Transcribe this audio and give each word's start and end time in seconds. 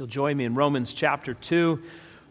you'll 0.00 0.06
join 0.06 0.34
me 0.34 0.46
in 0.46 0.54
Romans 0.54 0.94
chapter 0.94 1.34
2. 1.34 1.78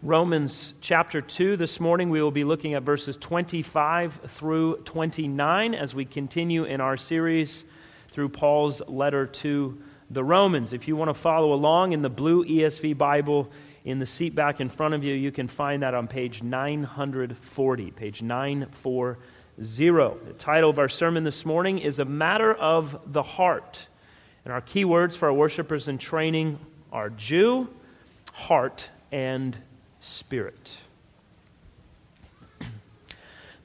Romans 0.01 0.73
chapter 0.81 1.21
2 1.21 1.55
this 1.55 1.79
morning, 1.79 2.09
we 2.09 2.19
will 2.19 2.31
be 2.31 2.43
looking 2.43 2.73
at 2.73 2.81
verses 2.81 3.15
25 3.15 4.21
through 4.25 4.77
29 4.85 5.75
as 5.75 5.93
we 5.93 6.03
continue 6.03 6.63
in 6.63 6.81
our 6.81 6.97
series 6.97 7.65
through 8.09 8.27
Paul's 8.27 8.81
letter 8.87 9.27
to 9.27 9.79
the 10.09 10.23
Romans. 10.23 10.73
If 10.73 10.87
you 10.87 10.95
want 10.95 11.09
to 11.09 11.13
follow 11.13 11.53
along 11.53 11.91
in 11.91 12.01
the 12.01 12.09
blue 12.09 12.43
ESV 12.43 12.97
Bible, 12.97 13.51
in 13.85 13.99
the 13.99 14.07
seat 14.07 14.33
back 14.33 14.59
in 14.59 14.69
front 14.69 14.95
of 14.95 15.03
you, 15.03 15.13
you 15.13 15.31
can 15.31 15.47
find 15.47 15.83
that 15.83 15.93
on 15.93 16.07
page 16.07 16.41
940. 16.41 17.91
Page 17.91 18.23
940. 18.23 19.21
The 19.59 20.33
title 20.39 20.71
of 20.71 20.79
our 20.79 20.89
sermon 20.89 21.23
this 21.23 21.45
morning 21.45 21.77
is 21.77 21.99
A 21.99 22.05
Matter 22.05 22.51
of 22.51 22.99
the 23.05 23.21
Heart. 23.21 23.85
And 24.43 24.51
our 24.51 24.61
key 24.61 24.85
words 24.85 25.15
for 25.15 25.27
our 25.27 25.33
worshipers 25.33 25.87
in 25.87 25.99
training 25.99 26.57
are 26.91 27.09
Jew, 27.09 27.69
heart, 28.33 28.89
and 29.11 29.57
spirit. 30.01 30.77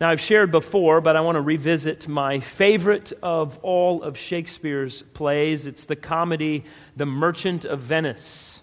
Now, 0.00 0.10
I've 0.10 0.20
shared 0.20 0.50
before, 0.50 1.00
but 1.00 1.16
I 1.16 1.20
want 1.20 1.36
to 1.36 1.40
revisit 1.40 2.08
my 2.08 2.40
favorite 2.40 3.12
of 3.22 3.58
all 3.62 4.02
of 4.02 4.18
Shakespeare's 4.18 5.02
plays. 5.02 5.66
It's 5.66 5.84
the 5.84 5.96
comedy 5.96 6.64
The 6.96 7.06
Merchant 7.06 7.64
of 7.64 7.80
Venice. 7.80 8.60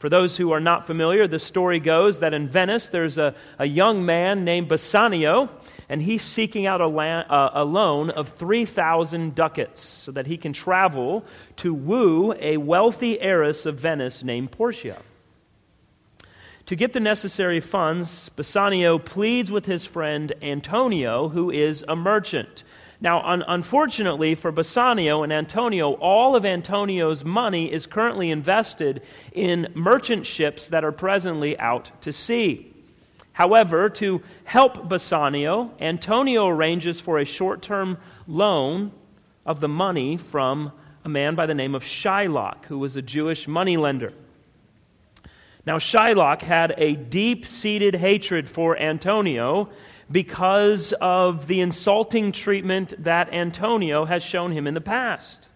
For 0.00 0.08
those 0.08 0.38
who 0.38 0.50
are 0.52 0.60
not 0.60 0.86
familiar, 0.86 1.26
the 1.26 1.38
story 1.38 1.78
goes 1.78 2.20
that 2.20 2.32
in 2.32 2.48
Venice 2.48 2.88
there's 2.88 3.18
a, 3.18 3.34
a 3.58 3.66
young 3.66 4.04
man 4.04 4.44
named 4.44 4.66
Bassanio, 4.66 5.50
and 5.90 6.00
he's 6.00 6.22
seeking 6.22 6.66
out 6.66 6.80
a, 6.80 6.84
uh, 6.84 7.50
a 7.52 7.64
loan 7.64 8.10
of 8.10 8.28
3,000 8.28 9.34
ducats 9.34 9.80
so 9.80 10.12
that 10.12 10.28
he 10.28 10.36
can 10.36 10.52
travel 10.52 11.24
to 11.56 11.74
woo 11.74 12.32
a 12.38 12.58
wealthy 12.58 13.20
heiress 13.20 13.66
of 13.66 13.80
Venice 13.80 14.22
named 14.22 14.52
Portia. 14.52 15.02
To 16.66 16.76
get 16.76 16.92
the 16.92 17.00
necessary 17.00 17.58
funds, 17.58 18.28
Bassanio 18.36 19.00
pleads 19.00 19.50
with 19.50 19.66
his 19.66 19.84
friend 19.84 20.32
Antonio, 20.40 21.28
who 21.28 21.50
is 21.50 21.84
a 21.88 21.96
merchant. 21.96 22.62
Now, 23.00 23.20
un- 23.22 23.42
unfortunately 23.48 24.36
for 24.36 24.52
Bassanio 24.52 25.24
and 25.24 25.32
Antonio, 25.32 25.94
all 25.94 26.36
of 26.36 26.44
Antonio's 26.44 27.24
money 27.24 27.72
is 27.72 27.86
currently 27.86 28.30
invested 28.30 29.02
in 29.32 29.66
merchant 29.74 30.24
ships 30.24 30.68
that 30.68 30.84
are 30.84 30.92
presently 30.92 31.58
out 31.58 31.90
to 32.02 32.12
sea. 32.12 32.69
However, 33.40 33.88
to 33.88 34.20
help 34.44 34.86
Bassanio, 34.86 35.70
Antonio 35.80 36.46
arranges 36.46 37.00
for 37.00 37.18
a 37.18 37.24
short 37.24 37.62
term 37.62 37.96
loan 38.26 38.92
of 39.46 39.60
the 39.60 39.68
money 39.68 40.18
from 40.18 40.72
a 41.06 41.08
man 41.08 41.36
by 41.36 41.46
the 41.46 41.54
name 41.54 41.74
of 41.74 41.82
Shylock, 41.82 42.66
who 42.66 42.78
was 42.78 42.96
a 42.96 43.00
Jewish 43.00 43.48
moneylender. 43.48 44.12
Now, 45.64 45.78
Shylock 45.78 46.42
had 46.42 46.74
a 46.76 46.94
deep 46.96 47.46
seated 47.46 47.94
hatred 47.94 48.46
for 48.46 48.78
Antonio 48.78 49.70
because 50.12 50.92
of 51.00 51.46
the 51.46 51.62
insulting 51.62 52.32
treatment 52.32 52.92
that 53.02 53.32
Antonio 53.32 54.04
has 54.04 54.22
shown 54.22 54.52
him 54.52 54.66
in 54.66 54.74
the 54.74 54.82
past. 54.82 55.48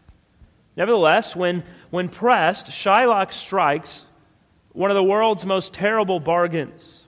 Nevertheless, 0.75 1.37
when, 1.37 1.63
when 1.91 2.09
pressed, 2.09 2.69
Shylock 2.69 3.35
strikes 3.35 4.07
one 4.73 4.91
of 4.91 4.95
the 4.95 5.05
world's 5.05 5.45
most 5.45 5.75
terrible 5.75 6.19
bargains. 6.19 7.04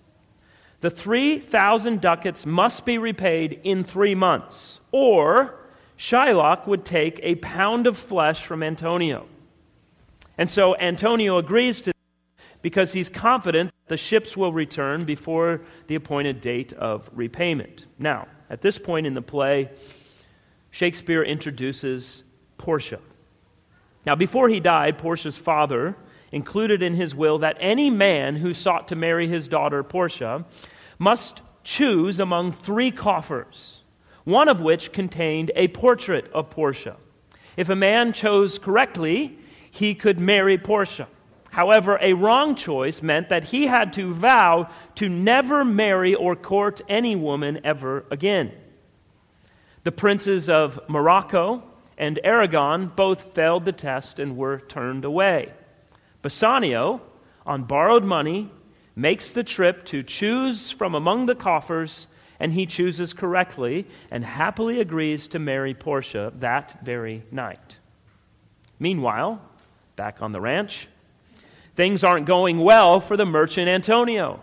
The 0.87 0.91
3,000 0.91 2.01
ducats 2.01 2.47
must 2.47 2.85
be 2.85 2.97
repaid 2.97 3.59
in 3.65 3.83
three 3.83 4.15
months, 4.15 4.79
or 4.93 5.57
Shylock 5.99 6.69
would 6.69 6.85
take 6.85 7.19
a 7.25 7.35
pound 7.35 7.89
of 7.89 7.99
flesh 7.99 8.47
from 8.47 8.63
Antonio. 8.63 9.27
And 10.39 10.49
so 10.49 10.77
Antonio 10.77 11.39
agrees 11.39 11.83
to 11.83 11.93
because 12.63 12.93
he's 12.93 13.09
confident 13.09 13.73
the 13.89 13.97
ships 13.97 14.37
will 14.37 14.53
return 14.53 15.05
before 15.05 15.63
the 15.89 15.97
appointed 15.97 16.41
date 16.41 16.73
of 16.75 17.11
repayment. 17.13 17.87
Now, 17.99 18.29
at 18.49 18.61
this 18.61 18.79
point 18.79 19.09
in 19.09 19.15
the 19.15 19.23
play, 19.23 19.71
Shakespeare 20.71 21.25
introduces 21.25 22.23
Portia. 22.59 23.01
Now, 24.07 24.15
before 24.15 24.49
he 24.49 24.61
died, 24.61 24.99
Portia's 24.99 25.37
father 25.37 25.97
included 26.31 26.81
in 26.81 26.95
his 26.95 27.13
will 27.13 27.39
that 27.39 27.57
any 27.59 27.91
man 27.91 28.37
who 28.37 28.55
sought 28.55 28.87
to 28.87 28.95
marry 28.95 29.27
his 29.27 29.49
daughter 29.49 29.83
Portia 29.83 30.45
must 30.99 31.41
choose 31.65 32.21
among 32.21 32.53
three 32.53 32.91
coffers, 32.91 33.83
one 34.25 34.49
of 34.49 34.61
which 34.61 34.93
contained 34.93 35.51
a 35.55 35.69
portrait 35.69 36.31
of 36.33 36.51
Portia. 36.51 36.97
If 37.57 37.69
a 37.69 37.77
man 37.77 38.13
chose 38.13 38.59
correctly, 38.59 39.39
he 39.71 39.95
could 39.95 40.19
marry 40.21 40.59
Portia. 40.59 41.09
However, 41.51 41.99
a 42.03 42.13
wrong 42.13 42.55
choice 42.55 43.03
meant 43.03 43.31
that 43.31 43.45
he 43.45 43.67
had 43.67 43.93
to 43.95 44.13
vow 44.13 44.69
to 44.97 45.09
never 45.09 45.65
marry 45.65 46.15
or 46.15 46.37
court 46.37 46.83
any 46.89 47.17
woman 47.17 47.61
ever 47.65 48.05
again. 48.11 48.53
The 49.85 49.93
princes 49.93 50.51
of 50.51 50.79
Morocco 50.89 51.63
and 51.97 52.19
Aragon 52.25 52.93
both 52.95 53.35
failed 53.35 53.65
the 53.65 53.73
test 53.73 54.19
and 54.19 54.37
were 54.37 54.59
turned 54.59 55.05
away. 55.05 55.53
Bassanio, 56.21 57.01
on 57.47 57.63
borrowed 57.63 58.05
money, 58.05 58.51
makes 58.97 59.31
the 59.31 59.45
trip 59.45 59.85
to 59.85 60.03
choose 60.03 60.73
from 60.73 60.95
among 60.95 61.27
the 61.27 61.35
coffers, 61.37 62.09
and 62.41 62.55
he 62.55 62.67
chooses 62.67 63.15
correctly 63.15 63.87
and 64.11 64.25
happily 64.25 64.81
agrees 64.81 65.29
to 65.29 65.39
marry 65.39 65.75
Portia 65.75 66.33
that 66.41 66.85
very 66.85 67.23
night. 67.31 67.79
Meanwhile, 68.81 69.41
back 69.95 70.21
on 70.21 70.33
the 70.33 70.41
ranch, 70.41 70.89
Things 71.77 72.03
aren't 72.03 72.25
going 72.25 72.59
well 72.59 73.01
for 73.01 73.19
the 73.19 73.27
merchant 73.27 73.69
Antonio. 73.69 74.43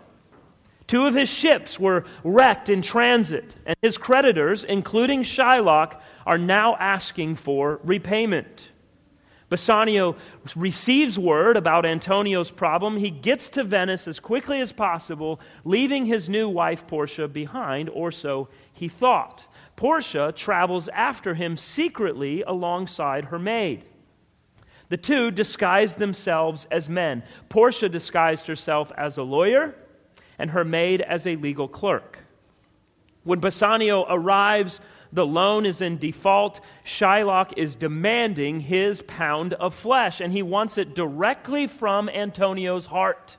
Two 0.86 1.06
of 1.06 1.14
his 1.14 1.28
ships 1.28 1.80
were 1.80 2.04
wrecked 2.22 2.68
in 2.68 2.80
transit, 2.80 3.56
and 3.66 3.76
his 3.82 3.98
creditors, 3.98 4.62
including 4.62 5.24
Shylock, 5.24 6.00
are 6.26 6.38
now 6.38 6.76
asking 6.76 7.34
for 7.34 7.80
repayment. 7.82 8.70
Bassanio 9.54 10.16
receives 10.56 11.16
word 11.16 11.56
about 11.56 11.86
Antonio's 11.86 12.50
problem. 12.50 12.96
He 12.96 13.10
gets 13.10 13.48
to 13.50 13.62
Venice 13.62 14.08
as 14.08 14.18
quickly 14.18 14.60
as 14.60 14.72
possible, 14.72 15.40
leaving 15.64 16.06
his 16.06 16.28
new 16.28 16.48
wife 16.48 16.88
Portia 16.88 17.28
behind, 17.28 17.88
or 17.88 18.10
so 18.10 18.48
he 18.72 18.88
thought. 18.88 19.46
Portia 19.76 20.32
travels 20.34 20.88
after 20.88 21.34
him 21.34 21.56
secretly 21.56 22.42
alongside 22.42 23.26
her 23.26 23.38
maid. 23.38 23.84
The 24.88 24.96
two 24.96 25.30
disguised 25.30 26.00
themselves 26.00 26.66
as 26.68 26.88
men. 26.88 27.22
Portia 27.48 27.88
disguised 27.88 28.48
herself 28.48 28.90
as 28.96 29.18
a 29.18 29.22
lawyer, 29.22 29.76
and 30.36 30.50
her 30.50 30.64
maid 30.64 31.00
as 31.00 31.28
a 31.28 31.36
legal 31.36 31.68
clerk. 31.68 32.18
When 33.22 33.38
Bassanio 33.38 34.04
arrives, 34.08 34.80
the 35.14 35.24
loan 35.24 35.64
is 35.64 35.80
in 35.80 35.96
default. 35.96 36.60
Shylock 36.84 37.52
is 37.56 37.76
demanding 37.76 38.60
his 38.60 39.00
pound 39.02 39.54
of 39.54 39.74
flesh, 39.74 40.20
and 40.20 40.32
he 40.32 40.42
wants 40.42 40.76
it 40.76 40.94
directly 40.94 41.66
from 41.66 42.08
Antonio's 42.08 42.86
heart. 42.86 43.36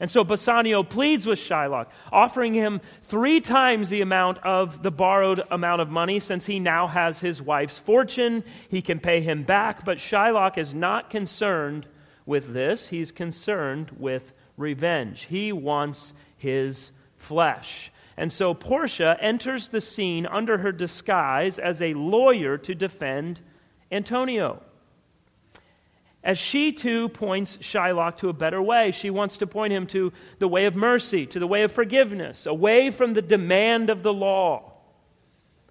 And 0.00 0.10
so 0.10 0.24
Bassanio 0.24 0.82
pleads 0.82 1.26
with 1.26 1.38
Shylock, 1.38 1.86
offering 2.10 2.54
him 2.54 2.80
three 3.04 3.40
times 3.40 3.88
the 3.88 4.00
amount 4.00 4.38
of 4.38 4.82
the 4.82 4.90
borrowed 4.90 5.44
amount 5.48 5.80
of 5.80 5.90
money 5.90 6.18
since 6.18 6.46
he 6.46 6.58
now 6.58 6.88
has 6.88 7.20
his 7.20 7.40
wife's 7.40 7.78
fortune. 7.78 8.42
He 8.68 8.82
can 8.82 8.98
pay 8.98 9.20
him 9.20 9.44
back, 9.44 9.84
but 9.84 9.98
Shylock 9.98 10.58
is 10.58 10.74
not 10.74 11.08
concerned 11.08 11.86
with 12.26 12.52
this. 12.52 12.88
He's 12.88 13.12
concerned 13.12 13.92
with 13.96 14.32
revenge. 14.56 15.26
He 15.30 15.52
wants 15.52 16.14
his 16.36 16.90
flesh. 17.16 17.91
And 18.16 18.32
so 18.32 18.54
Portia 18.54 19.16
enters 19.20 19.68
the 19.68 19.80
scene 19.80 20.26
under 20.26 20.58
her 20.58 20.72
disguise 20.72 21.58
as 21.58 21.80
a 21.80 21.94
lawyer 21.94 22.58
to 22.58 22.74
defend 22.74 23.40
Antonio 23.90 24.62
as 26.24 26.38
she 26.38 26.72
too 26.72 27.08
points 27.08 27.56
Shylock 27.58 28.16
to 28.18 28.28
a 28.28 28.32
better 28.32 28.62
way. 28.62 28.90
She 28.90 29.10
wants 29.10 29.38
to 29.38 29.46
point 29.46 29.72
him 29.72 29.86
to 29.88 30.12
the 30.38 30.48
way 30.48 30.66
of 30.66 30.76
mercy, 30.76 31.26
to 31.26 31.38
the 31.38 31.46
way 31.46 31.62
of 31.62 31.72
forgiveness, 31.72 32.46
away 32.46 32.90
from 32.90 33.14
the 33.14 33.22
demand 33.22 33.90
of 33.90 34.02
the 34.02 34.12
law. 34.12 34.71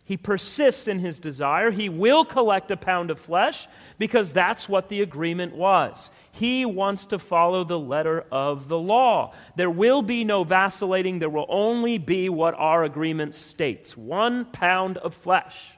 He 0.03 0.18
persists 0.18 0.88
in 0.88 1.00
his 1.00 1.19
desire. 1.19 1.71
He 1.71 1.88
will 1.88 2.25
collect 2.25 2.71
a 2.71 2.77
pound 2.77 3.12
of 3.12 3.19
flesh 3.19 3.68
because 3.98 4.33
that's 4.33 4.68
what 4.68 4.89
the 4.89 5.01
agreement 5.01 5.56
was. 5.56 6.09
He 6.31 6.65
wants 6.65 7.06
to 7.07 7.19
follow 7.19 7.63
the 7.63 7.80
letter 7.80 8.25
of 8.31 8.68
the 8.68 8.80
law. 8.80 9.33
There 9.56 9.69
will 9.69 10.01
be 10.01 10.24
no 10.24 10.44
vacillating, 10.44 11.19
there 11.19 11.30
will 11.30 11.45
only 11.48 11.98
be 11.98 12.30
what 12.30 12.56
our 12.56 12.83
agreement 12.83 13.36
states 13.36 13.95
one 13.95 14.45
pound 14.45 14.98
of 14.98 15.13
flesh. 15.13 15.77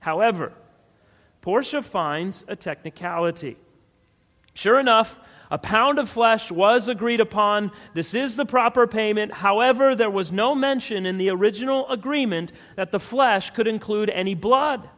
However, 0.00 0.52
Portia 1.40 1.82
finds 1.82 2.44
a 2.48 2.56
technicality. 2.56 3.56
Sure 4.54 4.78
enough, 4.78 5.18
a 5.54 5.58
pound 5.58 6.00
of 6.00 6.10
flesh 6.10 6.50
was 6.50 6.88
agreed 6.88 7.20
upon. 7.20 7.70
This 7.92 8.12
is 8.12 8.34
the 8.34 8.44
proper 8.44 8.88
payment. 8.88 9.30
However, 9.34 9.94
there 9.94 10.10
was 10.10 10.32
no 10.32 10.52
mention 10.52 11.06
in 11.06 11.16
the 11.16 11.30
original 11.30 11.88
agreement 11.88 12.50
that 12.74 12.90
the 12.90 12.98
flesh 12.98 13.50
could 13.50 13.68
include 13.68 14.10
any 14.10 14.34
blood. 14.34 14.90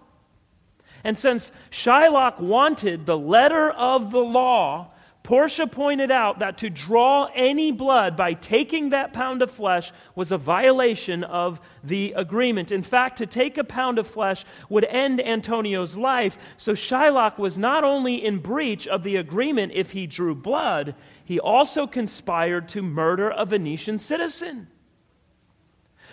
And 1.05 1.19
since 1.19 1.53
Shylock 1.71 2.41
wanted 2.41 3.05
the 3.05 3.19
letter 3.19 3.71
of 3.71 4.13
the 4.13 4.21
law, 4.21 4.93
Portia 5.27 5.67
pointed 5.67 6.13
out 6.13 6.39
that 6.39 6.57
to 6.59 6.71
draw 6.71 7.29
any 7.35 7.73
blood 7.73 8.17
by 8.17 8.33
taking 8.33 8.91
that 8.91 9.13
pound 9.13 9.43
of 9.43 9.51
flesh 9.51 9.91
was 10.15 10.31
a 10.31 10.39
violation 10.39 11.25
of 11.25 11.61
the 11.83 12.13
agreement. 12.13 12.71
In 12.71 12.85
fact, 12.85 13.19
to 13.19 13.27
take 13.27 13.59
a 13.59 13.65
pound 13.65 13.99
of 13.99 14.07
flesh 14.07 14.45
would 14.69 14.85
end 14.85 15.21
Antonio's 15.21 15.97
life, 15.97 16.39
so 16.57 16.75
Shylock 16.75 17.39
was 17.39 17.59
not 17.59 17.83
only 17.83 18.25
in 18.25 18.39
breach 18.39 18.87
of 18.87 19.03
the 19.03 19.17
agreement 19.17 19.73
if 19.75 19.91
he 19.91 20.07
drew 20.07 20.33
blood, 20.33 20.95
he 21.25 21.41
also 21.41 21.89
conspired 21.89 22.69
to 22.69 22.81
murder 22.81 23.31
a 23.31 23.45
Venetian 23.45 23.99
citizen. 23.99 24.69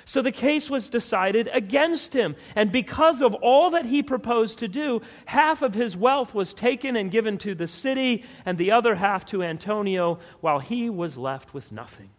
So 0.06 0.22
the 0.22 0.32
case 0.32 0.70
was 0.70 0.90
decided 0.90 1.50
against 1.54 2.14
him. 2.14 2.36
And 2.56 2.72
because 2.72 3.22
of 3.22 3.34
all 3.36 3.70
that 3.72 3.86
he 3.86 4.04
proposed 4.04 4.60
to 4.60 4.68
do, 4.68 5.02
half 5.26 5.62
of 5.62 5.74
his 5.74 5.96
wealth 5.96 6.34
was 6.34 6.54
taken 6.54 6.96
and 6.96 7.12
given 7.12 7.38
to 7.40 7.56
the 7.56 7.68
city, 7.68 8.24
and 8.46 8.58
the 8.58 8.72
other 8.72 8.96
half 8.96 9.26
to 9.28 9.44
Antonio, 9.44 10.20
while 10.42 10.60
he 10.60 10.90
was 10.90 11.18
left 11.18 11.54
with 11.54 11.72
nothing. 11.72 12.10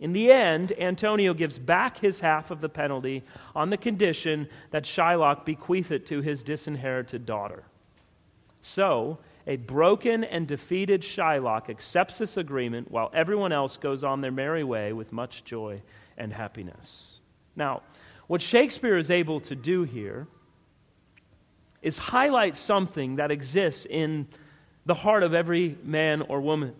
In 0.00 0.12
the 0.12 0.32
end, 0.32 0.72
Antonio 0.78 1.32
gives 1.32 1.60
back 1.60 1.98
his 1.98 2.18
half 2.18 2.50
of 2.50 2.60
the 2.60 2.68
penalty 2.68 3.22
on 3.54 3.70
the 3.70 3.76
condition 3.76 4.48
that 4.72 4.82
Shylock 4.82 5.44
bequeath 5.44 5.92
it 5.92 6.06
to 6.06 6.20
his 6.20 6.42
disinherited 6.42 7.24
daughter. 7.24 7.62
So, 8.60 9.18
a 9.46 9.56
broken 9.56 10.24
and 10.24 10.48
defeated 10.48 11.02
Shylock 11.02 11.68
accepts 11.68 12.18
this 12.18 12.36
agreement 12.36 12.90
while 12.90 13.10
everyone 13.14 13.52
else 13.52 13.76
goes 13.76 14.02
on 14.02 14.20
their 14.20 14.32
merry 14.32 14.64
way 14.64 14.92
with 14.92 15.12
much 15.12 15.44
joy 15.44 15.82
and 16.16 16.32
happiness. 16.32 17.20
Now, 17.56 17.82
what 18.26 18.40
Shakespeare 18.40 18.96
is 18.96 19.10
able 19.10 19.40
to 19.40 19.54
do 19.54 19.82
here 19.84 20.26
is 21.82 21.98
highlight 21.98 22.56
something 22.56 23.16
that 23.16 23.30
exists 23.30 23.86
in 23.88 24.28
the 24.86 24.94
heart 24.94 25.22
of 25.22 25.34
every 25.34 25.76
man 25.82 26.22
or 26.22 26.40
woman. 26.40 26.74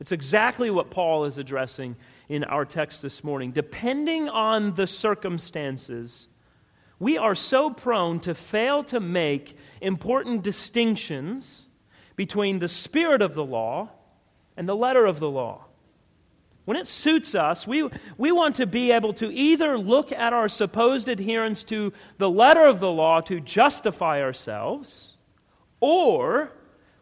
It's 0.00 0.12
exactly 0.12 0.70
what 0.70 0.90
Paul 0.90 1.24
is 1.24 1.38
addressing 1.38 1.96
in 2.28 2.44
our 2.44 2.64
text 2.64 3.02
this 3.02 3.22
morning. 3.22 3.52
Depending 3.52 4.28
on 4.28 4.74
the 4.74 4.86
circumstances, 4.86 6.28
we 6.98 7.16
are 7.18 7.34
so 7.34 7.70
prone 7.70 8.20
to 8.20 8.34
fail 8.34 8.84
to 8.84 9.00
make 9.00 9.56
important 9.80 10.42
distinctions 10.42 11.66
between 12.14 12.58
the 12.58 12.68
spirit 12.68 13.22
of 13.22 13.34
the 13.34 13.44
law 13.44 13.90
and 14.56 14.68
the 14.68 14.76
letter 14.76 15.04
of 15.04 15.20
the 15.20 15.30
law. 15.30 15.65
When 16.66 16.76
it 16.76 16.88
suits 16.88 17.36
us, 17.36 17.64
we, 17.64 17.88
we 18.18 18.32
want 18.32 18.56
to 18.56 18.66
be 18.66 18.90
able 18.90 19.12
to 19.14 19.32
either 19.32 19.78
look 19.78 20.10
at 20.10 20.32
our 20.32 20.48
supposed 20.48 21.08
adherence 21.08 21.62
to 21.64 21.92
the 22.18 22.28
letter 22.28 22.66
of 22.66 22.80
the 22.80 22.90
law 22.90 23.20
to 23.22 23.38
justify 23.38 24.20
ourselves, 24.20 25.14
or 25.78 26.50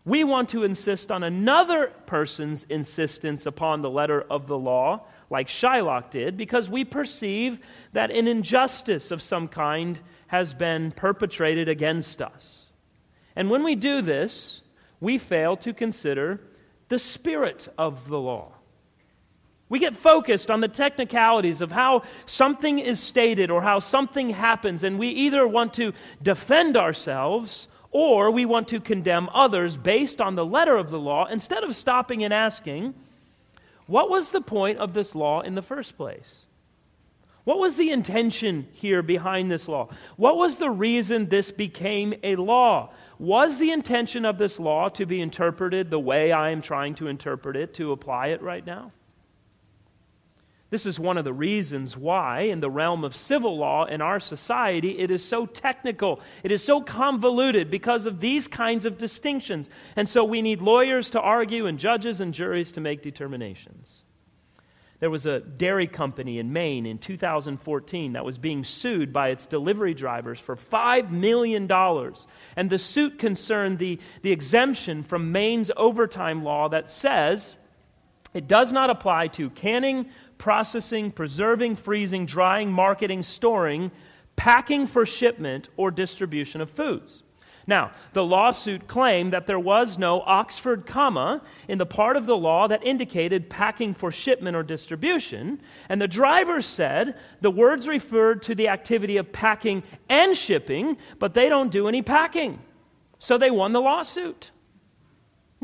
we 0.05 0.23
want 0.23 0.51
to 0.51 0.65
insist 0.65 1.11
on 1.11 1.23
another 1.23 1.87
person's 2.05 2.65
insistence 2.65 3.47
upon 3.47 3.81
the 3.81 3.89
letter 3.89 4.21
of 4.31 4.49
the 4.49 4.59
law, 4.59 5.07
like 5.31 5.49
Shylock 5.49 6.11
did, 6.11 6.37
because 6.37 6.69
we 6.69 6.85
perceive 6.85 7.59
that 7.95 8.11
an 8.11 8.29
injustice 8.29 9.11
of 9.11 9.23
some 9.23 9.49
kind 9.49 9.99
has 10.27 10.53
been 10.53 10.91
perpetrated 10.91 11.71
against 11.71 12.21
us. 12.21 12.71
And 13.35 13.49
when 13.49 13.65
we 13.65 13.77
do 13.77 14.03
this, 14.03 14.61
we 15.01 15.17
fail 15.17 15.57
to 15.57 15.73
consider 15.73 16.43
the 16.89 16.99
spirit 16.99 17.67
of 17.79 18.09
the 18.09 18.21
law. 18.21 18.53
We 19.75 19.81
get 19.81 19.97
focused 19.97 20.53
on 20.53 20.61
the 20.61 20.69
technicalities 20.69 21.61
of 21.61 21.73
how 21.73 22.05
something 22.27 22.79
is 22.79 23.01
stated 23.01 23.51
or 23.51 23.63
how 23.63 23.81
something 23.81 24.31
happens, 24.31 24.85
and 24.85 25.01
we 25.01 25.09
either 25.09 25.49
want 25.49 25.75
to 25.75 25.93
defend 26.23 26.77
ourselves 26.77 27.67
or 27.91 28.31
we 28.31 28.45
want 28.45 28.69
to 28.69 28.79
condemn 28.79 29.29
others 29.35 29.77
based 29.77 30.21
on 30.21 30.37
the 30.37 30.47
letter 30.47 30.77
of 30.77 30.91
the 30.91 31.01
law 31.01 31.27
instead 31.27 31.65
of 31.65 31.75
stopping 31.75 32.23
and 32.23 32.33
asking, 32.33 32.95
what 33.89 34.09
was 34.09 34.31
the 34.31 34.41
point 34.41 34.79
of 34.79 34.95
this 34.95 35.13
law 35.13 35.41
in 35.41 35.57
the 35.57 35.61
first 35.61 35.97
place? 35.97 36.47
What 37.43 37.59
was 37.59 37.77
the 37.77 37.91
intention 37.91 38.69
here 38.75 39.03
behind 39.03 39.51
this 39.51 39.67
law? 39.67 39.89
What 40.17 40.37
was 40.37 40.59
the 40.59 40.71
reason 40.71 41.31
this 41.31 41.51
became 41.51 42.15
a 42.23 42.37
law? 42.37 42.91
Was 43.19 43.59
the 43.59 43.73
intention 43.73 44.25
of 44.25 44.39
this 44.39 44.61
law 44.61 44.89
to 44.91 45.05
be 45.05 45.21
interpreted 45.21 45.91
the 45.91 45.99
way 45.99 46.31
I 46.31 46.51
am 46.51 46.63
trying 46.63 46.95
to 46.95 47.09
interpret 47.09 47.57
it, 47.57 47.75
to 47.75 47.91
apply 47.91 48.29
it 48.29 48.41
right 48.41 48.65
now? 48.65 48.93
This 50.75 50.87
is 50.87 50.99
one 50.99 51.19
of 51.19 51.25
the 51.25 51.33
reasons 51.33 51.97
why, 51.97 52.41
in 52.41 52.59
the 52.59 52.69
realm 52.69 53.05
of 53.05 53.15
civil 53.15 53.57
law 53.57 53.85
in 53.85 54.01
our 54.01 54.19
society, 54.19 54.99
it 54.99 55.09
is 55.09 55.25
so 55.25 55.47
technical. 55.47 56.19
It 56.43 56.51
is 56.51 56.65
so 56.65 56.81
convoluted 56.81 57.71
because 57.71 58.07
of 58.07 58.19
these 58.19 58.49
kinds 58.49 58.85
of 58.85 58.99
distinctions. 58.99 59.71
And 59.95 60.09
so 60.09 60.25
we 60.25 60.43
need 60.43 60.61
lawyers 60.61 61.11
to 61.11 61.21
argue 61.21 61.67
and 61.67 61.79
judges 61.79 62.21
and 62.21 62.35
juries 62.35 62.73
to 62.73 62.81
make 62.81 63.03
determinations. 63.03 64.03
There 64.99 65.11
was 65.11 65.27
a 65.27 65.39
dairy 65.39 65.87
company 65.87 66.41
in 66.41 66.53
Maine 66.53 66.87
in 66.87 66.99
2014 66.99 68.15
that 68.15 68.25
was 68.25 68.37
being 68.37 68.65
sued 68.65 69.13
by 69.13 69.29
its 69.29 69.47
delivery 69.47 69.95
drivers 69.95 70.41
for 70.41 70.57
$5 70.57 71.13
million. 71.13 71.71
And 72.57 72.69
the 72.69 72.81
suit 72.81 73.21
concerned 73.21 73.79
the, 73.79 74.01
the 74.23 74.33
exemption 74.33 75.05
from 75.05 75.31
Maine's 75.31 75.71
overtime 75.77 76.43
law 76.43 76.69
that 76.71 76.91
says 76.91 77.55
it 78.35 78.49
does 78.49 78.73
not 78.73 78.91
apply 78.91 79.29
to 79.29 79.49
canning, 79.49 80.11
processing, 80.45 81.11
preserving, 81.11 81.75
freezing, 81.75 82.27
drying, 82.27 82.71
marketing, 82.71 83.23
storing, 83.23 83.91
packing 84.37 84.87
for 84.87 85.07
shipment, 85.07 85.71
or 85.79 85.91
distribution 85.91 86.61
of 86.61 86.69
foods. 86.69 87.23
Now, 87.67 87.93
the 88.13 88.23
lawsuit 88.23 88.87
claimed 88.87 89.33
that 89.33 89.47
there 89.47 89.59
was 89.59 89.97
no 89.97 90.21
Oxford 90.21 90.85
comma 90.85 91.41
in 91.67 91.79
the 91.79 91.87
part 91.87 92.19
of 92.19 92.27
the 92.27 92.37
law 92.37 92.69
that 92.69 92.85
indicated 92.85 93.49
packing 93.49 93.95
for 93.95 94.13
shipment 94.13 94.55
or 94.55 94.63
distribution, 94.63 95.63
and 95.89 95.99
the 95.99 96.07
driver 96.07 96.61
said 96.61 97.17
the 97.41 97.51
words 97.51 97.89
referred 97.89 98.43
to 98.43 98.55
the 98.55 98.69
activity 98.69 99.17
of 99.17 99.33
packing 99.33 99.83
and 100.11 100.37
shipping, 100.37 100.99
but 101.19 101.33
they 101.33 101.49
don't 101.49 101.73
do 101.73 101.89
any 101.89 102.03
packing. 102.03 102.59
So 103.19 103.39
they 103.39 103.51
won 103.51 103.73
the 103.73 103.81
lawsuit. 103.81 104.51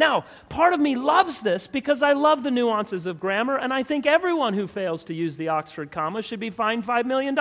Now, 0.00 0.24
part 0.48 0.72
of 0.72 0.80
me 0.80 0.96
loves 0.96 1.42
this 1.42 1.66
because 1.66 2.02
I 2.02 2.14
love 2.14 2.42
the 2.42 2.50
nuances 2.50 3.04
of 3.04 3.20
grammar, 3.20 3.58
and 3.58 3.70
I 3.70 3.82
think 3.82 4.06
everyone 4.06 4.54
who 4.54 4.66
fails 4.66 5.04
to 5.04 5.14
use 5.14 5.36
the 5.36 5.50
Oxford 5.50 5.92
comma 5.92 6.22
should 6.22 6.40
be 6.40 6.48
fined 6.48 6.86
$5 6.86 7.04
million. 7.04 7.34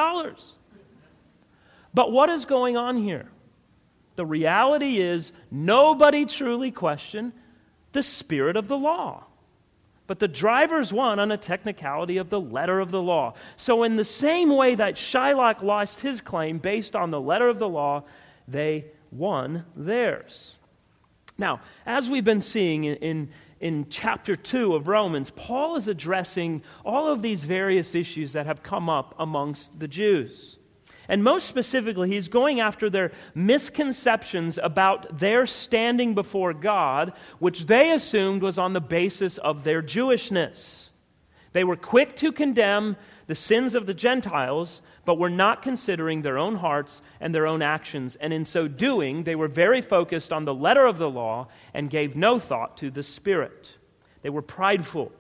But 1.94 2.12
what 2.12 2.30
is 2.30 2.44
going 2.44 2.76
on 2.76 2.98
here? 2.98 3.32
The 4.18 4.26
reality 4.26 5.00
is, 5.00 5.32
nobody 5.50 6.26
truly 6.26 6.70
questioned 6.70 7.32
the 7.94 8.04
spirit 8.04 8.58
of 8.58 8.68
the 8.68 8.78
law. 8.78 9.24
But 10.06 10.20
the 10.20 10.28
drivers 10.28 10.92
won 10.92 11.18
on 11.18 11.32
a 11.32 11.38
technicality 11.38 12.18
of 12.18 12.30
the 12.30 12.42
letter 12.42 12.82
of 12.82 12.92
the 12.92 13.01
law. 13.01 13.36
So, 13.56 13.84
in 13.84 13.96
the 13.96 14.04
same 14.04 14.50
way 14.50 14.75
that 14.75 14.96
Shylock 14.96 15.62
lost 15.62 16.01
his 16.01 16.20
claim 16.20 16.58
based 16.58 16.94
on 16.94 17.10
the 17.10 17.22
letter 17.22 17.48
of 17.48 17.58
the 17.58 17.70
law, 17.70 18.04
they 18.50 18.88
won 19.12 19.66
theirs. 19.78 20.58
Now, 21.39 21.62
as 21.86 22.10
we've 22.10 22.24
been 22.24 22.41
seeing 22.41 22.84
in, 22.84 22.96
in, 22.98 23.29
in, 23.62 23.88
chapter 23.89 24.36
2 24.36 24.75
of 24.75 24.89
Romans, 24.89 25.31
Paul 25.31 25.77
is 25.77 25.88
addressing 25.88 26.62
all 26.86 27.08
of 27.08 27.22
these 27.22 27.46
various 27.46 27.96
issues 27.96 28.34
that 28.34 28.46
have 28.46 28.62
come 28.62 28.89
up 28.89 29.15
amongst 29.17 29.79
the 29.79 29.88
Jews. 29.88 30.58
And 31.08 31.24
most 31.24 31.48
specifically, 31.48 32.10
he's 32.10 32.27
going 32.27 32.60
after 32.60 32.89
their 32.89 33.12
misconceptions 33.34 34.60
about 34.62 35.17
their 35.17 35.46
standing 35.48 36.13
before 36.13 36.53
God, 36.53 37.13
which 37.39 37.65
they 37.65 37.91
assumed 37.91 38.43
was 38.43 38.60
on 38.60 38.74
the 38.74 38.81
basis 38.81 39.39
of 39.39 39.63
their 39.63 39.81
Jewishness. 39.81 40.89
They 41.53 41.63
were 41.63 41.77
quick 41.77 42.15
to 42.17 42.31
condemn 42.31 42.96
the 43.25 43.34
sins 43.34 43.75
of 43.75 43.86
the 43.86 43.93
Gentiles, 43.93 44.81
but 45.10 45.18
were 45.18 45.28
not 45.28 45.63
considering 45.63 46.22
their 46.22 46.38
own 46.38 46.54
hearts 46.54 47.01
and 47.20 47.34
their 47.34 47.48
own 47.48 47.63
actions. 47.63 48.16
And 48.18 48.32
in 48.32 48.46
so 48.46 48.68
doing, 48.68 49.24
they 49.24 49.34
were 49.34 49.48
very 49.48 49.82
focused 49.82 50.32
on 50.32 50.46
the 50.46 50.54
letter 50.54 50.86
of 50.86 51.00
the 51.00 51.10
law 51.10 51.48
and 51.74 51.89
gave 51.89 52.16
no 52.16 52.38
thought 52.38 52.78
to 52.78 52.92
the 52.92 53.01
Spirit. 53.01 53.75
They 54.22 54.30
were 54.30 54.44
prideful, 54.44 55.12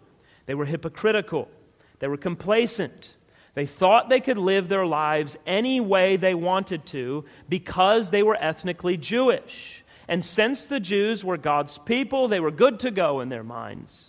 they 0.45 0.53
were 0.53 0.65
hypocritical, 0.65 1.49
they 1.97 2.07
were 2.07 2.17
complacent. 2.17 3.15
They 3.55 3.65
thought 3.65 4.09
they 4.09 4.19
could 4.19 4.37
live 4.37 4.69
their 4.69 4.85
lives 4.85 5.35
any 5.47 5.81
way 5.81 6.17
they 6.17 6.35
wanted 6.35 6.85
to 6.85 7.25
because 7.49 8.11
they 8.11 8.21
were 8.21 8.37
ethnically 8.39 8.95
Jewish. 8.95 9.83
And 10.07 10.23
since 10.23 10.67
the 10.67 10.79
Jews 10.79 11.25
were 11.25 11.35
God's 11.35 11.79
people, 11.79 12.27
they 12.27 12.39
were 12.39 12.51
good 12.51 12.79
to 12.81 12.91
go 12.91 13.21
in 13.21 13.29
their 13.29 13.43
minds. 13.43 14.08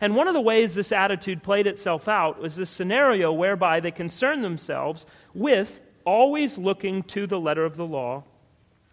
And 0.00 0.16
one 0.16 0.28
of 0.28 0.34
the 0.34 0.40
ways 0.40 0.74
this 0.74 0.92
attitude 0.92 1.42
played 1.42 1.66
itself 1.66 2.08
out 2.08 2.40
was 2.40 2.56
this 2.56 2.70
scenario 2.70 3.32
whereby 3.32 3.80
they 3.80 3.90
concerned 3.90 4.42
themselves 4.42 5.04
with 5.34 5.80
always 6.04 6.56
looking 6.56 7.02
to 7.04 7.26
the 7.26 7.38
letter 7.38 7.64
of 7.64 7.76
the 7.76 7.86
law 7.86 8.24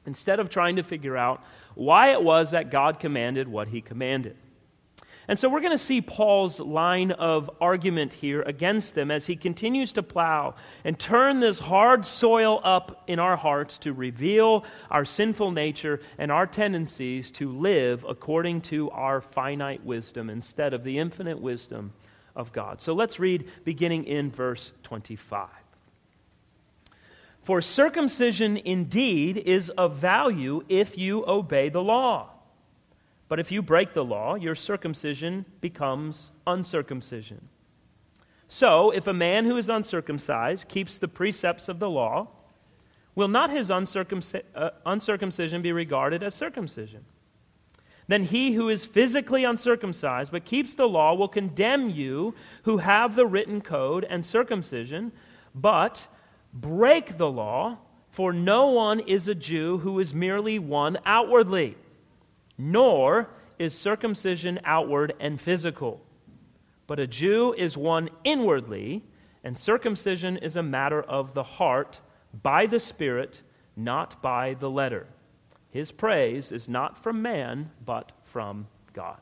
instead 0.06 0.40
of 0.40 0.50
trying 0.50 0.76
to 0.76 0.84
figure 0.84 1.16
out 1.16 1.44
why 1.76 2.12
it 2.12 2.22
was 2.22 2.52
that 2.52 2.72
God 2.72 3.00
commanded 3.00 3.48
what 3.48 3.70
he 3.70 3.82
commanded. 3.82 4.36
And 5.30 5.38
so 5.38 5.50
we're 5.50 5.60
going 5.60 5.74
to 5.74 5.78
see 5.78 6.02
Paul's 6.02 6.60
line 6.60 7.12
of 7.12 7.50
argument 7.60 8.14
here 8.14 8.42
against 8.44 8.96
them 8.96 9.12
as 9.12 9.26
he 9.26 9.36
continues 9.36 9.92
to 9.94 10.04
plow 10.04 10.56
and 10.86 10.98
turn 10.98 11.42
this 11.42 11.60
hard 11.60 12.06
soil 12.06 12.62
up 12.64 13.04
in 13.08 13.20
our 13.20 13.36
hearts 13.36 13.78
to 13.80 13.92
reveal 13.92 14.64
our 14.90 15.04
sinful 15.04 15.52
nature 15.52 16.00
and 16.18 16.32
our 16.32 16.48
tendencies 16.48 17.30
to 17.32 17.52
live 17.52 18.06
according 18.08 18.62
to 18.62 18.90
our 18.92 19.20
finite 19.20 19.84
wisdom 19.84 20.30
instead 20.30 20.74
of 20.74 20.86
the 20.86 20.98
infinite 20.98 21.42
wisdom 21.42 21.92
of 22.34 22.54
God. 22.54 22.80
So 22.80 22.94
let's 22.94 23.20
read 23.20 23.50
beginning 23.66 24.06
in 24.06 24.32
verse 24.32 24.72
25. 24.84 25.50
For 27.42 27.62
circumcision 27.62 28.56
indeed 28.58 29.36
is 29.38 29.70
of 29.72 29.96
value 29.96 30.64
if 30.70 30.98
you 30.98 31.26
obey 31.28 31.68
the 31.68 31.84
law. 31.84 32.37
But 33.28 33.40
if 33.40 33.52
you 33.52 33.62
break 33.62 33.94
the 33.94 34.06
law, 34.06 34.36
your 34.36 34.56
circumcision 34.56 35.46
becomes 35.60 36.32
uncircumcision. 36.46 37.50
So, 38.48 38.92
if 38.92 39.08
a 39.08 39.14
man 39.14 39.46
who 39.46 39.58
is 39.58 39.68
uncircumcised 39.68 40.70
keeps 40.70 40.98
the 40.98 41.10
precepts 41.10 41.68
of 41.68 41.80
the 41.80 41.90
law, 41.90 42.30
will 43.14 43.28
not 43.28 43.50
his 43.50 43.70
uncircumc- 43.70 44.44
uh, 44.56 44.70
uncircumcision 44.86 45.62
be 45.62 45.74
regarded 45.74 46.24
as 46.24 46.34
circumcision? 46.34 47.04
Then 48.08 48.24
he 48.24 48.54
who 48.54 48.70
is 48.70 48.86
physically 48.86 49.44
uncircumcised 49.44 50.32
but 50.32 50.46
keeps 50.46 50.74
the 50.74 50.88
law 50.88 51.14
will 51.14 51.28
condemn 51.28 51.90
you 51.90 52.36
who 52.64 52.78
have 52.78 53.16
the 53.16 53.26
written 53.26 53.60
code 53.60 54.06
and 54.10 54.26
circumcision, 54.26 55.12
but 55.54 56.08
break 56.54 57.18
the 57.18 57.30
law, 57.30 57.80
for 58.10 58.32
no 58.32 58.68
one 58.68 59.02
is 59.02 59.28
a 59.28 59.36
Jew 59.36 59.80
who 59.80 60.00
is 60.00 60.14
merely 60.14 60.58
one 60.58 60.98
outwardly 61.06 61.76
nor 62.58 63.30
is 63.60 63.78
circumcision 63.78 64.60
outward 64.64 65.14
and 65.20 65.40
physical. 65.40 66.02
But 66.86 67.00
a 67.00 67.08
Jew 67.08 67.54
is 67.54 67.78
one 67.78 68.10
inwardly, 68.24 69.04
and 69.44 69.58
circumcision 69.58 70.38
is 70.38 70.56
a 70.56 70.64
matter 70.64 71.02
of 71.02 71.34
the 71.34 71.44
heart, 71.44 72.00
by 72.44 72.66
the 72.66 72.80
Spirit, 72.80 73.42
not 73.76 74.22
by 74.22 74.54
the 74.54 74.70
letter. 74.70 75.08
His 75.70 75.92
praise 75.92 76.52
is 76.52 76.70
not 76.70 76.98
from 76.98 77.22
man, 77.22 77.72
but 77.84 78.12
from 78.24 78.68
God. 78.94 79.20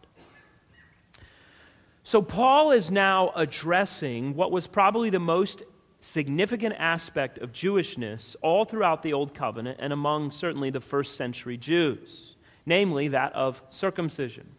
So, 2.03 2.21
Paul 2.21 2.71
is 2.71 2.91
now 2.91 3.31
addressing 3.35 4.35
what 4.35 4.51
was 4.51 4.67
probably 4.67 5.09
the 5.09 5.19
most 5.19 5.63
significant 6.01 6.75
aspect 6.77 7.39
of 7.39 7.51
Jewishness 7.51 8.35
all 8.43 8.63
throughout 8.63 9.01
the 9.01 9.13
Old 9.13 9.33
Covenant 9.33 9.79
and 9.81 9.91
among 9.91 10.29
certainly 10.29 10.69
the 10.69 10.79
first 10.79 11.15
century 11.15 11.57
Jews 11.57 12.34
namely 12.65 13.09
that 13.09 13.33
of 13.33 13.61
circumcision. 13.69 14.51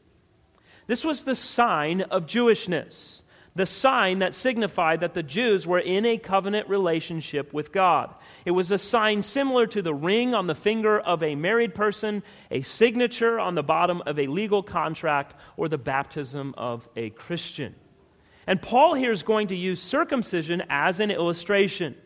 This 0.87 1.05
was 1.05 1.25
the 1.25 1.35
sign 1.35 2.03
of 2.03 2.27
Jewishness, 2.27 3.23
the 3.57 3.67
sign 3.67 4.19
that 4.21 4.35
signified 4.35 5.01
that 5.01 5.15
the 5.15 5.23
Jews 5.23 5.67
were 5.67 5.79
in 5.79 6.05
a 6.05 6.19
covenant 6.19 6.69
relationship 6.69 7.53
with 7.53 7.73
God. 7.73 8.15
It 8.45 8.51
was 8.53 8.71
a 8.71 8.79
sign 8.79 9.23
similar 9.23 9.67
to 9.69 9.83
the 9.83 9.95
ring 9.95 10.35
on 10.35 10.47
the 10.47 10.55
finger 10.55 11.01
of 11.01 11.23
a 11.23 11.35
married 11.35 11.75
person, 11.75 12.23
a 12.51 12.61
signature 12.61 13.41
on 13.41 13.55
the 13.55 13.63
bottom 13.63 14.03
of 14.07 14.19
a 14.19 14.27
legal 14.27 14.63
contract, 14.63 15.35
or 15.57 15.69
the 15.69 15.79
baptism 15.79 16.55
of 16.57 16.89
a 16.95 17.11
Christian. 17.11 17.75
And 18.47 18.63
Paul 18.63 18.95
here 18.95 19.11
is 19.11 19.25
going 19.25 19.49
to 19.49 19.57
use 19.57 19.83
circumcision 19.83 20.63
as 20.69 21.01
an 21.01 21.11
illustration. 21.11 21.97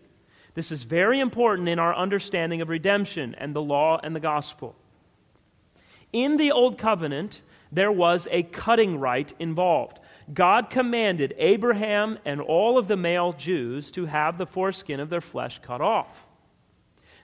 This 0.55 0.73
is 0.73 0.85
very 0.85 1.21
important 1.21 1.69
in 1.69 1.79
our 1.79 1.95
understanding 1.95 2.63
of 2.63 2.69
redemption 2.69 3.35
and 3.37 3.55
the 3.55 3.63
law 3.63 4.01
and 4.03 4.17
the 4.17 4.21
gospel. 4.21 4.77
In 6.13 6.37
the 6.37 6.53
Old 6.53 6.79
Covenant, 6.79 7.43
there 7.73 7.93
was 7.93 8.27
a 8.31 8.43
cutting 8.43 8.99
rite 8.99 9.33
involved. 9.39 10.01
God 10.33 10.71
commanded 10.71 11.35
Abraham 11.39 12.19
and 12.25 12.41
all 12.41 12.79
of 12.79 12.89
the 12.89 12.97
male 12.97 13.33
Jews 13.33 13.91
to 13.93 14.07
have 14.07 14.39
the 14.39 14.47
foreskin 14.47 15.01
of 15.01 15.11
their 15.11 15.21
flesh 15.21 15.61
cut 15.61 15.81
off. 15.81 16.27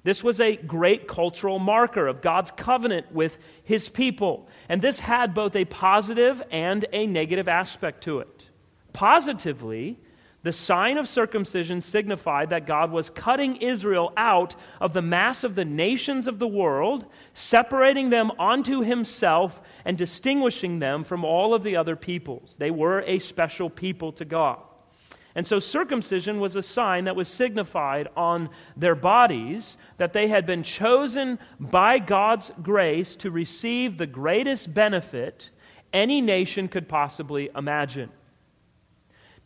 This 0.02 0.23
was 0.23 0.40
a 0.40 0.55
great 0.55 1.09
cultural 1.09 1.59
marker 1.59 2.07
of 2.07 2.23
God's 2.23 2.52
covenant 2.52 3.11
with 3.11 3.38
his 3.64 3.88
people. 3.88 4.49
And 4.69 4.81
this 4.81 5.00
had 5.00 5.35
both 5.35 5.57
a 5.57 5.64
positive 5.64 6.40
and 6.52 6.85
a 6.93 7.09
negative 7.09 7.49
aspect 7.49 8.05
to 8.05 8.21
it. 8.21 8.49
Positively, 8.93 9.99
the 10.47 10.53
sign 10.53 10.97
of 10.97 11.09
circumcision 11.09 11.81
signified 11.81 12.50
that 12.50 12.69
God 12.69 12.93
was 12.93 13.11
cutting 13.11 13.57
Israel 13.57 14.12
out 14.17 14.55
of 14.81 14.93
the 14.93 15.03
mass 15.03 15.43
of 15.43 15.57
the 15.57 15.65
nations 15.65 16.29
of 16.29 16.38
the 16.38 16.47
world, 16.47 17.05
separating 17.35 18.11
them 18.11 18.31
unto 18.38 18.83
himself 18.83 19.61
and 19.85 19.99
distinguishing 19.99 20.79
them 20.79 21.03
from 21.03 21.25
all 21.25 21.53
of 21.53 21.65
the 21.65 21.75
other 21.75 21.97
peoples. 21.97 22.57
They 22.59 22.71
were 22.71 23.00
a 23.00 23.19
special 23.19 23.69
people 23.69 24.12
to 24.12 24.25
God. 24.25 24.61
And 25.35 25.45
so 25.45 25.59
circumcision 25.59 26.38
was 26.38 26.55
a 26.55 26.62
sign 26.62 27.07
that 27.07 27.17
was 27.17 27.26
signified 27.26 28.07
on 28.17 28.49
their 28.76 28.95
bodies 28.95 29.76
that 29.97 30.12
they 30.12 30.29
had 30.29 30.47
been 30.47 30.62
chosen 30.62 31.41
by 31.59 31.99
God's 31.99 32.53
grace 32.62 33.17
to 33.17 33.33
receive 33.33 33.99
the 33.99 34.07
greatest 34.07 34.73
benefit 34.73 35.50
any 35.93 36.21
nation 36.21 36.69
could 36.69 36.88
possibly 36.88 37.50
imagine. 37.57 38.11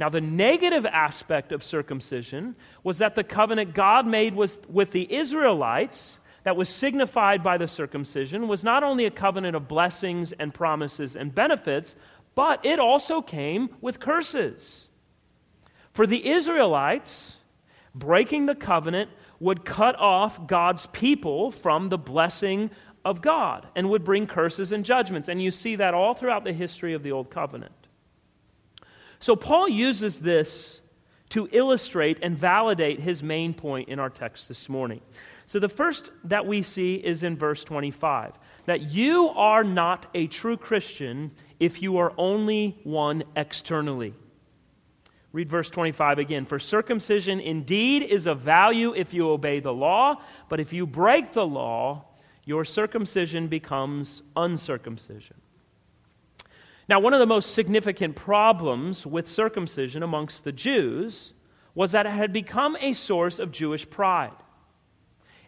Now, 0.01 0.09
the 0.09 0.23
negative 0.23 0.87
aspect 0.87 1.53
of 1.53 1.63
circumcision 1.63 2.57
was 2.83 2.99
that 2.99 3.15
the 3.15 3.23
covenant 3.23 3.75
God 3.75 4.07
made 4.07 4.35
with 4.35 4.91
the 4.93 5.13
Israelites, 5.15 6.19
that 6.43 6.57
was 6.57 6.71
signified 6.71 7.43
by 7.43 7.59
the 7.59 7.69
circumcision, 7.69 8.49
was 8.49 8.65
not 8.65 8.83
only 8.83 9.05
a 9.05 9.11
covenant 9.11 9.55
of 9.55 9.69
blessings 9.69 10.33
and 10.33 10.55
promises 10.55 11.15
and 11.15 11.35
benefits, 11.35 11.95
but 12.35 12.65
it 12.65 12.81
also 12.81 13.21
came 13.21 13.69
with 13.83 14.01
curses. 14.01 14.89
For 15.93 16.07
the 16.07 16.31
Israelites, 16.31 17.37
breaking 17.95 18.47
the 18.47 18.55
covenant 18.55 19.11
would 19.39 19.67
cut 19.67 19.97
off 19.97 20.47
God's 20.47 20.87
people 20.87 21.51
from 21.51 21.91
the 21.91 21.99
blessing 21.99 22.71
of 23.05 23.21
God 23.21 23.67
and 23.77 23.91
would 23.91 24.05
bring 24.05 24.27
curses 24.27 24.73
and 24.73 24.83
judgments. 24.83 25.29
And 25.29 25.43
you 25.43 25.51
see 25.51 25.77
that 25.77 25.93
all 25.93 26.15
throughout 26.15 26.45
the 26.45 26.55
history 26.55 26.95
of 26.95 27.03
the 27.03 27.13
Old 27.13 27.31
Covenant. 27.31 27.80
So 29.21 29.37
Paul 29.37 29.69
uses 29.69 30.21
this 30.21 30.81
to 31.29 31.49
illustrate 31.53 32.19
and 32.23 32.37
validate 32.37 33.01
his 33.01 33.23
main 33.23 33.55
point 33.55 33.89
in 33.89 33.99
our 34.01 34.11
text 34.11 34.49
this 34.49 34.69
morning. 34.69 35.01
So 35.47 35.59
the 35.59 35.69
first 35.69 36.11
that 36.25 36.47
we 36.47 36.63
see 36.63 36.97
is 36.97 37.23
in 37.23 37.37
verse 37.37 37.63
25 37.65 38.33
that 38.67 38.83
you 38.83 39.29
are 39.29 39.63
not 39.63 40.07
a 40.15 40.27
true 40.27 40.57
Christian 40.57 41.31
if 41.61 41.83
you 41.83 41.99
are 41.99 42.13
only 42.19 42.79
one 42.83 43.23
externally. 43.37 44.15
Read 45.33 45.49
verse 45.49 45.71
25 45.71 46.19
again. 46.19 46.45
For 46.45 46.59
circumcision 46.59 47.39
indeed 47.39 48.03
is 48.03 48.27
of 48.27 48.41
value 48.41 48.93
if 48.95 49.15
you 49.15 49.31
obey 49.31 49.61
the 49.61 49.73
law, 49.73 50.21
but 50.49 50.59
if 50.59 50.73
you 50.73 50.87
break 50.87 51.33
the 51.33 51.47
law, 51.47 52.07
your 52.45 52.65
circumcision 52.65 53.47
becomes 53.47 54.23
uncircumcision. 54.35 55.37
Now, 56.91 56.99
one 56.99 57.15
of 57.15 57.21
the 57.21 57.27
most 57.27 57.55
significant 57.55 58.17
problems 58.17 59.07
with 59.07 59.29
circumcision 59.29 60.03
amongst 60.03 60.43
the 60.43 60.51
Jews 60.51 61.35
was 61.73 61.93
that 61.93 62.05
it 62.05 62.11
had 62.11 62.33
become 62.33 62.77
a 62.81 62.95
source 62.95 63.39
of 63.39 63.53
Jewish 63.53 63.89
pride. 63.89 64.33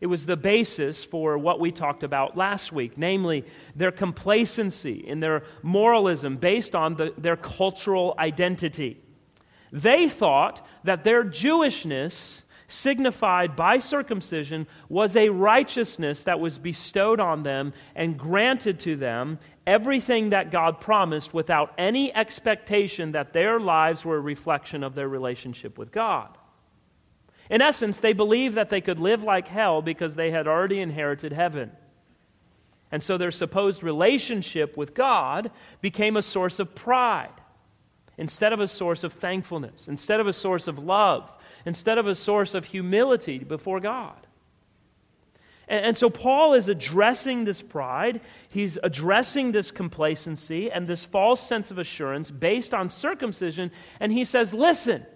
It 0.00 0.06
was 0.06 0.26
the 0.26 0.36
basis 0.36 1.02
for 1.02 1.36
what 1.36 1.58
we 1.58 1.72
talked 1.72 2.04
about 2.04 2.36
last 2.36 2.70
week, 2.70 2.92
namely 2.96 3.44
their 3.74 3.90
complacency 3.90 5.04
and 5.08 5.20
their 5.20 5.42
moralism 5.62 6.36
based 6.36 6.76
on 6.76 6.94
the, 6.94 7.12
their 7.18 7.36
cultural 7.36 8.14
identity. 8.20 9.00
They 9.72 10.08
thought 10.08 10.64
that 10.84 11.02
their 11.02 11.24
Jewishness 11.24 12.42
signified 12.72 13.54
by 13.54 13.78
circumcision 13.78 14.66
was 14.88 15.14
a 15.14 15.28
righteousness 15.28 16.24
that 16.24 16.40
was 16.40 16.58
bestowed 16.58 17.20
on 17.20 17.42
them 17.42 17.72
and 17.94 18.18
granted 18.18 18.80
to 18.80 18.96
them 18.96 19.38
everything 19.66 20.30
that 20.30 20.50
God 20.50 20.80
promised 20.80 21.32
without 21.32 21.72
any 21.78 22.14
expectation 22.14 23.12
that 23.12 23.32
their 23.32 23.60
lives 23.60 24.04
were 24.04 24.16
a 24.16 24.20
reflection 24.20 24.82
of 24.82 24.94
their 24.94 25.08
relationship 25.08 25.78
with 25.78 25.92
God. 25.92 26.36
In 27.50 27.60
essence, 27.60 28.00
they 28.00 28.12
believed 28.12 28.54
that 28.54 28.70
they 28.70 28.80
could 28.80 28.98
live 28.98 29.22
like 29.22 29.48
hell 29.48 29.82
because 29.82 30.16
they 30.16 30.30
had 30.30 30.48
already 30.48 30.80
inherited 30.80 31.32
heaven. 31.32 31.72
And 32.90 33.02
so 33.02 33.16
their 33.18 33.30
supposed 33.30 33.82
relationship 33.82 34.76
with 34.76 34.94
God 34.94 35.50
became 35.80 36.16
a 36.16 36.22
source 36.22 36.58
of 36.58 36.74
pride 36.74 37.32
instead 38.18 38.52
of 38.52 38.60
a 38.60 38.68
source 38.68 39.04
of 39.04 39.12
thankfulness, 39.12 39.88
instead 39.88 40.20
of 40.20 40.26
a 40.26 40.32
source 40.32 40.68
of 40.68 40.78
love, 40.78 41.32
instead 41.64 41.98
of 41.98 42.06
a 42.06 42.14
source 42.14 42.54
of 42.54 42.66
humility 42.66 43.38
before 43.38 43.80
God. 43.80 44.26
And, 45.68 45.86
and 45.86 45.98
so 45.98 46.10
Paul 46.10 46.54
is 46.54 46.68
addressing 46.68 47.44
this 47.44 47.62
pride, 47.62 48.20
he's 48.48 48.78
addressing 48.82 49.52
this 49.52 49.70
complacency 49.70 50.70
and 50.70 50.86
this 50.86 51.04
false 51.04 51.46
sense 51.46 51.70
of 51.70 51.78
assurance 51.78 52.30
based 52.30 52.74
on 52.74 52.88
circumcision, 52.88 53.70
and 54.00 54.12
he 54.12 54.24
says, 54.24 54.52
Listen, 54.52 55.06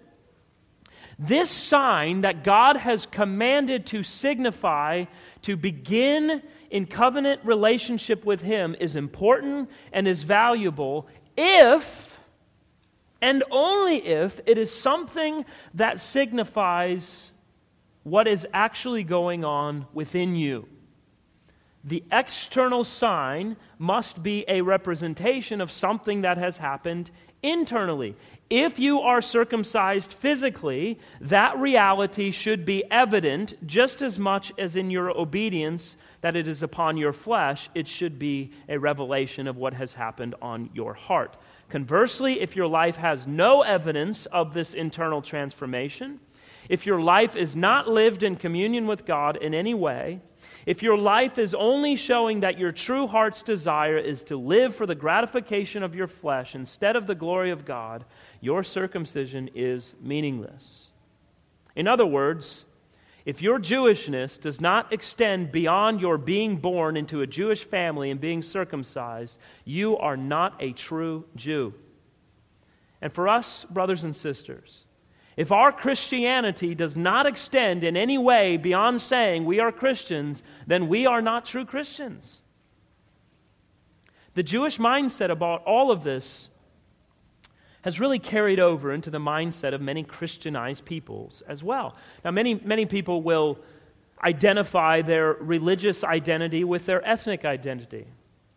this 1.19 1.49
sign 1.49 2.21
that 2.21 2.43
God 2.43 2.77
has 2.77 3.05
commanded 3.05 3.87
to 3.87 4.03
signify 4.03 5.05
to 5.41 5.57
begin 5.57 6.43
in 6.69 6.85
covenant 6.85 7.41
relationship 7.43 8.23
with 8.23 8.41
Him 8.41 8.75
is 8.79 8.95
important 8.95 9.69
and 9.91 10.07
is 10.07 10.23
valuable 10.23 11.07
if, 11.35 12.06
and 13.21 13.43
only 13.51 13.97
if, 14.05 14.39
it 14.45 14.57
is 14.57 14.71
something 14.71 15.45
that 15.73 15.99
signifies 15.99 17.31
what 18.03 18.27
is 18.27 18.47
actually 18.53 19.03
going 19.03 19.43
on 19.43 19.85
within 19.93 20.35
you. 20.35 20.67
The 21.83 22.03
external 22.11 22.83
sign 22.83 23.55
must 23.79 24.21
be 24.21 24.45
a 24.47 24.61
representation 24.61 25.61
of 25.61 25.71
something 25.71 26.21
that 26.21 26.37
has 26.37 26.57
happened 26.57 27.11
internally. 27.43 28.15
If 28.49 28.79
you 28.79 29.01
are 29.01 29.21
circumcised 29.21 30.11
physically, 30.13 30.99
that 31.21 31.57
reality 31.57 32.31
should 32.31 32.65
be 32.65 32.83
evident 32.91 33.55
just 33.65 34.01
as 34.01 34.17
much 34.17 34.51
as 34.57 34.75
in 34.75 34.89
your 34.89 35.11
obedience 35.17 35.97
that 36.21 36.35
it 36.35 36.47
is 36.47 36.63
upon 36.63 36.97
your 36.97 37.13
flesh, 37.13 37.69
it 37.75 37.87
should 37.87 38.17
be 38.17 38.51
a 38.67 38.77
revelation 38.77 39.47
of 39.47 39.57
what 39.57 39.73
has 39.73 39.93
happened 39.93 40.35
on 40.41 40.69
your 40.73 40.93
heart. 40.93 41.37
Conversely, 41.69 42.39
if 42.39 42.55
your 42.55 42.67
life 42.67 42.95
has 42.97 43.27
no 43.27 43.61
evidence 43.61 44.25
of 44.27 44.53
this 44.53 44.73
internal 44.73 45.21
transformation, 45.21 46.19
if 46.69 46.85
your 46.85 47.01
life 47.01 47.35
is 47.35 47.55
not 47.55 47.87
lived 47.87 48.23
in 48.23 48.35
communion 48.35 48.87
with 48.87 49.05
God 49.05 49.37
in 49.37 49.53
any 49.53 49.73
way, 49.73 50.21
if 50.65 50.83
your 50.83 50.97
life 50.97 51.37
is 51.37 51.53
only 51.53 51.95
showing 51.95 52.41
that 52.41 52.59
your 52.59 52.71
true 52.71 53.07
heart's 53.07 53.41
desire 53.41 53.97
is 53.97 54.23
to 54.25 54.37
live 54.37 54.75
for 54.75 54.85
the 54.85 54.95
gratification 54.95 55.83
of 55.83 55.95
your 55.95 56.07
flesh 56.07 56.55
instead 56.55 56.95
of 56.95 57.07
the 57.07 57.15
glory 57.15 57.51
of 57.51 57.65
God, 57.65 58.05
your 58.41 58.63
circumcision 58.63 59.49
is 59.55 59.93
meaningless. 60.01 60.87
In 61.75 61.87
other 61.87 62.05
words, 62.05 62.65
if 63.27 63.41
your 63.41 63.59
Jewishness 63.59 64.39
does 64.39 64.61
not 64.61 64.93
extend 64.93 65.51
beyond 65.51 65.99
your 65.99 66.17
being 66.17 66.55
born 66.55 66.95
into 66.95 67.21
a 67.21 67.27
Jewish 67.27 67.61
family 67.61 68.09
and 68.09 68.21
being 68.21 68.41
circumcised, 68.41 69.37
you 69.65 69.97
are 69.97 70.15
not 70.15 70.55
a 70.61 70.71
true 70.71 71.25
Jew. 71.35 71.73
And 73.01 73.11
for 73.11 73.27
us, 73.27 73.65
brothers 73.65 74.05
and 74.05 74.15
sisters, 74.15 74.85
if 75.35 75.51
our 75.51 75.73
Christianity 75.73 76.73
does 76.73 76.95
not 76.95 77.25
extend 77.25 77.83
in 77.83 77.97
any 77.97 78.17
way 78.17 78.55
beyond 78.55 79.01
saying 79.01 79.43
we 79.43 79.59
are 79.59 79.73
Christians, 79.73 80.41
then 80.65 80.87
we 80.87 81.05
are 81.05 81.21
not 81.21 81.45
true 81.45 81.65
Christians. 81.65 82.43
The 84.35 84.43
Jewish 84.43 84.77
mindset 84.77 85.31
about 85.31 85.65
all 85.65 85.91
of 85.91 86.05
this 86.05 86.47
has 87.87 88.01
really 88.01 88.19
carried 88.19 88.59
over 88.59 88.91
into 88.91 89.09
the 89.09 89.17
mindset 89.17 89.73
of 89.73 89.79
many 89.79 90.03
Christianized 90.03 90.83
peoples 90.83 91.41
as 91.47 91.63
well. 91.63 91.95
Now, 92.25 92.31
many, 92.31 92.55
many 92.55 92.85
people 92.85 93.21
will 93.21 93.59
identify 94.21 95.01
their 95.01 95.35
religious 95.35 96.03
identity 96.03 96.65
with 96.65 96.85
their 96.85 97.01
ethnic 97.07 97.45
identity. 97.45 98.05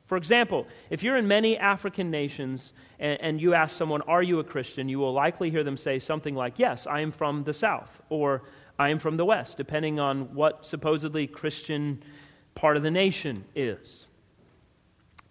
For 0.07 0.17
example, 0.17 0.67
if 0.91 1.05
you're 1.05 1.17
in 1.17 1.29
many 1.29 1.57
African 1.57 2.11
nations 2.11 2.73
and, 2.99 3.21
and, 3.21 3.41
you 3.41 3.55
ask 3.55 3.77
someone, 3.77 4.03
Are 4.03 4.21
you 4.21 4.41
a 4.41 4.45
Christian? 4.45 4.89
you 4.89 4.99
will 4.99 5.13
likely 5.13 5.49
hear 5.49 5.63
them 5.63 5.77
say 5.77 6.01
something 6.01 6.35
like, 6.35 6.59
Yes, 6.59 6.89
I 6.89 6.99
am 6.99 7.13
from 7.13 7.45
the 7.45 7.55
South, 7.55 8.03
or 8.09 8.43
I 8.81 8.89
am 8.89 8.99
from 8.99 9.15
the 9.15 9.25
West, 9.25 9.57
depending 9.57 10.01
on 10.01 10.35
what 10.35 10.67
supposedly 10.67 11.29
Christian 11.29 12.03
part 12.57 12.77
of 12.77 12.83
the 12.83 12.91
nation 12.91 13.45
is. 13.55 14.09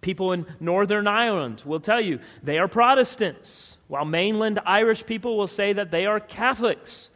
People 0.02 0.32
in 0.32 0.46
Northern 0.60 1.08
Ireland 1.08 1.64
will 1.66 1.80
tell 1.80 2.00
you 2.00 2.20
they 2.42 2.58
are 2.58 2.68
Protestants, 2.68 3.78
while 3.88 4.06
mainland 4.06 4.60
Irish 4.66 5.06
people 5.06 5.38
will 5.38 5.48
say 5.48 5.74
that 5.74 5.92
they 5.92 6.06
are 6.06 6.20
Catholics. 6.20 7.10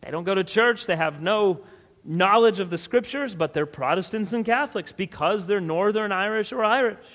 They 0.00 0.10
don't 0.10 0.24
go 0.24 0.34
to 0.34 0.44
church, 0.44 0.86
they 0.86 0.96
have 0.96 1.20
no 1.20 1.60
knowledge 2.02 2.60
of 2.60 2.70
the 2.70 2.78
scriptures, 2.78 3.34
but 3.34 3.52
they're 3.52 3.66
Protestants 3.66 4.32
and 4.32 4.44
Catholics 4.44 4.92
because 4.92 5.46
they're 5.46 5.60
Northern 5.60 6.12
Irish 6.12 6.52
or 6.52 6.64
Irish. 6.64 7.06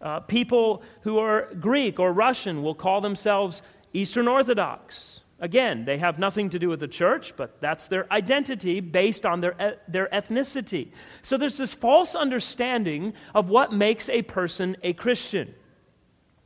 Uh, 0.00 0.20
people 0.20 0.82
who 1.02 1.18
are 1.18 1.48
Greek 1.60 2.00
or 2.00 2.12
Russian 2.12 2.62
will 2.62 2.74
call 2.74 3.00
themselves 3.00 3.62
Eastern 3.92 4.26
Orthodox. 4.26 5.20
Again, 5.40 5.84
they 5.84 5.98
have 5.98 6.18
nothing 6.18 6.50
to 6.50 6.58
do 6.58 6.68
with 6.68 6.80
the 6.80 6.88
church, 6.88 7.34
but 7.36 7.60
that's 7.60 7.88
their 7.88 8.10
identity 8.12 8.80
based 8.80 9.26
on 9.26 9.40
their, 9.40 9.78
their 9.88 10.08
ethnicity. 10.12 10.92
So 11.22 11.36
there's 11.36 11.56
this 11.56 11.74
false 11.74 12.14
understanding 12.14 13.14
of 13.34 13.50
what 13.50 13.72
makes 13.72 14.08
a 14.08 14.22
person 14.22 14.76
a 14.82 14.92
Christian. 14.92 15.54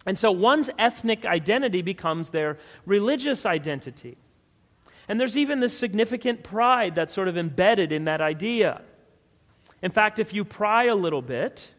And 0.07 0.16
so 0.16 0.33
one's 0.33 0.71
ethnic 0.78 1.26
identity 1.26 1.83
becomes 1.83 2.30
their 2.30 2.59
religious 2.86 3.45
identity. 3.45 4.17
And 5.06 5.21
there's 5.21 5.36
even 5.36 5.60
this 5.60 5.76
significant 5.76 6.43
pride 6.43 6.95
that's 6.95 7.12
sort 7.12 7.28
of 7.28 7.36
embedded 7.36 7.93
in 7.93 8.04
that 8.04 8.21
idea. 8.21 8.82
In 9.82 9.91
fact, 9.91 10.19
if 10.19 10.32
you 10.32 10.45
pry 10.45 10.84
a 10.84 10.95
little 10.95 11.23
bit 11.23 11.73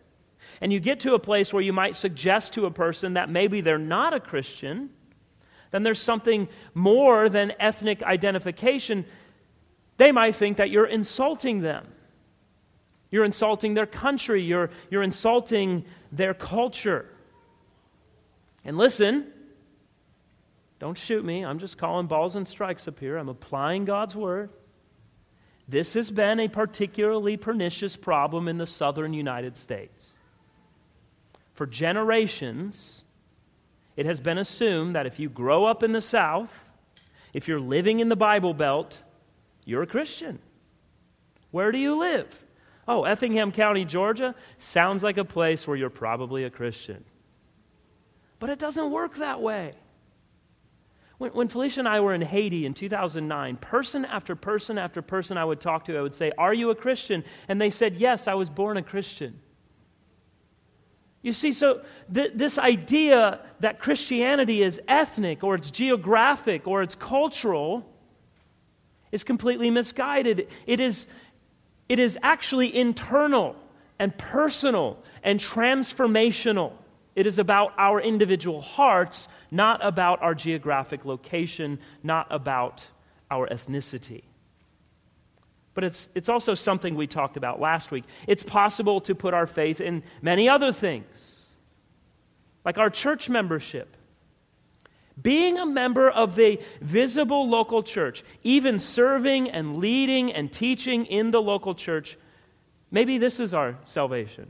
and 0.62 0.72
you 0.72 0.80
get 0.80 1.00
to 1.02 1.16
a 1.16 1.20
place 1.20 1.52
where 1.52 1.62
you 1.62 1.74
might 1.74 1.96
suggest 1.96 2.54
to 2.54 2.66
a 2.66 2.72
person 2.72 3.16
that 3.16 3.30
maybe 3.30 3.62
they're 3.62 3.78
not 3.78 4.14
a 4.14 4.20
Christian, 4.20 4.92
then 5.72 5.84
there's 5.84 6.02
something 6.02 6.48
more 6.74 7.30
than 7.30 7.54
ethnic 7.60 8.02
identification. 8.04 9.06
They 9.98 10.12
might 10.12 10.36
think 10.36 10.58
that 10.58 10.70
you're 10.70 10.88
insulting 10.88 11.62
them. 11.62 11.86
You're 13.12 13.26
insulting 13.26 13.74
their 13.74 13.86
country. 13.86 14.44
You're, 14.44 14.70
you're 14.90 15.04
insulting 15.04 15.86
their 16.12 16.34
culture. 16.34 17.06
And 18.64 18.78
listen, 18.78 19.28
don't 20.80 20.98
shoot 20.98 21.24
me. 21.24 21.44
I'm 21.44 21.60
just 21.60 21.78
calling 21.78 22.08
balls 22.08 22.36
and 22.36 22.48
strikes 22.48 22.88
up 22.88 23.00
here. 23.00 23.18
I'm 23.18 23.30
applying 23.30 23.86
God's 23.86 24.16
word. 24.16 24.50
This 25.68 25.94
has 25.94 26.10
been 26.10 26.40
a 26.40 26.48
particularly 26.48 27.38
pernicious 27.38 27.96
problem 27.96 28.48
in 28.48 28.58
the 28.58 28.66
southern 28.66 29.14
United 29.14 29.56
States. 29.56 30.14
For 31.54 31.68
generations, 31.68 33.04
it 34.00 34.06
has 34.06 34.22
been 34.22 34.38
assumed 34.38 34.96
that 34.96 35.06
if 35.06 35.20
you 35.20 35.28
grow 35.28 35.66
up 35.66 35.84
in 35.84 35.92
the 35.92 36.02
South, 36.02 36.72
if 37.34 37.50
you're 37.50 37.60
living 37.60 38.00
in 38.00 38.08
the 38.08 38.16
Bible 38.16 38.54
Belt, 38.54 39.04
you're 39.66 39.84
a 39.84 39.88
Christian. 39.88 40.40
Where 41.52 41.70
do 41.74 41.78
you 41.78 42.00
live? 42.00 42.46
Oh, 42.88 43.04
Effingham 43.04 43.52
County, 43.52 43.84
Georgia 43.84 44.36
sounds 44.58 45.04
like 45.04 45.18
a 45.18 45.26
place 45.26 45.68
where 45.68 45.76
you're 45.76 45.90
probably 45.90 46.46
a 46.46 46.50
Christian. 46.50 47.04
But 48.40 48.50
it 48.50 48.58
doesn't 48.58 48.90
work 48.90 49.18
that 49.18 49.42
way. 49.42 49.74
When, 51.18 51.32
when, 51.32 51.48
Felicia 51.50 51.82
and 51.82 51.90
I 51.90 52.00
were 52.00 52.14
in 52.14 52.22
Haiti 52.22 52.66
in 52.66 52.74
2009, 52.74 53.58
person 53.58 54.06
after 54.06 54.34
person 54.34 54.78
after 54.78 55.02
person 55.02 55.38
I 55.38 55.44
would 55.44 55.60
talk 55.60 55.84
to, 55.86 55.98
I 55.98 56.02
would 56.02 56.16
say, 56.16 56.32
Are 56.38 56.54
you 56.54 56.70
a 56.70 56.76
Christian? 56.76 57.26
And 57.50 57.62
they 57.62 57.70
said, 57.70 57.98
Yes, 57.98 58.30
I 58.30 58.34
was 58.36 58.50
born 58.50 58.78
a 58.78 58.82
Christian. 58.82 59.42
You 61.22 61.34
see, 61.34 61.52
so 61.52 61.82
th- 62.14 62.32
this 62.36 62.58
idea 62.58 63.40
that 63.60 63.80
Christianity 63.80 64.62
is 64.62 64.80
ethnic 64.88 65.44
or 65.44 65.56
it's 65.56 65.70
geographic 65.70 66.68
or 66.68 66.82
it's 66.82 66.96
cultural 66.96 67.86
is 69.12 69.24
completely 69.24 69.70
misguided. 69.70 70.48
It 70.66 70.80
is, 70.80 71.08
it 71.90 72.00
is 72.00 72.18
actually 72.22 72.74
internal 72.76 73.56
and 73.98 74.18
personal 74.18 74.98
and 75.24 75.40
transformational. 75.40 76.74
It 77.16 77.28
is 77.28 77.38
about 77.38 77.74
our 77.78 78.00
individual 78.00 78.62
hearts, 78.62 79.28
not 79.52 79.86
about 79.86 80.22
our 80.22 80.34
geographic 80.34 81.04
location, 81.04 81.80
not 82.02 82.28
about 82.30 82.86
our 83.30 83.48
ethnicity. 83.48 84.24
But 85.80 85.86
it's, 85.86 86.10
it's 86.14 86.28
also 86.28 86.56
something 86.56 86.96
we 86.96 87.08
talked 87.08 87.38
about 87.38 87.62
last 87.62 87.90
week. 87.90 88.04
It's 88.28 88.44
possible 88.44 89.00
to 89.00 89.16
put 89.16 89.34
our 89.34 89.48
faith 89.48 89.80
in 89.80 90.04
many 90.22 90.50
other 90.50 90.74
things, 90.74 91.54
like 92.66 92.78
our 92.78 92.90
church 92.90 93.30
membership. 93.30 93.96
Being 95.22 95.58
a 95.58 95.66
member 95.66 96.10
of 96.10 96.36
the 96.36 96.60
visible 96.82 97.48
local 97.48 97.82
church, 97.82 98.26
even 98.44 98.78
serving 98.78 99.52
and 99.52 99.78
leading 99.78 100.34
and 100.34 100.52
teaching 100.52 101.06
in 101.06 101.32
the 101.32 101.42
local 101.42 101.74
church, 101.74 102.18
maybe 102.92 103.18
this 103.18 103.40
is 103.40 103.54
our 103.54 103.78
salvation. 103.86 104.50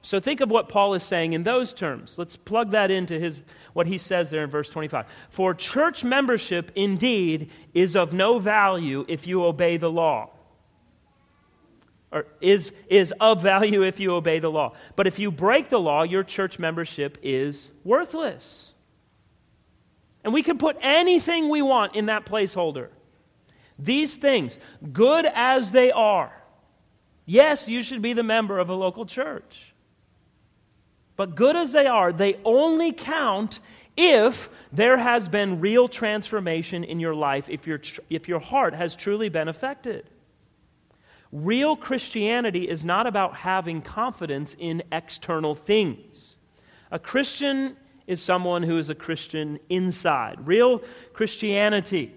So 0.00 0.20
think 0.20 0.40
of 0.40 0.50
what 0.50 0.70
Paul 0.70 0.94
is 0.94 1.02
saying 1.02 1.34
in 1.34 1.42
those 1.42 1.74
terms. 1.74 2.16
Let's 2.16 2.34
plug 2.34 2.70
that 2.70 2.90
into 2.90 3.18
his 3.20 3.42
what 3.78 3.86
he 3.86 3.96
says 3.96 4.28
there 4.28 4.42
in 4.42 4.50
verse 4.50 4.68
25. 4.68 5.06
For 5.30 5.54
church 5.54 6.02
membership 6.02 6.72
indeed 6.74 7.48
is 7.72 7.94
of 7.94 8.12
no 8.12 8.40
value 8.40 9.06
if 9.06 9.28
you 9.28 9.44
obey 9.44 9.76
the 9.76 9.88
law. 9.88 10.30
Or 12.10 12.26
is, 12.40 12.72
is 12.88 13.14
of 13.20 13.40
value 13.40 13.84
if 13.84 14.00
you 14.00 14.14
obey 14.14 14.40
the 14.40 14.50
law. 14.50 14.74
But 14.96 15.06
if 15.06 15.20
you 15.20 15.30
break 15.30 15.68
the 15.68 15.78
law, 15.78 16.02
your 16.02 16.24
church 16.24 16.58
membership 16.58 17.18
is 17.22 17.70
worthless. 17.84 18.74
And 20.24 20.32
we 20.32 20.42
can 20.42 20.58
put 20.58 20.76
anything 20.80 21.48
we 21.48 21.62
want 21.62 21.94
in 21.94 22.06
that 22.06 22.26
placeholder. 22.26 22.88
These 23.78 24.16
things, 24.16 24.58
good 24.92 25.24
as 25.24 25.70
they 25.70 25.92
are, 25.92 26.32
yes, 27.26 27.68
you 27.68 27.84
should 27.84 28.02
be 28.02 28.12
the 28.12 28.24
member 28.24 28.58
of 28.58 28.70
a 28.70 28.74
local 28.74 29.06
church. 29.06 29.72
But 31.18 31.34
good 31.34 31.56
as 31.56 31.72
they 31.72 31.88
are, 31.88 32.12
they 32.12 32.38
only 32.44 32.92
count 32.92 33.58
if 33.96 34.48
there 34.72 34.96
has 34.96 35.28
been 35.28 35.60
real 35.60 35.88
transformation 35.88 36.84
in 36.84 37.00
your 37.00 37.14
life, 37.14 37.48
if 37.48 37.66
your, 37.66 37.80
if 38.08 38.28
your 38.28 38.38
heart 38.38 38.72
has 38.72 38.94
truly 38.94 39.28
been 39.28 39.48
affected. 39.48 40.08
Real 41.32 41.76
Christianity 41.76 42.68
is 42.68 42.84
not 42.84 43.08
about 43.08 43.34
having 43.34 43.82
confidence 43.82 44.54
in 44.58 44.84
external 44.92 45.56
things. 45.56 46.36
A 46.92 47.00
Christian 47.00 47.76
is 48.06 48.22
someone 48.22 48.62
who 48.62 48.78
is 48.78 48.88
a 48.88 48.94
Christian 48.94 49.58
inside. 49.68 50.46
Real 50.46 50.82
Christianity. 51.12 52.14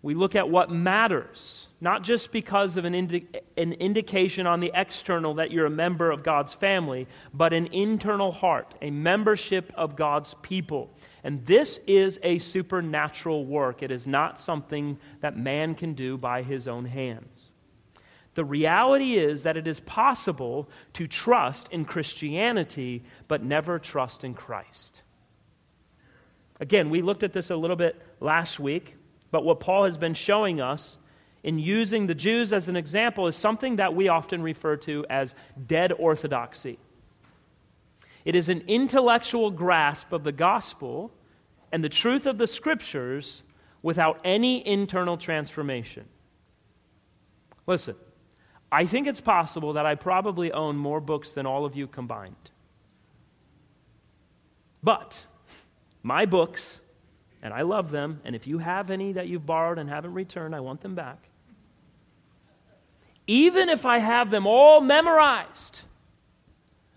We 0.00 0.14
look 0.14 0.36
at 0.36 0.48
what 0.48 0.70
matters, 0.70 1.67
not 1.80 2.02
just 2.02 2.32
because 2.32 2.76
of 2.76 2.84
an, 2.84 2.94
indi- 2.94 3.28
an 3.56 3.72
indication 3.74 4.46
on 4.46 4.60
the 4.60 4.72
external 4.74 5.34
that 5.34 5.52
you're 5.52 5.66
a 5.66 5.70
member 5.70 6.10
of 6.10 6.24
God's 6.24 6.52
family, 6.52 7.06
but 7.32 7.52
an 7.52 7.66
internal 7.68 8.32
heart, 8.32 8.74
a 8.82 8.90
membership 8.90 9.72
of 9.76 9.94
God's 9.94 10.34
people. 10.42 10.90
And 11.22 11.44
this 11.46 11.78
is 11.86 12.18
a 12.22 12.38
supernatural 12.40 13.46
work. 13.46 13.82
It 13.82 13.92
is 13.92 14.06
not 14.06 14.40
something 14.40 14.98
that 15.20 15.36
man 15.36 15.76
can 15.76 15.94
do 15.94 16.18
by 16.18 16.42
his 16.42 16.66
own 16.66 16.84
hands. 16.84 17.48
The 18.34 18.44
reality 18.44 19.16
is 19.16 19.44
that 19.44 19.56
it 19.56 19.66
is 19.66 19.80
possible 19.80 20.68
to 20.94 21.06
trust 21.06 21.68
in 21.72 21.84
Christianity, 21.84 23.04
but 23.28 23.42
never 23.42 23.78
trust 23.78 24.24
in 24.24 24.34
Christ. 24.34 25.02
Again, 26.60 26.90
we 26.90 27.02
looked 27.02 27.22
at 27.22 27.32
this 27.32 27.50
a 27.50 27.56
little 27.56 27.76
bit 27.76 28.00
last 28.20 28.58
week, 28.58 28.96
but 29.30 29.44
what 29.44 29.60
Paul 29.60 29.84
has 29.84 29.96
been 29.96 30.14
showing 30.14 30.60
us 30.60 30.98
in 31.42 31.58
using 31.58 32.06
the 32.06 32.14
Jews 32.14 32.52
as 32.52 32.68
an 32.68 32.76
example 32.76 33.26
is 33.26 33.36
something 33.36 33.76
that 33.76 33.94
we 33.94 34.08
often 34.08 34.42
refer 34.42 34.76
to 34.76 35.06
as 35.08 35.34
dead 35.66 35.92
orthodoxy. 35.92 36.78
It 38.24 38.34
is 38.34 38.48
an 38.48 38.64
intellectual 38.66 39.50
grasp 39.50 40.12
of 40.12 40.24
the 40.24 40.32
gospel 40.32 41.12
and 41.72 41.82
the 41.82 41.88
truth 41.88 42.26
of 42.26 42.38
the 42.38 42.46
scriptures 42.46 43.42
without 43.82 44.20
any 44.24 44.66
internal 44.66 45.16
transformation. 45.16 46.04
Listen, 47.66 47.94
I 48.70 48.86
think 48.86 49.06
it's 49.06 49.20
possible 49.20 49.74
that 49.74 49.86
I 49.86 49.94
probably 49.94 50.52
own 50.52 50.76
more 50.76 51.00
books 51.00 51.32
than 51.32 51.46
all 51.46 51.64
of 51.64 51.76
you 51.76 51.86
combined. 51.86 52.34
But 54.82 55.26
my 56.02 56.26
books, 56.26 56.80
and 57.42 57.54
I 57.54 57.62
love 57.62 57.90
them, 57.90 58.20
and 58.24 58.34
if 58.34 58.46
you 58.46 58.58
have 58.58 58.90
any 58.90 59.12
that 59.12 59.28
you've 59.28 59.46
borrowed 59.46 59.78
and 59.78 59.88
haven't 59.88 60.14
returned, 60.14 60.54
I 60.54 60.60
want 60.60 60.80
them 60.80 60.94
back. 60.94 61.27
Even 63.28 63.68
if 63.68 63.84
I 63.84 63.98
have 63.98 64.30
them 64.30 64.46
all 64.46 64.80
memorized, 64.80 65.82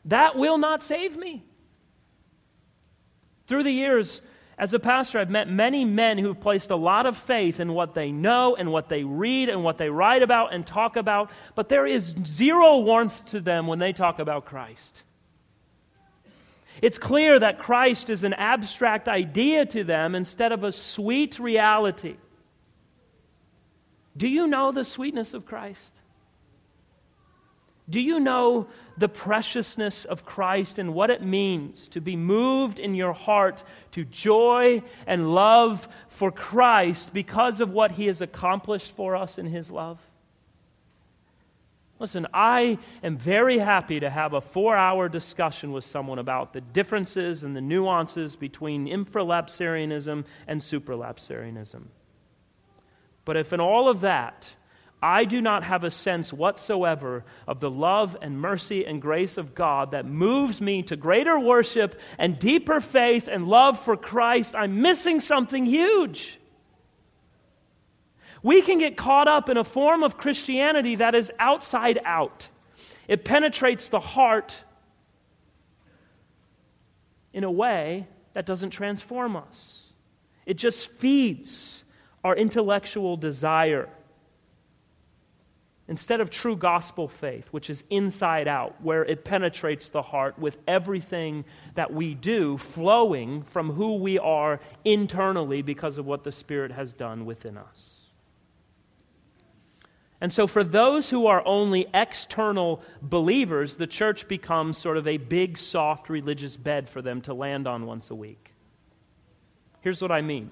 that 0.05 0.35
will 0.37 0.57
not 0.57 0.81
save 0.81 1.17
me. 1.17 1.43
Through 3.47 3.63
the 3.63 3.71
years, 3.71 4.21
as 4.57 4.73
a 4.73 4.79
pastor, 4.79 5.19
I've 5.19 5.29
met 5.29 5.49
many 5.49 5.83
men 5.83 6.17
who've 6.17 6.39
placed 6.39 6.71
a 6.71 6.75
lot 6.75 7.05
of 7.05 7.17
faith 7.17 7.59
in 7.59 7.73
what 7.73 7.95
they 7.95 8.13
know 8.13 8.55
and 8.55 8.71
what 8.71 8.87
they 8.87 9.03
read 9.03 9.49
and 9.49 9.63
what 9.63 9.77
they 9.77 9.89
write 9.89 10.23
about 10.23 10.53
and 10.53 10.65
talk 10.65 10.95
about, 10.95 11.31
but 11.53 11.67
there 11.67 11.85
is 11.85 12.15
zero 12.25 12.79
warmth 12.79 13.25
to 13.27 13.41
them 13.41 13.67
when 13.67 13.79
they 13.79 13.91
talk 13.91 14.19
about 14.19 14.45
Christ. 14.45 15.03
It's 16.81 16.97
clear 16.97 17.37
that 17.39 17.59
Christ 17.59 18.09
is 18.09 18.23
an 18.23 18.33
abstract 18.35 19.09
idea 19.09 19.65
to 19.65 19.83
them 19.83 20.15
instead 20.15 20.53
of 20.53 20.63
a 20.63 20.71
sweet 20.71 21.39
reality. 21.39 22.15
Do 24.15 24.29
you 24.29 24.47
know 24.47 24.71
the 24.71 24.85
sweetness 24.85 25.33
of 25.33 25.45
Christ? 25.45 26.00
Do 27.91 27.99
you 27.99 28.19
know 28.19 28.67
the 28.97 29.09
preciousness 29.09 30.05
of 30.05 30.25
Christ 30.25 30.79
and 30.79 30.93
what 30.93 31.09
it 31.09 31.21
means 31.21 31.89
to 31.89 31.99
be 31.99 32.15
moved 32.15 32.79
in 32.79 32.95
your 32.95 33.13
heart 33.13 33.63
to 33.91 34.05
joy 34.05 34.81
and 35.05 35.35
love 35.35 35.89
for 36.07 36.31
Christ 36.31 37.13
because 37.13 37.59
of 37.59 37.71
what 37.71 37.91
he 37.91 38.07
has 38.07 38.21
accomplished 38.21 38.95
for 38.95 39.15
us 39.15 39.37
in 39.37 39.45
his 39.45 39.69
love? 39.69 39.99
Listen, 41.99 42.25
I 42.33 42.79
am 43.03 43.17
very 43.17 43.59
happy 43.59 43.99
to 43.99 44.09
have 44.09 44.33
a 44.33 44.41
four 44.41 44.75
hour 44.75 45.09
discussion 45.09 45.71
with 45.71 45.83
someone 45.83 46.17
about 46.17 46.53
the 46.53 46.61
differences 46.61 47.43
and 47.43 47.55
the 47.55 47.61
nuances 47.61 48.35
between 48.35 48.87
infralapsarianism 48.87 50.25
and 50.47 50.61
supralapsarianism. 50.61 51.83
But 53.25 53.37
if 53.37 53.53
in 53.53 53.59
all 53.59 53.87
of 53.87 54.01
that, 54.01 54.55
I 55.01 55.25
do 55.25 55.41
not 55.41 55.63
have 55.63 55.83
a 55.83 55.89
sense 55.89 56.31
whatsoever 56.31 57.25
of 57.47 57.59
the 57.59 57.71
love 57.71 58.15
and 58.21 58.39
mercy 58.39 58.85
and 58.85 59.01
grace 59.01 59.37
of 59.37 59.55
God 59.55 59.91
that 59.91 60.05
moves 60.05 60.61
me 60.61 60.83
to 60.83 60.95
greater 60.95 61.39
worship 61.39 61.99
and 62.19 62.37
deeper 62.37 62.79
faith 62.79 63.27
and 63.27 63.47
love 63.47 63.79
for 63.79 63.97
Christ. 63.97 64.55
I'm 64.55 64.81
missing 64.81 65.19
something 65.19 65.65
huge. 65.65 66.39
We 68.43 68.61
can 68.61 68.77
get 68.77 68.95
caught 68.95 69.27
up 69.27 69.49
in 69.49 69.57
a 69.57 69.63
form 69.63 70.03
of 70.03 70.17
Christianity 70.17 70.95
that 70.95 71.15
is 71.15 71.31
outside 71.39 71.99
out, 72.05 72.47
it 73.07 73.25
penetrates 73.25 73.89
the 73.89 73.99
heart 73.99 74.63
in 77.33 77.43
a 77.43 77.51
way 77.51 78.07
that 78.33 78.45
doesn't 78.45 78.71
transform 78.71 79.35
us, 79.35 79.93
it 80.45 80.55
just 80.55 80.91
feeds 80.91 81.83
our 82.23 82.35
intellectual 82.35 83.17
desire 83.17 83.89
instead 85.91 86.21
of 86.21 86.29
true 86.29 86.55
gospel 86.55 87.05
faith, 87.05 87.49
which 87.51 87.69
is 87.69 87.83
inside 87.89 88.47
out, 88.47 88.81
where 88.81 89.03
it 89.03 89.25
penetrates 89.25 89.89
the 89.89 90.01
heart 90.01 90.39
with 90.39 90.57
everything 90.65 91.43
that 91.75 91.91
we 91.91 92.13
do 92.13 92.57
flowing 92.57 93.43
from 93.43 93.73
who 93.73 93.97
we 93.97 94.17
are 94.17 94.61
internally 94.85 95.61
because 95.61 95.97
of 95.97 96.05
what 96.05 96.23
the 96.23 96.31
Spirit 96.31 96.71
has 96.71 96.93
done 96.93 97.25
within 97.25 97.57
us. 97.57 98.05
And 100.21 100.31
so, 100.31 100.47
for 100.47 100.63
those 100.63 101.09
who 101.09 101.27
are 101.27 101.45
only 101.45 101.87
external 101.93 102.81
believers, 103.01 103.75
the 103.75 103.85
church 103.85 104.29
becomes 104.29 104.77
sort 104.77 104.95
of 104.95 105.05
a 105.05 105.17
big, 105.17 105.57
soft 105.57 106.07
religious 106.09 106.55
bed 106.55 106.89
for 106.89 107.01
them 107.01 107.19
to 107.23 107.33
land 107.33 107.67
on 107.67 107.85
once 107.85 108.09
a 108.09 108.15
week. 108.15 108.53
Here's 109.81 110.01
what 110.01 110.11
I 110.11 110.21
mean 110.21 110.51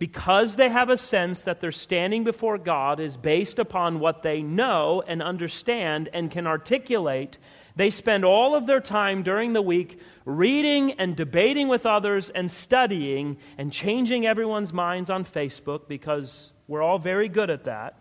because 0.00 0.56
they 0.56 0.70
have 0.70 0.88
a 0.88 0.96
sense 0.96 1.42
that 1.42 1.60
their 1.60 1.70
standing 1.70 2.24
before 2.24 2.56
God 2.56 3.00
is 3.00 3.18
based 3.18 3.58
upon 3.58 4.00
what 4.00 4.22
they 4.22 4.40
know 4.40 5.02
and 5.06 5.22
understand 5.22 6.08
and 6.14 6.30
can 6.30 6.46
articulate, 6.46 7.36
they 7.76 7.90
spend 7.90 8.24
all 8.24 8.54
of 8.54 8.64
their 8.64 8.80
time 8.80 9.22
during 9.22 9.52
the 9.52 9.60
week 9.60 10.00
reading 10.24 10.92
and 10.92 11.16
debating 11.16 11.68
with 11.68 11.84
others 11.84 12.30
and 12.30 12.50
studying 12.50 13.36
and 13.58 13.74
changing 13.74 14.24
everyone's 14.24 14.72
minds 14.72 15.10
on 15.10 15.22
Facebook 15.22 15.86
because 15.86 16.50
we're 16.66 16.82
all 16.82 16.98
very 16.98 17.28
good 17.28 17.50
at 17.50 17.64
that. 17.64 17.98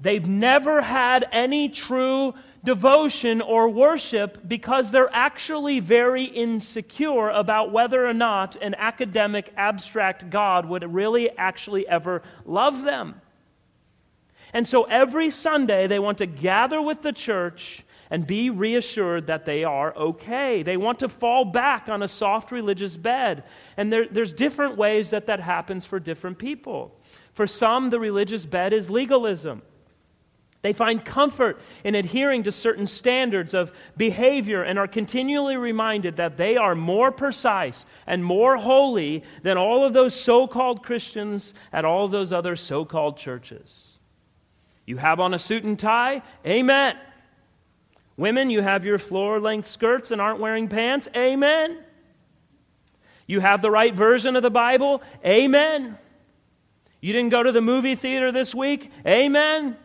They've 0.00 0.28
never 0.28 0.80
had 0.80 1.28
any 1.32 1.70
true 1.70 2.34
devotion 2.64 3.40
or 3.40 3.68
worship 3.68 4.46
because 4.46 4.90
they're 4.90 5.14
actually 5.14 5.80
very 5.80 6.24
insecure 6.24 7.28
about 7.30 7.72
whether 7.72 8.06
or 8.06 8.14
not 8.14 8.56
an 8.56 8.74
academic, 8.76 9.52
abstract 9.56 10.30
God 10.30 10.66
would 10.66 10.92
really 10.92 11.30
actually 11.36 11.86
ever 11.88 12.22
love 12.44 12.82
them. 12.82 13.20
And 14.52 14.66
so 14.66 14.84
every 14.84 15.30
Sunday 15.30 15.86
they 15.86 15.98
want 15.98 16.18
to 16.18 16.26
gather 16.26 16.80
with 16.80 17.02
the 17.02 17.12
church 17.12 17.84
and 18.10 18.26
be 18.26 18.48
reassured 18.48 19.26
that 19.26 19.44
they 19.44 19.64
are 19.64 19.94
okay. 19.94 20.62
They 20.62 20.78
want 20.78 21.00
to 21.00 21.08
fall 21.08 21.44
back 21.44 21.88
on 21.88 22.02
a 22.02 22.08
soft 22.08 22.50
religious 22.50 22.96
bed. 22.96 23.44
And 23.76 23.92
there, 23.92 24.06
there's 24.08 24.32
different 24.32 24.76
ways 24.78 25.10
that 25.10 25.26
that 25.26 25.40
happens 25.40 25.84
for 25.84 26.00
different 26.00 26.38
people. 26.38 26.98
For 27.34 27.46
some, 27.46 27.90
the 27.90 28.00
religious 28.00 28.46
bed 28.46 28.72
is 28.72 28.88
legalism. 28.88 29.62
They 30.60 30.72
find 30.72 31.04
comfort 31.04 31.60
in 31.84 31.94
adhering 31.94 32.42
to 32.42 32.52
certain 32.52 32.88
standards 32.88 33.54
of 33.54 33.72
behavior 33.96 34.62
and 34.62 34.78
are 34.78 34.88
continually 34.88 35.56
reminded 35.56 36.16
that 36.16 36.36
they 36.36 36.56
are 36.56 36.74
more 36.74 37.12
precise 37.12 37.86
and 38.06 38.24
more 38.24 38.56
holy 38.56 39.22
than 39.42 39.56
all 39.56 39.84
of 39.84 39.92
those 39.92 40.18
so 40.18 40.48
called 40.48 40.82
Christians 40.82 41.54
at 41.72 41.84
all 41.84 42.08
those 42.08 42.32
other 42.32 42.56
so 42.56 42.84
called 42.84 43.16
churches. 43.16 43.98
You 44.84 44.96
have 44.96 45.20
on 45.20 45.32
a 45.32 45.38
suit 45.38 45.62
and 45.62 45.78
tie? 45.78 46.22
Amen. 46.44 46.96
Women, 48.16 48.50
you 48.50 48.60
have 48.60 48.84
your 48.84 48.98
floor 48.98 49.38
length 49.38 49.68
skirts 49.68 50.10
and 50.10 50.20
aren't 50.20 50.40
wearing 50.40 50.66
pants? 50.66 51.08
Amen. 51.16 51.78
You 53.28 53.38
have 53.38 53.62
the 53.62 53.70
right 53.70 53.94
version 53.94 54.34
of 54.34 54.42
the 54.42 54.50
Bible? 54.50 55.02
Amen. 55.24 55.96
You 57.00 57.12
didn't 57.12 57.28
go 57.28 57.44
to 57.44 57.52
the 57.52 57.60
movie 57.60 57.94
theater 57.94 58.32
this 58.32 58.56
week? 58.56 58.90
Amen. 59.06 59.76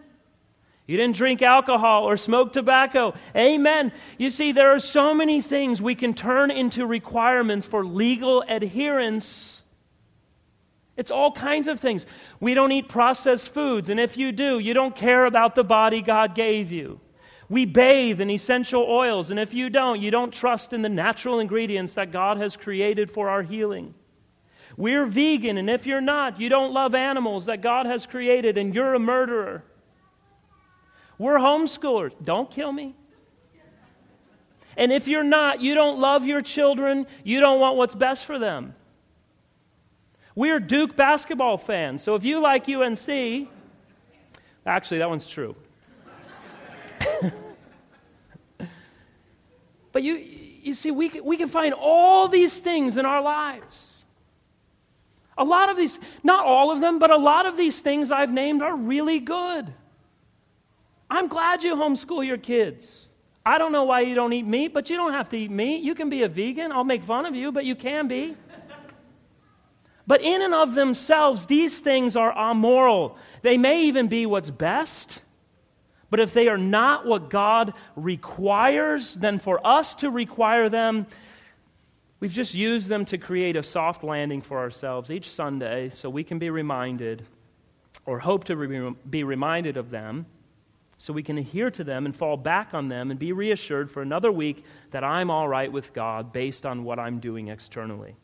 You 0.85 0.97
didn't 0.97 1.15
drink 1.15 1.41
alcohol 1.41 2.03
or 2.03 2.17
smoke 2.17 2.51
tobacco. 2.51 3.13
Amen. 3.35 3.93
You 4.17 4.29
see, 4.29 4.51
there 4.51 4.73
are 4.73 4.79
so 4.79 5.13
many 5.13 5.41
things 5.41 5.81
we 5.81 5.95
can 5.95 6.13
turn 6.13 6.51
into 6.51 6.85
requirements 6.85 7.65
for 7.65 7.85
legal 7.85 8.43
adherence. 8.47 9.61
It's 10.97 11.09
all 11.09 11.31
kinds 11.31 11.67
of 11.67 11.79
things. 11.79 12.05
We 12.39 12.53
don't 12.53 12.71
eat 12.71 12.89
processed 12.89 13.53
foods, 13.53 13.89
and 13.89 13.99
if 13.99 14.17
you 14.17 14.31
do, 14.31 14.59
you 14.59 14.73
don't 14.73 14.95
care 14.95 15.25
about 15.25 15.55
the 15.55 15.63
body 15.63 16.01
God 16.01 16.35
gave 16.35 16.71
you. 16.71 16.99
We 17.49 17.65
bathe 17.65 18.19
in 18.19 18.29
essential 18.29 18.83
oils, 18.83 19.31
and 19.31 19.39
if 19.39 19.53
you 19.53 19.69
don't, 19.69 20.01
you 20.01 20.11
don't 20.11 20.33
trust 20.33 20.73
in 20.73 20.81
the 20.81 20.89
natural 20.89 21.39
ingredients 21.39 21.93
that 21.93 22.11
God 22.11 22.37
has 22.37 22.57
created 22.57 23.09
for 23.09 23.29
our 23.29 23.41
healing. 23.41 23.93
We're 24.75 25.05
vegan, 25.05 25.57
and 25.57 25.69
if 25.69 25.85
you're 25.85 26.01
not, 26.01 26.39
you 26.39 26.49
don't 26.49 26.73
love 26.73 26.93
animals 26.93 27.45
that 27.45 27.61
God 27.61 27.85
has 27.85 28.05
created, 28.05 28.57
and 28.57 28.73
you're 28.73 28.93
a 28.93 28.99
murderer. 28.99 29.63
We're 31.23 31.39
homeschoolers. 31.39 32.11
Don't 32.21 32.51
kill 32.51 32.73
me. 32.73 32.95
And 34.75 34.91
if 34.91 35.07
you're 35.07 35.23
not, 35.23 35.61
you 35.61 35.73
don't 35.73 35.97
love 36.01 36.25
your 36.25 36.41
children, 36.41 37.07
you 37.23 37.39
don't 37.39 37.61
want 37.61 37.77
what's 37.77 37.95
best 37.95 38.25
for 38.25 38.37
them. 38.37 38.75
We're 40.35 40.59
Duke 40.59 40.97
basketball 40.97 41.57
fans, 41.57 42.03
so 42.03 42.15
if 42.15 42.25
you 42.25 42.41
like 42.41 42.67
UNC, 42.67 43.47
actually, 44.65 44.97
that 44.97 45.09
one's 45.09 45.29
true. 45.29 45.55
but 49.93 50.03
you, 50.03 50.15
you 50.15 50.73
see, 50.73 50.91
we 50.91 51.07
can, 51.07 51.23
we 51.23 51.37
can 51.37 51.47
find 51.47 51.73
all 51.73 52.27
these 52.27 52.59
things 52.59 52.97
in 52.97 53.05
our 53.05 53.21
lives. 53.21 54.03
A 55.37 55.45
lot 55.45 55.69
of 55.69 55.77
these, 55.77 55.99
not 56.21 56.45
all 56.45 56.69
of 56.69 56.81
them, 56.81 56.99
but 56.99 57.15
a 57.15 57.17
lot 57.17 57.45
of 57.45 57.55
these 57.55 57.79
things 57.79 58.11
I've 58.11 58.33
named 58.33 58.61
are 58.61 58.75
really 58.75 59.21
good. 59.21 59.73
I'm 61.13 61.27
glad 61.27 61.61
you 61.61 61.75
homeschool 61.75 62.25
your 62.25 62.39
kids. 62.39 63.05
I 63.45 63.59
don't 63.59 63.71
know 63.71 63.83
why 63.83 64.01
you 64.01 64.15
don't 64.15 64.33
eat 64.33 64.47
meat, 64.47 64.73
but 64.73 64.89
you 64.89 64.95
don't 64.95 65.13
have 65.13 65.29
to 65.29 65.37
eat 65.37 65.51
meat. 65.51 65.83
You 65.83 65.93
can 65.93 66.09
be 66.09 66.23
a 66.23 66.27
vegan. 66.27 66.71
I'll 66.71 66.83
make 66.83 67.03
fun 67.03 67.27
of 67.27 67.35
you, 67.35 67.51
but 67.51 67.65
you 67.65 67.75
can 67.75 68.07
be. 68.07 68.35
But 70.07 70.23
in 70.23 70.41
and 70.41 70.55
of 70.55 70.73
themselves, 70.73 71.45
these 71.45 71.79
things 71.79 72.15
are 72.15 72.35
amoral. 72.35 73.15
They 73.43 73.59
may 73.59 73.83
even 73.83 74.07
be 74.07 74.25
what's 74.25 74.49
best, 74.49 75.21
but 76.09 76.19
if 76.19 76.33
they 76.33 76.47
are 76.47 76.57
not 76.57 77.05
what 77.05 77.29
God 77.29 77.75
requires, 77.95 79.13
then 79.13 79.37
for 79.37 79.65
us 79.65 79.93
to 79.95 80.09
require 80.09 80.67
them, 80.67 81.05
we've 82.21 82.33
just 82.33 82.55
used 82.55 82.87
them 82.87 83.05
to 83.05 83.19
create 83.19 83.55
a 83.55 83.61
soft 83.61 84.03
landing 84.03 84.41
for 84.41 84.57
ourselves 84.57 85.11
each 85.11 85.29
Sunday 85.29 85.91
so 85.91 86.09
we 86.09 86.23
can 86.23 86.39
be 86.39 86.49
reminded 86.49 87.23
or 88.07 88.17
hope 88.17 88.45
to 88.45 88.95
be 89.07 89.23
reminded 89.23 89.77
of 89.77 89.91
them 89.91 90.25
so 91.03 91.11
we 91.11 91.21
can 91.21 91.37
adhere 91.37 91.69
to 91.69 91.83
them 91.83 92.05
and 92.05 92.15
fall 92.15 92.37
back 92.37 92.73
on 92.73 92.87
them 92.87 93.11
and 93.11 93.19
be 93.19 93.33
reassured 93.33 93.91
for 93.91 94.01
another 94.01 94.31
week 94.31 94.63
that 94.91 95.03
I'm 95.03 95.29
all 95.29 95.49
right 95.49 95.69
with 95.69 95.91
God 95.91 96.31
based 96.31 96.65
on 96.65 96.85
what 96.85 96.97
I'm 96.97 97.19
doing 97.19 97.49
externally. 97.49 98.15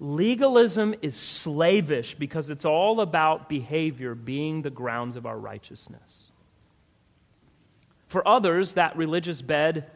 Legalism 0.00 0.94
is 1.02 1.14
slavish 1.14 2.14
because 2.14 2.48
it's 2.48 2.64
all 2.64 3.02
about 3.02 3.50
behavior 3.50 4.14
being 4.14 4.62
the 4.62 4.70
grounds 4.70 5.16
of 5.16 5.26
our 5.26 5.38
righteousness. 5.38 6.22
For 8.08 8.26
others, 8.26 8.72
that 8.72 8.96
religious 8.96 9.42
bed 9.42 9.90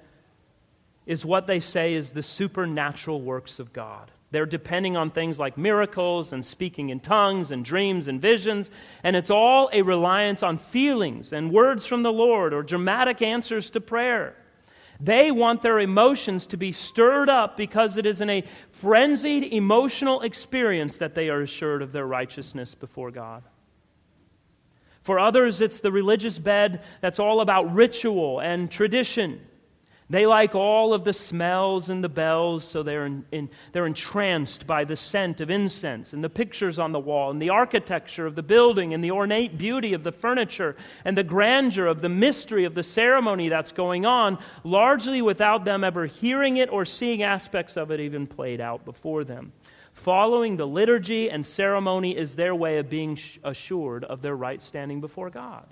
is 1.06 1.24
what 1.24 1.46
they 1.46 1.60
say 1.60 1.94
is 1.94 2.12
the 2.12 2.22
supernatural 2.22 3.22
works 3.22 3.58
of 3.58 3.72
God. 3.72 4.10
They're 4.30 4.46
depending 4.46 4.96
on 4.96 5.10
things 5.10 5.38
like 5.40 5.58
miracles 5.58 6.32
and 6.32 6.44
speaking 6.44 6.90
in 6.90 7.00
tongues 7.00 7.50
and 7.50 7.64
dreams 7.64 8.06
and 8.06 8.20
visions, 8.20 8.70
and 9.02 9.16
it's 9.16 9.30
all 9.30 9.68
a 9.72 9.82
reliance 9.82 10.42
on 10.42 10.58
feelings 10.58 11.32
and 11.32 11.52
words 11.52 11.84
from 11.84 12.02
the 12.02 12.12
Lord 12.12 12.54
or 12.54 12.62
dramatic 12.62 13.22
answers 13.22 13.70
to 13.70 13.80
prayer. 13.80 14.36
They 15.00 15.30
want 15.30 15.62
their 15.62 15.78
emotions 15.80 16.46
to 16.48 16.56
be 16.56 16.72
stirred 16.72 17.30
up 17.30 17.56
because 17.56 17.96
it 17.96 18.04
is 18.04 18.20
in 18.20 18.28
a 18.28 18.44
frenzied 18.70 19.44
emotional 19.52 20.20
experience 20.20 20.98
that 20.98 21.14
they 21.14 21.30
are 21.30 21.40
assured 21.40 21.82
of 21.82 21.92
their 21.92 22.06
righteousness 22.06 22.74
before 22.74 23.10
God. 23.10 23.42
For 25.02 25.18
others, 25.18 25.62
it's 25.62 25.80
the 25.80 25.90
religious 25.90 26.38
bed 26.38 26.82
that's 27.00 27.18
all 27.18 27.40
about 27.40 27.74
ritual 27.74 28.40
and 28.40 28.70
tradition. 28.70 29.40
They 30.10 30.26
like 30.26 30.56
all 30.56 30.92
of 30.92 31.04
the 31.04 31.12
smells 31.12 31.88
and 31.88 32.02
the 32.02 32.08
bells, 32.08 32.64
so 32.64 32.82
they're, 32.82 33.06
in, 33.06 33.24
in, 33.30 33.48
they're 33.70 33.86
entranced 33.86 34.66
by 34.66 34.82
the 34.82 34.96
scent 34.96 35.40
of 35.40 35.50
incense 35.50 36.12
and 36.12 36.22
the 36.22 36.28
pictures 36.28 36.80
on 36.80 36.90
the 36.90 36.98
wall 36.98 37.30
and 37.30 37.40
the 37.40 37.50
architecture 37.50 38.26
of 38.26 38.34
the 38.34 38.42
building 38.42 38.92
and 38.92 39.04
the 39.04 39.12
ornate 39.12 39.56
beauty 39.56 39.94
of 39.94 40.02
the 40.02 40.10
furniture 40.10 40.74
and 41.04 41.16
the 41.16 41.22
grandeur 41.22 41.86
of 41.86 42.02
the 42.02 42.08
mystery 42.08 42.64
of 42.64 42.74
the 42.74 42.82
ceremony 42.82 43.48
that's 43.48 43.70
going 43.70 44.04
on, 44.04 44.36
largely 44.64 45.22
without 45.22 45.64
them 45.64 45.84
ever 45.84 46.06
hearing 46.06 46.56
it 46.56 46.72
or 46.72 46.84
seeing 46.84 47.22
aspects 47.22 47.76
of 47.76 47.92
it 47.92 48.00
even 48.00 48.26
played 48.26 48.60
out 48.60 48.84
before 48.84 49.22
them. 49.22 49.52
Following 49.92 50.56
the 50.56 50.66
liturgy 50.66 51.30
and 51.30 51.46
ceremony 51.46 52.16
is 52.16 52.34
their 52.34 52.54
way 52.54 52.78
of 52.78 52.90
being 52.90 53.16
assured 53.44 54.02
of 54.02 54.22
their 54.22 54.34
right 54.34 54.60
standing 54.60 55.00
before 55.00 55.30
God. 55.30 55.66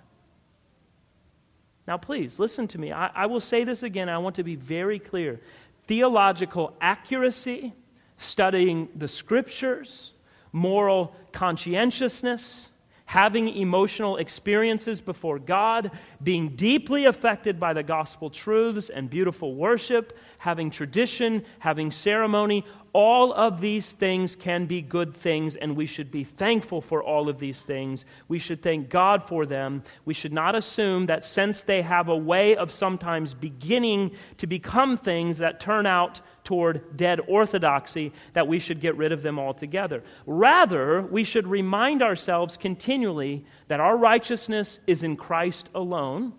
Now, 1.88 1.96
please, 1.96 2.38
listen 2.38 2.68
to 2.68 2.78
me. 2.78 2.92
I, 2.92 3.06
I 3.14 3.24
will 3.24 3.40
say 3.40 3.64
this 3.64 3.82
again. 3.82 4.10
I 4.10 4.18
want 4.18 4.36
to 4.36 4.44
be 4.44 4.56
very 4.56 4.98
clear. 4.98 5.40
Theological 5.86 6.76
accuracy, 6.82 7.72
studying 8.18 8.90
the 8.94 9.08
scriptures, 9.08 10.12
moral 10.52 11.16
conscientiousness, 11.32 12.68
having 13.06 13.48
emotional 13.48 14.18
experiences 14.18 15.00
before 15.00 15.38
God, 15.38 15.90
being 16.22 16.56
deeply 16.56 17.06
affected 17.06 17.58
by 17.58 17.72
the 17.72 17.82
gospel 17.82 18.28
truths 18.28 18.90
and 18.90 19.08
beautiful 19.08 19.54
worship, 19.54 20.14
having 20.38 20.70
tradition, 20.70 21.44
having 21.58 21.90
ceremony, 21.90 22.64
all 22.92 23.32
of 23.32 23.60
these 23.60 23.92
things 23.92 24.34
can 24.34 24.66
be 24.66 24.80
good 24.80 25.14
things, 25.14 25.56
and 25.56 25.76
we 25.76 25.86
should 25.86 26.10
be 26.10 26.24
thankful 26.24 26.80
for 26.80 27.02
all 27.02 27.28
of 27.28 27.38
these 27.38 27.62
things. 27.62 28.04
We 28.28 28.38
should 28.38 28.62
thank 28.62 28.88
God 28.88 29.22
for 29.22 29.44
them. 29.46 29.82
We 30.04 30.14
should 30.14 30.32
not 30.32 30.54
assume 30.54 31.06
that 31.06 31.22
since 31.22 31.62
they 31.62 31.82
have 31.82 32.08
a 32.08 32.16
way 32.16 32.56
of 32.56 32.70
sometimes 32.70 33.34
beginning 33.34 34.12
to 34.38 34.46
become 34.46 34.96
things 34.96 35.38
that 35.38 35.60
turn 35.60 35.86
out 35.86 36.20
toward 36.44 36.96
dead 36.96 37.20
orthodoxy, 37.28 38.12
that 38.32 38.48
we 38.48 38.58
should 38.58 38.80
get 38.80 38.96
rid 38.96 39.12
of 39.12 39.22
them 39.22 39.38
altogether. 39.38 40.02
Rather, 40.24 41.02
we 41.02 41.24
should 41.24 41.46
remind 41.46 42.02
ourselves 42.02 42.56
continually 42.56 43.44
that 43.68 43.80
our 43.80 43.96
righteousness 43.96 44.80
is 44.86 45.02
in 45.02 45.16
Christ 45.16 45.68
alone, 45.74 46.32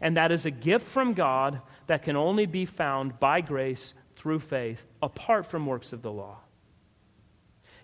and 0.00 0.16
that 0.16 0.30
is 0.30 0.46
a 0.46 0.50
gift 0.50 0.86
from 0.86 1.14
God 1.14 1.60
that 1.86 2.02
can 2.02 2.16
only 2.16 2.46
be 2.46 2.64
found 2.64 3.18
by 3.20 3.40
grace 3.40 3.94
through 4.16 4.40
faith 4.40 4.84
apart 5.02 5.46
from 5.46 5.66
works 5.66 5.92
of 5.92 6.02
the 6.02 6.12
law. 6.12 6.38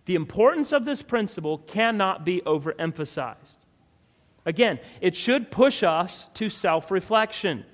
The 0.05 0.15
importance 0.15 0.73
of 0.73 0.85
this 0.85 1.03
principle 1.03 1.59
cannot 1.59 2.25
be 2.25 2.41
overemphasized. 2.45 3.59
Again, 4.45 4.81
it 5.01 5.15
should 5.15 5.51
push 5.51 5.83
us 5.83 6.29
to 6.35 6.51
self 6.51 6.91
reflection. 6.91 7.65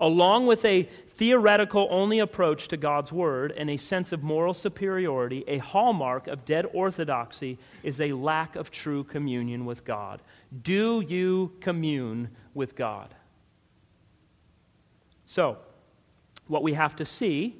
Along 0.00 0.46
with 0.46 0.64
a 0.64 0.88
theoretical 1.10 1.86
only 1.90 2.18
approach 2.18 2.68
to 2.68 2.78
God's 2.78 3.12
Word 3.12 3.52
and 3.54 3.68
a 3.68 3.76
sense 3.76 4.10
of 4.12 4.22
moral 4.22 4.54
superiority, 4.54 5.44
a 5.46 5.58
hallmark 5.58 6.26
of 6.26 6.46
dead 6.46 6.66
orthodoxy 6.72 7.58
is 7.82 8.00
a 8.00 8.14
lack 8.14 8.56
of 8.56 8.70
true 8.70 9.04
communion 9.04 9.66
with 9.66 9.84
God. 9.84 10.22
Do 10.62 11.04
you 11.06 11.52
commune 11.60 12.30
with 12.54 12.74
God? 12.74 13.14
So, 15.30 15.58
what 16.48 16.64
we 16.64 16.74
have 16.74 16.96
to 16.96 17.04
see 17.04 17.54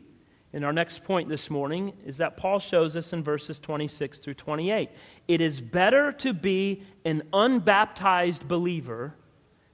in 0.53 0.65
our 0.65 0.73
next 0.73 1.05
point 1.05 1.29
this 1.29 1.49
morning 1.49 1.93
is 2.05 2.17
that 2.17 2.37
Paul 2.37 2.59
shows 2.59 2.97
us 2.97 3.13
in 3.13 3.23
verses 3.23 3.61
26 3.61 4.19
through 4.19 4.35
28. 4.35 4.91
It 5.29 5.41
is 5.41 5.61
better 5.61 6.11
to 6.15 6.33
be 6.33 6.83
an 7.05 7.23
unbaptized 7.33 8.49
believer 8.49 9.15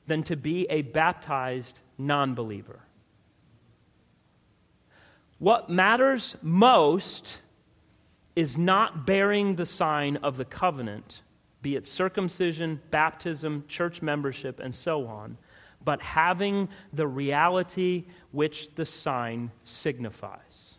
than 0.07 0.23
to 0.25 0.37
be 0.37 0.67
a 0.69 0.83
baptized 0.83 1.81
non 1.97 2.35
believer. 2.35 2.81
What 5.39 5.71
matters 5.71 6.37
most 6.43 7.39
is 8.35 8.59
not 8.59 9.07
bearing 9.07 9.55
the 9.55 9.65
sign 9.65 10.19
of 10.19 10.37
the 10.37 10.45
covenant, 10.45 11.23
be 11.63 11.77
it 11.77 11.87
circumcision, 11.87 12.79
baptism, 12.91 13.65
church 13.69 14.03
membership, 14.03 14.61
and 14.61 14.77
so 14.77 15.07
on, 15.07 15.39
but 15.87 16.03
having 16.03 16.68
the 16.92 17.07
reality 17.07 18.07
which 18.33 18.75
the 18.75 18.85
sign 18.85 19.53
signifies. 19.62 20.79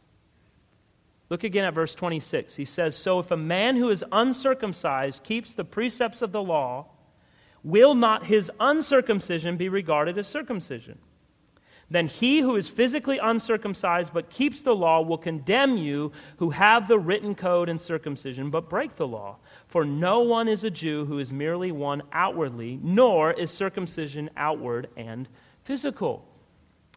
Look 1.30 1.46
again 1.46 1.63
at 1.63 1.74
verse 1.74 1.96
26. 1.96 2.58
He 2.58 2.65
says, 2.65 2.96
So 2.98 3.20
if 3.20 3.32
a 3.32 3.38
man 3.38 3.78
who 3.78 3.89
is 3.89 4.04
uncircumcised 4.12 5.24
keeps 5.24 5.54
the 5.54 5.63
precepts 5.63 6.22
of 6.22 6.34
the 6.34 6.43
law, 6.43 6.88
will 7.63 7.96
not 7.96 8.26
his 8.26 8.52
uncircumcision 8.60 9.56
be 9.56 9.70
regarded 9.70 10.17
as 10.17 10.28
circumcision? 10.28 11.00
Then 11.89 12.08
he 12.08 12.39
who 12.39 12.56
is 12.56 12.67
physically 12.67 13.17
uncircumcised 13.17 14.13
but 14.13 14.30
keeps 14.30 14.62
the 14.62 14.76
law 14.76 15.02
will 15.02 15.17
condemn 15.17 15.78
you 15.78 16.12
who 16.38 16.50
have 16.50 16.88
the 16.88 17.00
written 17.00 17.34
code 17.34 17.69
and 17.69 17.80
circumcision 17.80 18.50
but 18.50 18.69
break 18.69 18.95
the 18.95 19.08
law. 19.08 19.38
For 19.67 19.86
no 19.86 20.19
one 20.19 20.47
is 20.47 20.63
a 20.63 20.69
Jew 20.69 21.06
who 21.06 21.19
is 21.19 21.32
merely 21.32 21.71
one 21.71 22.04
outwardly, 22.12 22.80
nor 22.84 23.32
is 23.32 23.52
circumcision 23.52 24.30
outward 24.36 24.89
and 24.97 25.30
physical. 25.63 26.26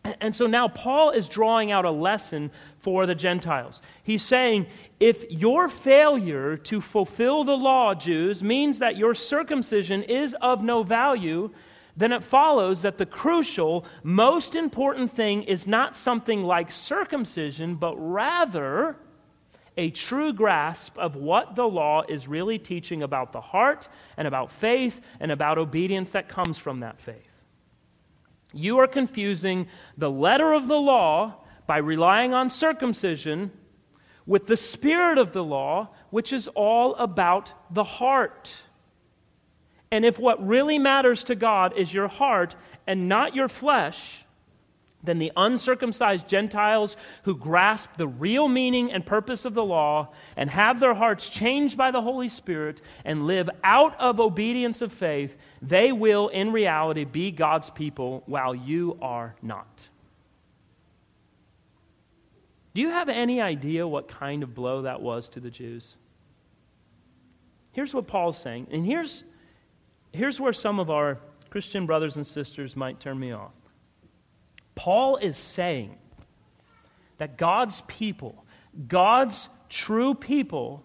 And 0.03 0.35
so 0.35 0.47
now 0.47 0.67
Paul 0.67 1.11
is 1.11 1.29
drawing 1.29 1.71
out 1.71 1.85
a 1.85 1.91
lesson 1.91 2.51
for 2.79 3.05
the 3.05 3.15
Gentiles. 3.15 3.83
He's 4.03 4.25
saying 4.25 4.67
if 4.99 5.31
your 5.31 5.69
failure 5.69 6.57
to 6.57 6.81
fulfill 6.81 7.45
the 7.45 7.57
law, 7.57 7.95
Jews, 7.95 8.43
means 8.43 8.79
that 8.79 8.97
your 8.97 9.15
circumcision 9.15 10.03
is 10.03 10.35
of 10.41 10.65
no 10.65 10.83
value, 10.83 11.51
then 11.97 12.13
it 12.13 12.23
follows 12.23 12.83
that 12.83 12.99
the 12.99 13.07
crucial, 13.07 13.85
most 14.03 14.55
important 14.55 15.13
thing 15.13 15.43
is 15.43 15.67
not 15.67 15.97
something 15.97 16.43
like 16.43 16.71
circumcision, 16.71 17.75
but 17.75 17.95
rather 17.97 18.97
a 19.77 19.91
true 19.91 20.33
grasp 20.33 20.99
of 20.99 21.17
what 21.17 21.57
the 21.57 21.67
law 21.67 22.03
is 22.09 22.29
really 22.29 22.59
teaching 22.59 23.03
about 23.03 23.33
the 23.33 23.41
heart 23.41 23.89
and 24.17 24.29
about 24.29 24.53
faith 24.53 25.01
and 25.21 25.33
about 25.33 25.59
obedience 25.59 26.11
that 26.11 26.29
comes 26.29 26.59
from 26.59 26.81
that 26.81 27.01
faith. 27.01 27.17
You 28.53 28.79
are 28.79 28.87
confusing 28.87 29.69
the 29.97 30.11
letter 30.11 30.53
of 30.53 30.69
the 30.69 30.79
law 30.79 31.37
by 31.67 31.79
relying 31.79 32.35
on 32.35 32.51
circumcision 32.51 33.53
with 34.27 34.47
the 34.47 34.57
spirit 34.57 35.19
of 35.19 35.33
the 35.33 35.45
law, 35.45 35.89
which 36.11 36.33
is 36.33 36.49
all 36.49 36.95
about 36.97 37.53
the 37.71 37.85
heart. 37.85 38.55
And 39.91 40.05
if 40.05 40.19
what 40.19 40.47
really 40.47 40.79
matters 40.79 41.25
to 41.25 41.35
God 41.35 41.77
is 41.77 41.93
your 41.93 42.09
heart 42.09 42.55
and 42.87 43.09
not 43.09 43.35
your 43.35 43.49
flesh, 43.49 44.25
then 45.03 45.19
the 45.19 45.33
uncircumcised 45.37 46.29
Gentiles 46.29 46.97
who 47.23 47.35
grasp 47.35 47.91
the 47.97 48.07
real 48.07 48.49
meaning 48.49 48.93
and 48.93 49.05
purpose 49.05 49.45
of 49.45 49.55
the 49.55 49.65
law 49.65 50.11
and 50.37 50.51
have 50.51 50.79
their 50.79 50.95
hearts 50.95 51.31
changed 51.31 51.77
by 51.77 51.91
the 51.91 52.03
Holy 52.03 52.29
Spirit 52.29 52.83
and 53.05 53.27
live 53.27 53.49
out 53.65 53.99
of 53.99 54.21
obedience 54.21 54.83
of 54.83 54.93
faith, 54.93 55.37
they 55.63 55.91
will 55.91 56.29
in 56.29 56.53
reality 56.53 57.05
be 57.05 57.31
God's 57.31 57.71
people 57.71 58.23
while 58.27 58.55
you 58.55 58.99
are 59.01 59.35
not. 59.43 59.89
Do 62.75 62.83
you 62.83 62.91
have 62.91 63.09
any 63.09 63.41
idea 63.41 63.89
what 63.89 64.07
kind 64.07 64.43
of 64.43 64.55
blow 64.55 64.83
that 64.83 65.01
was 65.01 65.29
to 65.31 65.41
the 65.41 65.51
Jews? 65.51 65.97
Here's 67.73 67.95
what 67.95 68.07
Paul's 68.07 68.39
saying, 68.39 68.69
and 68.71 68.85
here's, 68.85 69.25
here's 70.13 70.41
where 70.41 70.53
some 70.53 70.79
of 70.79 70.91
our 70.91 71.19
Christian 71.51 71.87
brothers 71.87 72.17
and 72.17 72.27
sisters 72.27 72.77
might 72.77 73.01
turn 73.01 73.19
me 73.19 73.33
off. 73.33 73.53
Paul 74.75 75.17
is 75.17 75.37
saying 75.37 75.99
that 77.19 77.37
God's 77.37 77.83
people, 77.83 78.45
God's 78.89 79.49
true 79.69 80.15
people, 80.15 80.85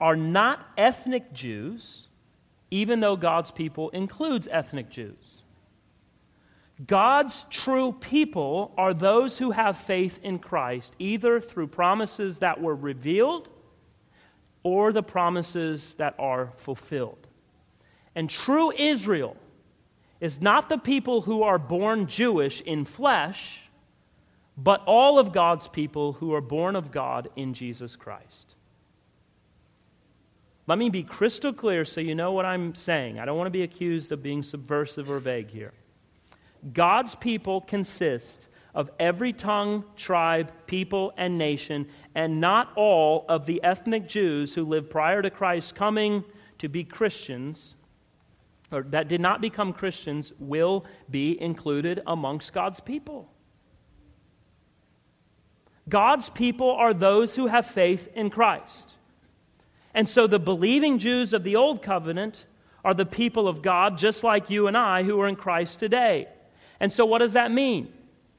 are 0.00 0.16
not 0.16 0.66
ethnic 0.76 1.32
Jews, 1.32 2.08
even 2.70 3.00
though 3.00 3.16
God's 3.16 3.50
people 3.50 3.90
includes 3.90 4.48
ethnic 4.50 4.90
Jews. 4.90 5.42
God's 6.86 7.44
true 7.50 7.92
people 8.00 8.72
are 8.76 8.94
those 8.94 9.38
who 9.38 9.52
have 9.52 9.78
faith 9.78 10.18
in 10.22 10.38
Christ, 10.38 10.94
either 10.98 11.40
through 11.40 11.68
promises 11.68 12.40
that 12.40 12.60
were 12.60 12.74
revealed 12.74 13.50
or 14.62 14.92
the 14.92 15.02
promises 15.02 15.94
that 15.94 16.14
are 16.18 16.52
fulfilled. 16.56 17.21
And 18.14 18.28
true 18.28 18.72
Israel 18.72 19.36
is 20.20 20.40
not 20.40 20.68
the 20.68 20.78
people 20.78 21.22
who 21.22 21.42
are 21.42 21.58
born 21.58 22.06
Jewish 22.06 22.60
in 22.60 22.84
flesh, 22.84 23.62
but 24.56 24.82
all 24.86 25.18
of 25.18 25.32
God's 25.32 25.68
people 25.68 26.12
who 26.14 26.34
are 26.34 26.40
born 26.40 26.76
of 26.76 26.92
God 26.92 27.28
in 27.36 27.54
Jesus 27.54 27.96
Christ. 27.96 28.54
Let 30.66 30.78
me 30.78 30.90
be 30.90 31.02
crystal 31.02 31.52
clear 31.52 31.84
so 31.84 32.00
you 32.00 32.14
know 32.14 32.32
what 32.32 32.46
I'm 32.46 32.74
saying. 32.74 33.18
I 33.18 33.24
don't 33.24 33.36
want 33.36 33.46
to 33.46 33.50
be 33.50 33.64
accused 33.64 34.12
of 34.12 34.22
being 34.22 34.42
subversive 34.42 35.10
or 35.10 35.18
vague 35.18 35.50
here. 35.50 35.72
God's 36.72 37.14
people 37.16 37.62
consist 37.62 38.46
of 38.74 38.90
every 38.98 39.32
tongue, 39.32 39.84
tribe, 39.96 40.52
people, 40.66 41.12
and 41.16 41.36
nation, 41.36 41.88
and 42.14 42.40
not 42.40 42.72
all 42.76 43.24
of 43.28 43.44
the 43.44 43.62
ethnic 43.62 44.06
Jews 44.06 44.54
who 44.54 44.64
lived 44.64 44.88
prior 44.88 45.20
to 45.20 45.30
Christ's 45.30 45.72
coming 45.72 46.24
to 46.58 46.68
be 46.68 46.84
Christians, 46.84 47.74
or 48.72 48.82
that 48.84 49.08
did 49.08 49.20
not 49.20 49.40
become 49.40 49.72
Christians, 49.72 50.32
will 50.38 50.84
be 51.10 51.40
included 51.40 52.02
amongst 52.06 52.52
God's 52.52 52.80
people. 52.80 53.28
God's 55.88 56.28
people 56.30 56.70
are 56.70 56.94
those 56.94 57.34
who 57.34 57.48
have 57.48 57.66
faith 57.66 58.08
in 58.14 58.30
Christ. 58.30 58.92
And 59.94 60.08
so 60.08 60.26
the 60.26 60.38
believing 60.38 60.98
Jews 60.98 61.32
of 61.32 61.44
the 61.44 61.56
Old 61.56 61.82
Covenant 61.82 62.46
are 62.84 62.94
the 62.94 63.06
people 63.06 63.46
of 63.46 63.62
God, 63.62 63.98
just 63.98 64.24
like 64.24 64.50
you 64.50 64.66
and 64.66 64.76
I 64.76 65.02
who 65.02 65.20
are 65.20 65.28
in 65.28 65.36
Christ 65.36 65.78
today. 65.78 66.28
And 66.80 66.92
so, 66.92 67.04
what 67.04 67.18
does 67.18 67.34
that 67.34 67.52
mean? 67.52 67.92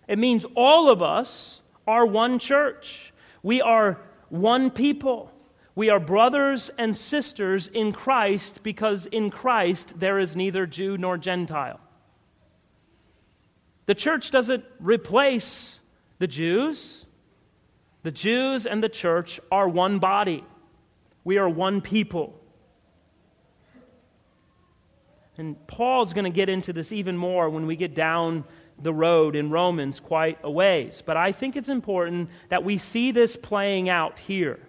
It 0.08 0.20
means 0.20 0.46
all 0.56 0.90
of 0.90 1.02
us 1.02 1.62
are 1.88 2.06
one 2.06 2.40
church. 2.40 3.14
We 3.42 3.62
are 3.62 4.00
one 4.30 4.70
people. 4.70 5.32
We 5.76 5.90
are 5.90 6.00
brothers 6.00 6.70
and 6.78 6.96
sisters 6.96 7.68
in 7.68 7.94
Christ 7.94 8.62
because 8.62 9.08
in 9.08 9.32
Christ 9.32 10.00
there 10.00 10.20
is 10.20 10.36
neither 10.36 10.68
Jew 10.68 10.98
nor 10.98 11.18
Gentile. 11.18 11.80
The 13.86 13.96
church 13.96 14.32
doesn't 14.32 14.64
replace 14.80 15.80
the 16.20 16.28
Jews. 16.28 17.06
The 18.04 18.12
Jews 18.12 18.66
and 18.66 18.84
the 18.84 18.90
church 18.90 19.40
are 19.52 19.68
one 19.68 20.00
body. 20.00 20.44
We 21.24 21.38
are 21.38 21.50
one 21.50 21.82
people. 21.82 22.40
And 25.38 25.66
Paul's 25.66 26.14
going 26.14 26.26
to 26.26 26.30
get 26.30 26.50
into 26.50 26.72
this 26.72 26.92
even 26.92 27.18
more 27.18 27.50
when 27.50 27.66
we 27.66 27.76
get 27.76 27.96
down 27.96 28.44
the 28.80 28.94
road 28.94 29.36
in 29.36 29.50
Romans 29.50 30.00
quite 30.00 30.38
a 30.44 30.52
ways. 30.52 31.02
But 31.04 31.18
I 31.18 31.32
think 31.32 31.56
it's 31.56 31.70
important 31.70 32.30
that 32.50 32.64
we 32.64 32.78
see 32.78 33.12
this 33.12 33.36
playing 33.36 33.90
out 33.90 34.20
here. 34.20 34.60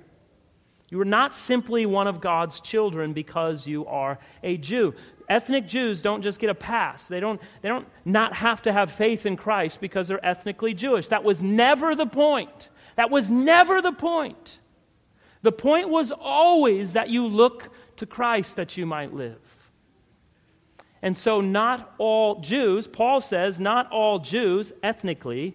You 0.91 1.01
are 1.01 1.07
not 1.07 1.35
simply 1.35 1.87
one 1.87 2.07
of 2.07 2.21
God's 2.21 2.61
children 2.61 3.13
because 3.13 3.67
you 3.67 3.87
are 3.87 4.19
a 4.43 4.57
Jew. 4.57 4.95
Ethnic 5.29 5.67
Jews 5.67 6.03
don't 6.03 6.23
just 6.23 6.39
get 6.39 6.51
a 6.51 6.55
pass. 6.55 7.09
They 7.09 7.21
don't, 7.21 7.41
they 7.63 7.69
don't 7.69 7.89
not 8.05 8.35
have 8.35 8.63
to 8.63 8.73
have 8.73 8.93
faith 8.93 9.27
in 9.27 9.37
Christ 9.37 9.81
because 9.81 10.09
they're 10.09 10.25
ethnically 10.25 10.75
Jewish. 10.75 11.09
That 11.09 11.25
was 11.25 11.43
never 11.43 11.95
the 11.95 12.07
point. 12.07 12.69
That 12.97 13.11
was 13.11 13.31
never 13.31 13.81
the 13.81 13.93
point. 13.93 14.59
The 15.43 15.53
point 15.53 15.89
was 15.89 16.13
always 16.13 16.93
that 16.93 17.09
you 17.09 17.27
look 17.27 17.71
to 17.97 18.07
Christ 18.07 18.57
that 18.57 18.77
you 18.77 18.87
might 18.87 19.13
live. 19.13 19.39
And 21.03 21.17
so, 21.17 21.43
not 21.43 21.95
all 21.99 22.41
Jews, 22.41 22.87
Paul 22.87 23.21
says, 23.21 23.61
not 23.61 23.91
all 23.91 24.19
Jews 24.19 24.73
ethnically 24.83 25.55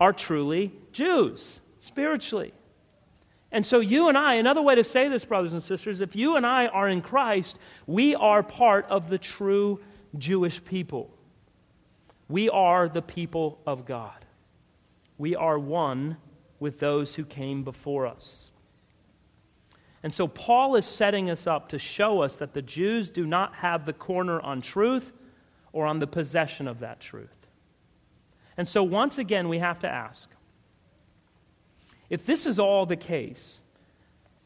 are 0.00 0.12
truly 0.12 0.72
Jews 0.92 1.60
spiritually. 1.80 2.52
And 3.52 3.64
so, 3.66 3.80
you 3.80 4.08
and 4.08 4.16
I, 4.16 4.34
another 4.34 4.62
way 4.62 4.74
to 4.74 4.82
say 4.82 5.08
this, 5.08 5.26
brothers 5.26 5.52
and 5.52 5.62
sisters, 5.62 6.00
if 6.00 6.16
you 6.16 6.36
and 6.36 6.46
I 6.46 6.68
are 6.68 6.88
in 6.88 7.02
Christ, 7.02 7.58
we 7.86 8.14
are 8.14 8.42
part 8.42 8.86
of 8.86 9.10
the 9.10 9.18
true 9.18 9.78
Jewish 10.16 10.64
people. 10.64 11.10
We 12.28 12.48
are 12.48 12.88
the 12.88 13.02
people 13.02 13.60
of 13.66 13.84
God. 13.84 14.24
We 15.18 15.36
are 15.36 15.58
one 15.58 16.16
with 16.60 16.80
those 16.80 17.14
who 17.14 17.24
came 17.26 17.62
before 17.62 18.06
us. 18.06 18.50
And 20.02 20.12
so 20.12 20.26
Paul 20.26 20.74
is 20.76 20.86
setting 20.86 21.28
us 21.28 21.46
up 21.46 21.68
to 21.68 21.78
show 21.78 22.22
us 22.22 22.38
that 22.38 22.54
the 22.54 22.62
Jews 22.62 23.10
do 23.10 23.26
not 23.26 23.56
have 23.56 23.84
the 23.84 23.92
corner 23.92 24.40
on 24.40 24.62
truth 24.62 25.12
or 25.72 25.86
on 25.86 25.98
the 25.98 26.06
possession 26.06 26.66
of 26.66 26.80
that 26.80 27.00
truth. 27.00 27.46
And 28.56 28.66
so 28.66 28.82
once 28.82 29.18
again, 29.18 29.48
we 29.48 29.58
have 29.58 29.78
to 29.80 29.88
ask 29.88 30.30
if 32.12 32.26
this 32.26 32.44
is 32.44 32.58
all 32.58 32.84
the 32.84 32.94
case, 32.94 33.58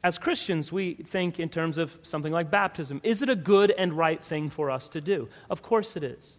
as 0.05 0.19
Christians, 0.19 0.71
we 0.71 0.95
think 0.95 1.41
in 1.41 1.49
terms 1.49 1.79
of 1.79 1.99
something 2.03 2.33
like 2.33 2.49
baptism. 2.49 3.01
Is 3.03 3.23
it 3.23 3.29
a 3.29 3.35
good 3.35 3.73
and 3.73 3.93
right 3.93 4.23
thing 4.23 4.51
for 4.51 4.71
us 4.71 4.89
to 4.91 5.01
do? 5.01 5.29
Of 5.51 5.63
course 5.63 5.97
it 5.97 6.05
is. 6.05 6.39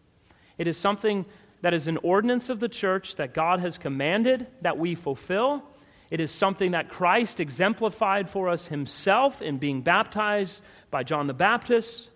It 0.58 0.68
is 0.68 0.78
something 0.78 1.26
that 1.64 1.74
is 1.74 1.86
an 1.88 1.98
ordinance 1.98 2.48
of 2.48 2.62
the 2.62 2.70
church 2.70 3.18
that 3.18 3.34
God 3.34 3.60
has 3.60 3.78
commanded 3.78 4.48
that 4.62 4.78
we 4.78 4.96
fulfill. 4.96 5.64
It 6.10 6.22
is 6.22 6.32
something 6.32 6.72
that 6.72 6.88
Christ 6.88 7.42
exemplified 7.42 8.30
for 8.30 8.48
us 8.48 8.68
himself 8.68 9.42
in 9.42 9.58
being 9.58 9.82
baptized 9.82 10.64
by 10.92 11.04
John 11.04 11.28
the 11.28 11.34
Baptist. 11.34 12.10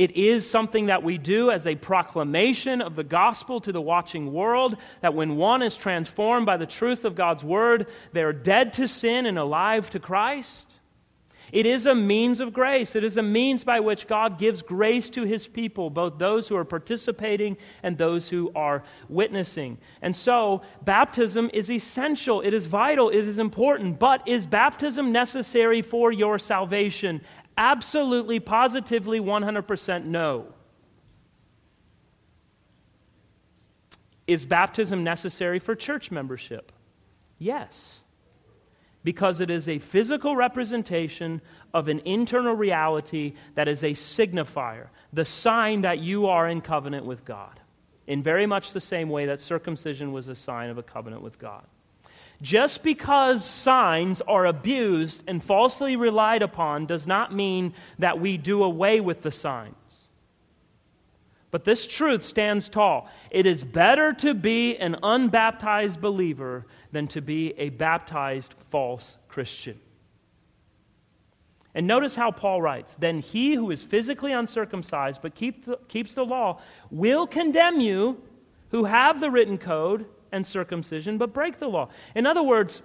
It 0.00 0.16
is 0.16 0.48
something 0.48 0.86
that 0.86 1.02
we 1.02 1.18
do 1.18 1.50
as 1.50 1.66
a 1.66 1.74
proclamation 1.74 2.80
of 2.80 2.96
the 2.96 3.04
gospel 3.04 3.60
to 3.60 3.70
the 3.70 3.82
watching 3.82 4.32
world 4.32 4.78
that 5.02 5.12
when 5.12 5.36
one 5.36 5.60
is 5.60 5.76
transformed 5.76 6.46
by 6.46 6.56
the 6.56 6.64
truth 6.64 7.04
of 7.04 7.14
God's 7.14 7.44
word, 7.44 7.86
they 8.14 8.22
are 8.22 8.32
dead 8.32 8.72
to 8.72 8.88
sin 8.88 9.26
and 9.26 9.38
alive 9.38 9.90
to 9.90 10.00
Christ. 10.00 10.72
It 11.52 11.66
is 11.66 11.84
a 11.84 11.94
means 11.94 12.40
of 12.40 12.54
grace. 12.54 12.96
It 12.96 13.04
is 13.04 13.18
a 13.18 13.22
means 13.22 13.62
by 13.62 13.80
which 13.80 14.06
God 14.06 14.38
gives 14.38 14.62
grace 14.62 15.10
to 15.10 15.24
his 15.24 15.46
people, 15.46 15.90
both 15.90 16.16
those 16.16 16.48
who 16.48 16.56
are 16.56 16.64
participating 16.64 17.58
and 17.82 17.98
those 17.98 18.28
who 18.28 18.50
are 18.54 18.84
witnessing. 19.10 19.76
And 20.00 20.16
so, 20.16 20.62
baptism 20.82 21.50
is 21.52 21.70
essential. 21.70 22.40
It 22.40 22.54
is 22.54 22.64
vital. 22.64 23.10
It 23.10 23.26
is 23.26 23.38
important. 23.38 23.98
But 23.98 24.26
is 24.26 24.46
baptism 24.46 25.12
necessary 25.12 25.82
for 25.82 26.10
your 26.10 26.38
salvation? 26.38 27.20
Absolutely, 27.60 28.40
positively, 28.40 29.20
100% 29.20 30.06
no. 30.06 30.46
Is 34.26 34.46
baptism 34.46 35.04
necessary 35.04 35.58
for 35.58 35.74
church 35.74 36.10
membership? 36.10 36.72
Yes 37.38 38.02
because 39.02 39.40
it 39.40 39.50
is 39.50 39.68
a 39.68 39.78
physical 39.78 40.36
representation 40.36 41.40
of 41.72 41.88
an 41.88 42.00
internal 42.04 42.54
reality 42.54 43.34
that 43.54 43.68
is 43.68 43.82
a 43.82 43.92
signifier, 43.92 44.88
the 45.12 45.24
sign 45.24 45.82
that 45.82 46.00
you 46.00 46.26
are 46.26 46.48
in 46.48 46.60
covenant 46.60 47.06
with 47.06 47.24
God, 47.24 47.60
in 48.06 48.22
very 48.22 48.46
much 48.46 48.72
the 48.72 48.80
same 48.80 49.08
way 49.08 49.26
that 49.26 49.40
circumcision 49.40 50.12
was 50.12 50.28
a 50.28 50.34
sign 50.34 50.70
of 50.70 50.78
a 50.78 50.82
covenant 50.82 51.22
with 51.22 51.38
God. 51.38 51.64
Just 52.42 52.82
because 52.82 53.44
signs 53.44 54.22
are 54.22 54.46
abused 54.46 55.24
and 55.26 55.44
falsely 55.44 55.94
relied 55.94 56.42
upon 56.42 56.86
does 56.86 57.06
not 57.06 57.34
mean 57.34 57.74
that 57.98 58.18
we 58.18 58.38
do 58.38 58.62
away 58.62 59.00
with 59.00 59.22
the 59.22 59.30
signs. 59.30 59.74
But 61.50 61.64
this 61.64 61.86
truth 61.86 62.22
stands 62.22 62.68
tall. 62.68 63.10
It 63.30 63.44
is 63.44 63.64
better 63.64 64.12
to 64.14 64.34
be 64.34 64.76
an 64.76 64.96
unbaptized 65.02 66.00
believer 66.00 66.66
than 66.92 67.08
to 67.08 67.20
be 67.20 67.52
a 67.58 67.70
baptized 67.70 68.54
false 68.70 69.18
Christian. 69.28 69.78
And 71.74 71.86
notice 71.86 72.14
how 72.14 72.30
Paul 72.30 72.62
writes 72.62 72.94
Then 72.94 73.18
he 73.18 73.54
who 73.54 73.70
is 73.70 73.82
physically 73.82 74.32
uncircumcised 74.32 75.20
but 75.22 75.34
keep 75.34 75.66
the, 75.66 75.78
keeps 75.88 76.14
the 76.14 76.24
law 76.24 76.60
will 76.90 77.26
condemn 77.26 77.80
you 77.80 78.22
who 78.70 78.84
have 78.84 79.20
the 79.20 79.30
written 79.30 79.58
code 79.58 80.06
and 80.32 80.46
circumcision 80.46 81.18
but 81.18 81.32
break 81.32 81.58
the 81.58 81.68
law. 81.68 81.88
In 82.14 82.26
other 82.26 82.42
words, 82.42 82.82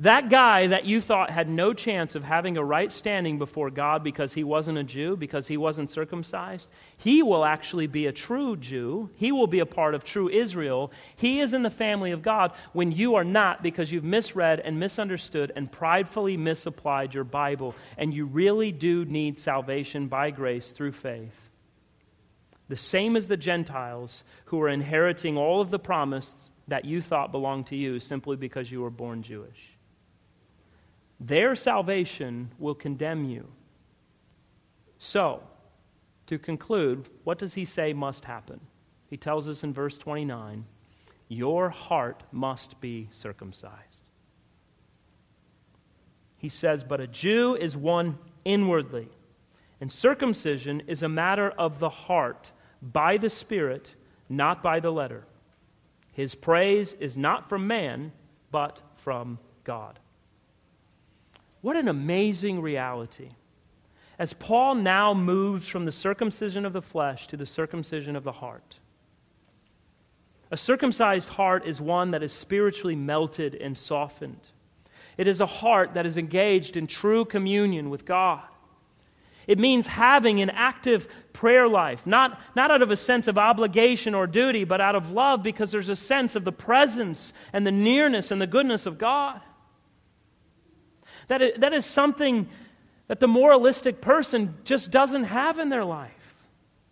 that 0.00 0.30
guy 0.30 0.68
that 0.68 0.84
you 0.84 1.00
thought 1.00 1.28
had 1.28 1.48
no 1.48 1.74
chance 1.74 2.14
of 2.14 2.22
having 2.22 2.56
a 2.56 2.62
right 2.62 2.92
standing 2.92 3.36
before 3.36 3.68
God 3.68 4.04
because 4.04 4.32
he 4.32 4.44
wasn't 4.44 4.78
a 4.78 4.84
Jew, 4.84 5.16
because 5.16 5.48
he 5.48 5.56
wasn't 5.56 5.90
circumcised, 5.90 6.70
he 6.96 7.20
will 7.20 7.44
actually 7.44 7.88
be 7.88 8.06
a 8.06 8.12
true 8.12 8.56
Jew. 8.56 9.10
He 9.16 9.32
will 9.32 9.48
be 9.48 9.58
a 9.58 9.66
part 9.66 9.96
of 9.96 10.04
true 10.04 10.28
Israel. 10.28 10.92
He 11.16 11.40
is 11.40 11.52
in 11.52 11.64
the 11.64 11.70
family 11.70 12.12
of 12.12 12.22
God 12.22 12.52
when 12.72 12.92
you 12.92 13.16
are 13.16 13.24
not 13.24 13.60
because 13.60 13.90
you've 13.90 14.04
misread 14.04 14.60
and 14.60 14.78
misunderstood 14.78 15.50
and 15.56 15.70
pridefully 15.70 16.36
misapplied 16.36 17.12
your 17.12 17.24
Bible. 17.24 17.74
And 17.96 18.14
you 18.14 18.26
really 18.26 18.70
do 18.70 19.04
need 19.04 19.36
salvation 19.36 20.06
by 20.06 20.30
grace 20.30 20.70
through 20.70 20.92
faith. 20.92 21.47
The 22.68 22.76
same 22.76 23.16
as 23.16 23.28
the 23.28 23.36
Gentiles 23.36 24.24
who 24.46 24.60
are 24.60 24.68
inheriting 24.68 25.36
all 25.38 25.60
of 25.60 25.70
the 25.70 25.78
promise 25.78 26.50
that 26.68 26.84
you 26.84 27.00
thought 27.00 27.32
belonged 27.32 27.66
to 27.68 27.76
you 27.76 27.98
simply 27.98 28.36
because 28.36 28.70
you 28.70 28.82
were 28.82 28.90
born 28.90 29.22
Jewish. 29.22 29.78
Their 31.20 31.54
salvation 31.54 32.50
will 32.58 32.74
condemn 32.74 33.24
you. 33.24 33.48
So, 34.98 35.42
to 36.26 36.38
conclude, 36.38 37.08
what 37.24 37.38
does 37.38 37.54
he 37.54 37.64
say 37.64 37.92
must 37.92 38.24
happen? 38.26 38.60
He 39.08 39.16
tells 39.16 39.48
us 39.48 39.64
in 39.64 39.72
verse 39.72 39.96
29 39.98 40.66
Your 41.28 41.70
heart 41.70 42.22
must 42.30 42.80
be 42.80 43.08
circumcised. 43.10 44.10
He 46.36 46.48
says, 46.48 46.84
But 46.84 47.00
a 47.00 47.06
Jew 47.06 47.56
is 47.56 47.76
one 47.76 48.18
inwardly, 48.44 49.08
and 49.80 49.90
circumcision 49.90 50.82
is 50.86 51.02
a 51.02 51.08
matter 51.08 51.50
of 51.50 51.78
the 51.78 51.88
heart, 51.88 52.52
by 52.80 53.16
the 53.16 53.30
Spirit, 53.30 53.94
not 54.28 54.62
by 54.62 54.80
the 54.80 54.90
letter. 54.90 55.24
His 56.12 56.34
praise 56.34 56.94
is 56.94 57.16
not 57.16 57.48
from 57.48 57.66
man, 57.66 58.12
but 58.50 58.80
from 58.96 59.38
God. 59.64 59.98
What 61.60 61.76
an 61.76 61.88
amazing 61.88 62.60
reality. 62.60 63.30
As 64.18 64.32
Paul 64.32 64.74
now 64.74 65.14
moves 65.14 65.68
from 65.68 65.84
the 65.84 65.92
circumcision 65.92 66.66
of 66.66 66.72
the 66.72 66.82
flesh 66.82 67.26
to 67.28 67.36
the 67.36 67.46
circumcision 67.46 68.16
of 68.16 68.24
the 68.24 68.32
heart. 68.32 68.80
A 70.50 70.56
circumcised 70.56 71.28
heart 71.28 71.66
is 71.66 71.80
one 71.80 72.10
that 72.12 72.22
is 72.22 72.32
spiritually 72.32 72.96
melted 72.96 73.54
and 73.54 73.76
softened. 73.76 74.40
It 75.16 75.28
is 75.28 75.40
a 75.40 75.46
heart 75.46 75.94
that 75.94 76.06
is 76.06 76.16
engaged 76.16 76.76
in 76.76 76.86
true 76.86 77.24
communion 77.24 77.90
with 77.90 78.04
God. 78.04 78.42
It 79.48 79.58
means 79.58 79.86
having 79.86 80.40
an 80.42 80.50
active 80.50 81.08
prayer 81.32 81.66
life, 81.66 82.06
not, 82.06 82.38
not 82.54 82.70
out 82.70 82.82
of 82.82 82.90
a 82.90 82.96
sense 82.96 83.26
of 83.26 83.38
obligation 83.38 84.14
or 84.14 84.26
duty, 84.26 84.64
but 84.64 84.80
out 84.80 84.94
of 84.94 85.10
love 85.10 85.42
because 85.42 85.72
there's 85.72 85.88
a 85.88 85.96
sense 85.96 86.36
of 86.36 86.44
the 86.44 86.52
presence 86.52 87.32
and 87.52 87.66
the 87.66 87.72
nearness 87.72 88.30
and 88.30 88.42
the 88.42 88.46
goodness 88.46 88.84
of 88.84 88.98
God. 88.98 89.40
That 91.28 91.40
is, 91.40 91.52
that 91.58 91.72
is 91.72 91.86
something 91.86 92.46
that 93.06 93.20
the 93.20 93.28
moralistic 93.28 94.02
person 94.02 94.54
just 94.64 94.90
doesn't 94.90 95.24
have 95.24 95.58
in 95.58 95.70
their 95.70 95.84
life. 95.84 96.12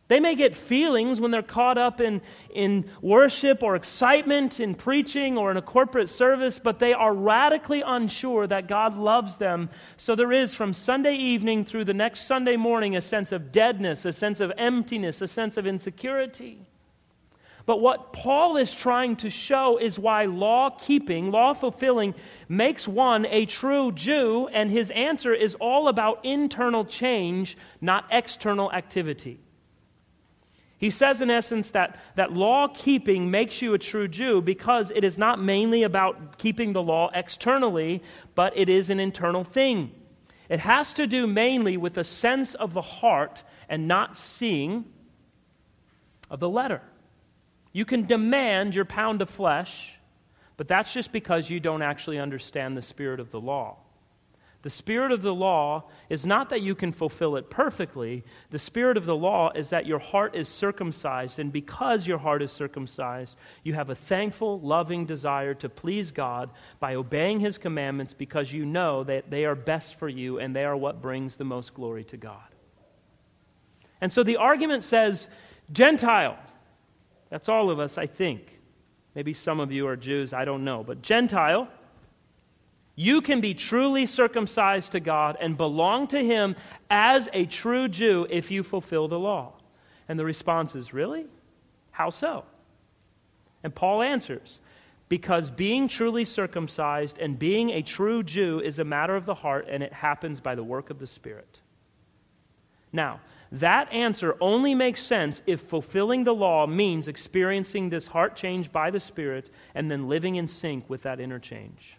They 0.09 0.21
may 0.21 0.37
get 0.37 0.55
feelings 0.55 1.21
when 1.21 1.33
they're 1.33 1.43
caught 1.43 1.79
up 1.79 2.01
in, 2.01 2.23
in 2.55 2.89
worship 3.03 3.65
or 3.65 3.75
excitement 3.75 4.61
in 4.61 4.77
preaching 4.77 5.37
or 5.37 5.51
in 5.51 5.57
a 5.57 5.63
corporate 5.63 6.09
service, 6.09 6.61
but 6.61 6.79
they 6.79 6.93
are 6.93 7.13
radically 7.13 7.83
unsure 7.83 8.47
that 8.47 8.69
God 8.69 8.97
loves 8.97 9.39
them. 9.39 9.69
So 9.97 10.15
there 10.15 10.31
is, 10.31 10.55
from 10.55 10.75
Sunday 10.75 11.17
evening 11.17 11.65
through 11.65 11.85
the 11.85 11.95
next 11.95 12.23
Sunday 12.23 12.57
morning, 12.57 12.95
a 12.95 13.01
sense 13.01 13.33
of 13.33 13.51
deadness, 13.51 14.05
a 14.05 14.13
sense 14.13 14.39
of 14.39 14.53
emptiness, 14.57 15.21
a 15.23 15.29
sense 15.29 15.57
of 15.57 15.67
insecurity. 15.67 16.61
But 17.65 17.81
what 17.81 18.13
Paul 18.13 18.57
is 18.59 18.73
trying 18.73 19.17
to 19.17 19.29
show 19.29 19.77
is 19.77 19.99
why 19.99 20.27
law 20.27 20.71
keeping, 20.71 21.33
law 21.33 21.53
fulfilling, 21.53 22.15
makes 22.49 22.87
one 22.87 23.27
a 23.27 23.45
true 23.45 23.91
Jew, 23.91 24.49
and 24.53 24.71
his 24.71 24.91
answer 24.91 25.35
is 25.35 25.57
all 25.57 25.89
about 25.89 26.25
internal 26.25 26.85
change, 26.85 27.59
not 27.81 28.07
external 28.13 28.73
activity. 28.73 29.41
He 30.87 30.91
says, 30.91 31.21
in 31.21 31.33
essence, 31.33 31.73
that, 31.73 31.99
that 32.15 32.33
law 32.33 32.69
keeping 32.69 33.29
makes 33.29 33.61
you 33.61 33.75
a 33.75 33.79
true 33.79 34.07
Jew 34.07 34.41
because 34.41 34.93
it 34.95 35.03
is 35.03 35.19
not 35.19 35.43
mainly 35.43 35.83
about 35.83 36.39
keeping 36.39 36.75
the 36.75 36.83
law 36.83 37.11
externally, 37.13 38.05
but 38.37 38.57
it 38.57 38.69
is 38.69 38.89
an 38.89 39.01
internal 39.01 39.43
thing. 39.43 39.91
It 40.49 40.61
has 40.61 40.93
to 40.95 41.09
do 41.09 41.27
mainly 41.27 41.77
with 41.77 41.99
a 41.99 42.05
sense 42.05 42.55
of 42.55 42.73
the 42.73 42.83
heart 42.83 43.43
and 43.69 43.89
not 43.89 44.17
seeing 44.17 44.85
of 46.31 46.39
the 46.39 46.49
letter. 46.49 46.83
You 47.73 47.85
can 47.85 48.07
demand 48.07 48.77
your 48.77 48.85
pound 48.85 49.23
of 49.23 49.29
flesh, 49.29 49.99
but 50.57 50.69
that's 50.69 50.93
just 50.93 51.11
because 51.11 51.51
you 51.51 51.59
don't 51.59 51.83
actually 51.83 52.21
understand 52.21 52.77
the 52.77 52.83
spirit 52.83 53.19
of 53.19 53.33
the 53.33 53.41
law. 53.41 53.79
The 54.67 54.71
spirit 54.71 55.13
of 55.13 55.23
the 55.23 55.33
law 55.33 55.85
is 56.09 56.27
not 56.27 56.49
that 56.49 56.61
you 56.61 56.75
can 56.75 56.91
fulfill 56.91 57.37
it 57.37 57.51
perfectly. 57.51 58.25
The 58.51 58.59
spirit 58.59 58.97
of 58.97 59.07
the 59.07 59.15
law 59.15 59.53
is 59.55 59.71
that 59.71 59.87
your 59.87 60.01
heart 60.01 60.35
is 60.35 60.49
circumcised, 60.49 61.39
and 61.39 61.53
because 61.53 62.09
your 62.09 62.19
heart 62.19 62.43
is 62.43 62.51
circumcised, 62.51 63.39
you 63.63 63.75
have 63.75 63.91
a 63.91 63.95
thankful, 63.95 64.59
loving 64.59 65.07
desire 65.07 65.55
to 65.55 65.69
please 65.69 66.11
God 66.11 66.51
by 66.81 66.97
obeying 66.97 67.39
His 67.39 67.59
commandments 67.59 68.13
because 68.13 68.53
you 68.53 68.67
know 68.67 69.05
that 69.05 69.31
they 69.31 69.45
are 69.45 69.55
best 69.55 70.01
for 70.01 70.09
you 70.09 70.41
and 70.41 70.57
they 70.57 70.65
are 70.65 70.77
what 70.77 71.01
brings 71.01 71.37
the 71.37 71.45
most 71.45 71.73
glory 71.73 72.03
to 72.03 72.17
God. 72.17 72.53
And 74.01 74.11
so 74.11 74.25
the 74.25 74.39
argument 74.39 74.83
says, 74.83 75.29
Gentile, 75.73 76.37
that's 77.31 77.49
all 77.49 77.71
of 77.71 77.79
us, 77.79 77.99
I 77.99 78.09
think. 78.09 78.59
Maybe 79.15 79.33
some 79.33 79.61
of 79.61 79.71
you 79.71 79.87
are 79.87 79.95
Jews, 79.95 80.33
I 80.33 80.45
don't 80.45 80.65
know. 80.65 80.83
But 80.83 81.03
Gentile, 81.03 81.69
you 82.99 83.21
can 83.21 83.43
be 83.43 83.53
truly 83.53 84.07
circumcised 84.07 84.93
to 84.93 85.01
God 85.01 85.37
and 85.39 85.57
belong 85.57 86.07
to 86.09 86.25
Him 86.25 86.57
as 86.89 87.29
a 87.35 87.45
true 87.45 87.89
Jew 87.89 88.27
if 88.31 88.51
you 88.51 88.63
fulfill 88.63 89.07
the 89.07 89.19
law. 89.19 89.53
And 90.09 90.19
the 90.19 90.25
response 90.25 90.75
is, 90.75 90.95
Really? 90.95 91.27
How 91.91 92.11
so? 92.11 92.45
And 93.63 93.75
Paul 93.75 94.01
answers, 94.01 94.61
Because 95.11 95.51
being 95.51 95.89
truly 95.89 96.25
circumcised 96.25 97.19
and 97.19 97.39
being 97.39 97.71
a 97.71 97.83
true 97.83 98.23
Jew 98.23 98.61
is 98.61 98.79
a 98.79 98.85
matter 98.85 99.15
of 99.15 99.27
the 99.27 99.35
heart, 99.35 99.67
and 99.69 99.83
it 99.83 99.93
happens 99.93 100.41
by 100.41 100.55
the 100.55 100.65
work 100.65 100.89
of 100.89 100.99
the 100.99 101.07
Spirit. 101.07 101.61
Now, 102.95 103.21
that 103.53 103.93
answer 103.93 104.37
only 104.41 104.75
makes 104.75 105.03
sense 105.03 105.43
if 105.47 105.61
fulfilling 105.61 106.25
the 106.25 106.35
law 106.35 106.67
means 106.67 107.09
experiencing 107.09 107.91
this 107.91 108.07
heart 108.07 108.37
change 108.37 108.73
by 108.73 108.91
the 108.91 109.01
Spirit 109.01 109.51
and 109.75 109.91
then 109.91 110.09
living 110.09 110.37
in 110.37 110.47
sync 110.47 110.89
with 110.89 111.03
that 111.03 111.21
interchange. 111.21 111.99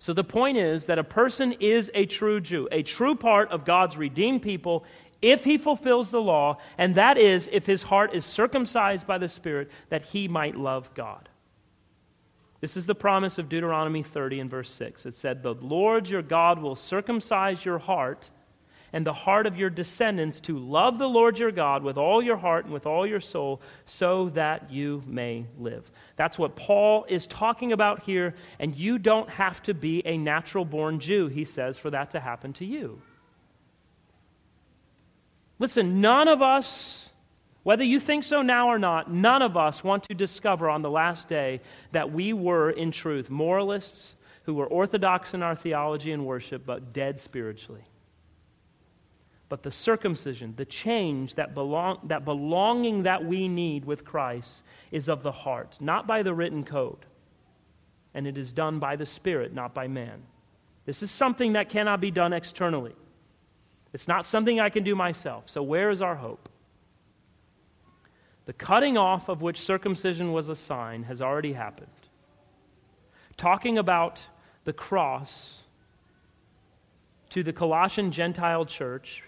So 0.00 0.14
the 0.14 0.24
point 0.24 0.56
is 0.56 0.86
that 0.86 0.98
a 0.98 1.04
person 1.04 1.52
is 1.60 1.90
a 1.94 2.06
true 2.06 2.40
Jew, 2.40 2.66
a 2.72 2.82
true 2.82 3.14
part 3.14 3.50
of 3.50 3.66
God's 3.66 3.98
redeemed 3.98 4.40
people 4.40 4.86
if 5.20 5.44
he 5.44 5.58
fulfills 5.58 6.10
the 6.10 6.22
law, 6.22 6.56
and 6.78 6.94
that 6.94 7.18
is 7.18 7.50
if 7.52 7.66
his 7.66 7.82
heart 7.82 8.14
is 8.14 8.24
circumcised 8.24 9.06
by 9.06 9.18
the 9.18 9.28
Spirit 9.28 9.70
that 9.90 10.06
he 10.06 10.26
might 10.26 10.56
love 10.56 10.92
God. 10.94 11.28
This 12.62 12.78
is 12.78 12.86
the 12.86 12.94
promise 12.94 13.36
of 13.36 13.50
Deuteronomy 13.50 14.02
30 14.02 14.40
and 14.40 14.50
verse 14.50 14.70
6. 14.70 15.04
It 15.04 15.12
said, 15.12 15.42
The 15.42 15.54
Lord 15.54 16.08
your 16.08 16.22
God 16.22 16.60
will 16.60 16.76
circumcise 16.76 17.62
your 17.62 17.78
heart 17.78 18.30
and 18.92 19.06
the 19.06 19.12
heart 19.12 19.46
of 19.46 19.56
your 19.56 19.70
descendants 19.70 20.40
to 20.42 20.58
love 20.58 20.98
the 20.98 21.08
Lord 21.08 21.38
your 21.38 21.52
God 21.52 21.82
with 21.82 21.96
all 21.96 22.22
your 22.22 22.36
heart 22.36 22.64
and 22.64 22.74
with 22.74 22.86
all 22.86 23.06
your 23.06 23.20
soul, 23.20 23.60
so 23.86 24.30
that 24.30 24.70
you 24.70 25.02
may 25.06 25.46
live. 25.58 25.90
That's 26.16 26.38
what 26.38 26.56
Paul 26.56 27.06
is 27.08 27.26
talking 27.26 27.72
about 27.72 28.02
here, 28.02 28.34
and 28.58 28.76
you 28.76 28.98
don't 28.98 29.28
have 29.30 29.62
to 29.62 29.74
be 29.74 30.04
a 30.06 30.16
natural 30.16 30.64
born 30.64 30.98
Jew, 30.98 31.28
he 31.28 31.44
says, 31.44 31.78
for 31.78 31.90
that 31.90 32.10
to 32.10 32.20
happen 32.20 32.52
to 32.54 32.64
you. 32.64 33.00
Listen, 35.58 36.00
none 36.00 36.26
of 36.26 36.40
us, 36.40 37.10
whether 37.62 37.84
you 37.84 38.00
think 38.00 38.24
so 38.24 38.40
now 38.40 38.68
or 38.68 38.78
not, 38.78 39.12
none 39.12 39.42
of 39.42 39.56
us 39.56 39.84
want 39.84 40.04
to 40.04 40.14
discover 40.14 40.70
on 40.70 40.82
the 40.82 40.90
last 40.90 41.28
day 41.28 41.60
that 41.92 42.10
we 42.10 42.32
were, 42.32 42.70
in 42.70 42.90
truth, 42.90 43.28
moralists 43.28 44.16
who 44.44 44.54
were 44.54 44.66
orthodox 44.66 45.34
in 45.34 45.42
our 45.42 45.54
theology 45.54 46.12
and 46.12 46.24
worship, 46.24 46.64
but 46.64 46.94
dead 46.94 47.20
spiritually 47.20 47.84
but 49.50 49.64
the 49.64 49.70
circumcision, 49.70 50.54
the 50.56 50.64
change, 50.64 51.34
that, 51.34 51.54
belong, 51.54 51.98
that 52.04 52.24
belonging 52.24 53.02
that 53.02 53.24
we 53.24 53.48
need 53.48 53.84
with 53.84 54.04
Christ 54.04 54.62
is 54.92 55.08
of 55.08 55.24
the 55.24 55.32
heart, 55.32 55.76
not 55.80 56.06
by 56.06 56.22
the 56.22 56.32
written 56.32 56.64
code. 56.64 57.04
And 58.14 58.28
it 58.28 58.38
is 58.38 58.52
done 58.52 58.78
by 58.78 58.94
the 58.94 59.04
Spirit, 59.04 59.52
not 59.52 59.74
by 59.74 59.88
man. 59.88 60.22
This 60.86 61.02
is 61.02 61.10
something 61.10 61.54
that 61.54 61.68
cannot 61.68 62.00
be 62.00 62.12
done 62.12 62.32
externally. 62.32 62.94
It's 63.92 64.06
not 64.06 64.24
something 64.24 64.60
I 64.60 64.70
can 64.70 64.84
do 64.84 64.94
myself. 64.94 65.50
So, 65.50 65.64
where 65.64 65.90
is 65.90 66.00
our 66.00 66.14
hope? 66.14 66.48
The 68.46 68.52
cutting 68.52 68.96
off 68.96 69.28
of 69.28 69.42
which 69.42 69.60
circumcision 69.60 70.30
was 70.30 70.48
a 70.48 70.56
sign 70.56 71.02
has 71.04 71.20
already 71.20 71.54
happened. 71.54 71.90
Talking 73.36 73.78
about 73.78 74.28
the 74.62 74.72
cross 74.72 75.62
to 77.30 77.42
the 77.42 77.52
Colossian 77.52 78.12
Gentile 78.12 78.64
church, 78.64 79.24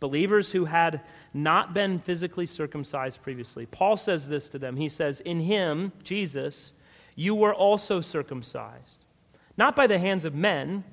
believers 0.00 0.52
who 0.52 0.64
had 0.64 1.00
not 1.34 1.74
been 1.74 1.98
physically 1.98 2.46
circumcised 2.46 3.22
previously. 3.22 3.66
Paul 3.66 3.96
says 3.96 4.28
this 4.28 4.48
to 4.50 4.58
them. 4.58 4.76
He 4.76 4.88
says, 4.88 5.20
In 5.20 5.40
him, 5.40 5.92
Jesus, 6.02 6.72
you 7.14 7.34
were 7.34 7.54
also 7.54 8.00
circumcised, 8.00 9.04
not 9.56 9.74
by 9.74 9.86
the 9.86 9.98
hands 9.98 10.24
of 10.24 10.34
men, 10.34 10.84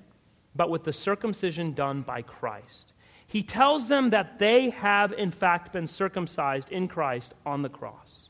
but 0.56 0.70
with 0.70 0.84
the 0.84 0.94
circumcision 0.94 1.74
done 1.74 2.02
by 2.02 2.22
Christ. 2.22 2.94
He 3.28 3.44
tells 3.44 3.88
them 3.88 4.12
that 4.12 4.40
they 4.40 4.70
have, 4.70 5.12
in 5.14 5.32
fact, 5.32 5.74
been 5.74 5.88
circumcised 5.88 6.72
in 6.72 6.88
Christ 6.88 7.34
on 7.46 7.62
the 7.62 7.70
cross. 7.70 8.30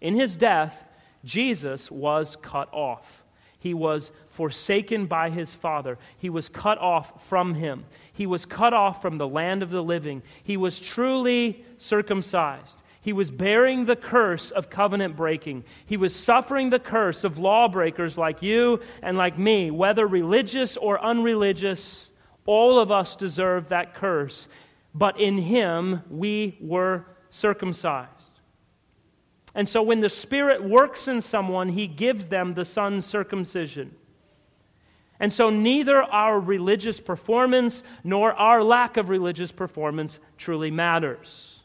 In 0.00 0.14
his 0.14 0.36
death, 0.36 0.84
Jesus 1.24 1.90
was 1.90 2.36
cut 2.36 2.68
off. 2.72 3.24
He 3.60 3.74
was 3.74 4.10
forsaken 4.30 5.06
by 5.06 5.28
his 5.28 5.54
Father. 5.54 5.98
He 6.16 6.30
was 6.30 6.48
cut 6.48 6.78
off 6.78 7.26
from 7.28 7.54
him. 7.54 7.84
He 8.12 8.26
was 8.26 8.46
cut 8.46 8.72
off 8.72 9.02
from 9.02 9.18
the 9.18 9.28
land 9.28 9.62
of 9.62 9.70
the 9.70 9.82
living. 9.82 10.22
He 10.42 10.56
was 10.56 10.80
truly 10.80 11.64
circumcised. 11.76 12.78
He 13.02 13.12
was 13.12 13.30
bearing 13.30 13.84
the 13.84 13.96
curse 13.96 14.50
of 14.50 14.70
covenant 14.70 15.14
breaking. 15.14 15.64
He 15.84 15.98
was 15.98 16.14
suffering 16.14 16.70
the 16.70 16.78
curse 16.78 17.22
of 17.22 17.38
lawbreakers 17.38 18.16
like 18.16 18.42
you 18.42 18.80
and 19.02 19.16
like 19.16 19.38
me, 19.38 19.70
whether 19.70 20.06
religious 20.06 20.78
or 20.78 21.02
unreligious. 21.02 22.10
All 22.46 22.78
of 22.78 22.90
us 22.90 23.14
deserve 23.14 23.68
that 23.68 23.94
curse. 23.94 24.48
But 24.94 25.20
in 25.20 25.36
him, 25.36 26.02
we 26.10 26.56
were 26.60 27.04
circumcised. 27.28 28.19
And 29.54 29.68
so 29.68 29.82
when 29.82 30.00
the 30.00 30.10
Spirit 30.10 30.62
works 30.62 31.08
in 31.08 31.22
someone, 31.22 31.70
he 31.70 31.86
gives 31.86 32.28
them 32.28 32.54
the 32.54 32.64
Son's 32.64 33.04
circumcision. 33.04 33.96
And 35.18 35.32
so 35.32 35.50
neither 35.50 36.02
our 36.02 36.40
religious 36.40 36.98
performance 36.98 37.82
nor 38.02 38.32
our 38.32 38.62
lack 38.62 38.96
of 38.96 39.08
religious 39.08 39.52
performance 39.52 40.18
truly 40.38 40.70
matters. 40.70 41.62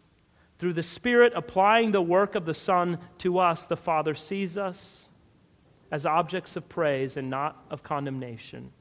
Through 0.58 0.74
the 0.74 0.84
Spirit 0.84 1.34
applying 1.36 1.92
the 1.92 2.02
work 2.02 2.36
of 2.36 2.46
the 2.46 2.54
Son 2.54 2.98
to 3.20 3.40
us, 3.40 3.66
the 3.66 3.78
Father 3.78 4.16
sees 4.16 4.58
us 4.58 5.06
as 5.92 6.06
objects 6.06 6.56
of 6.56 6.68
praise 6.68 7.18
and 7.18 7.30
not 7.30 7.64
of 7.70 7.84
condemnation. 7.84 8.72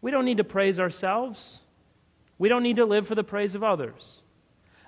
We 0.00 0.10
don't 0.10 0.24
need 0.24 0.36
to 0.36 0.44
praise 0.44 0.78
ourselves. 0.78 1.60
We 2.38 2.48
don't 2.48 2.62
need 2.62 2.76
to 2.76 2.84
live 2.84 3.06
for 3.06 3.14
the 3.14 3.24
praise 3.24 3.54
of 3.54 3.64
others. 3.64 4.23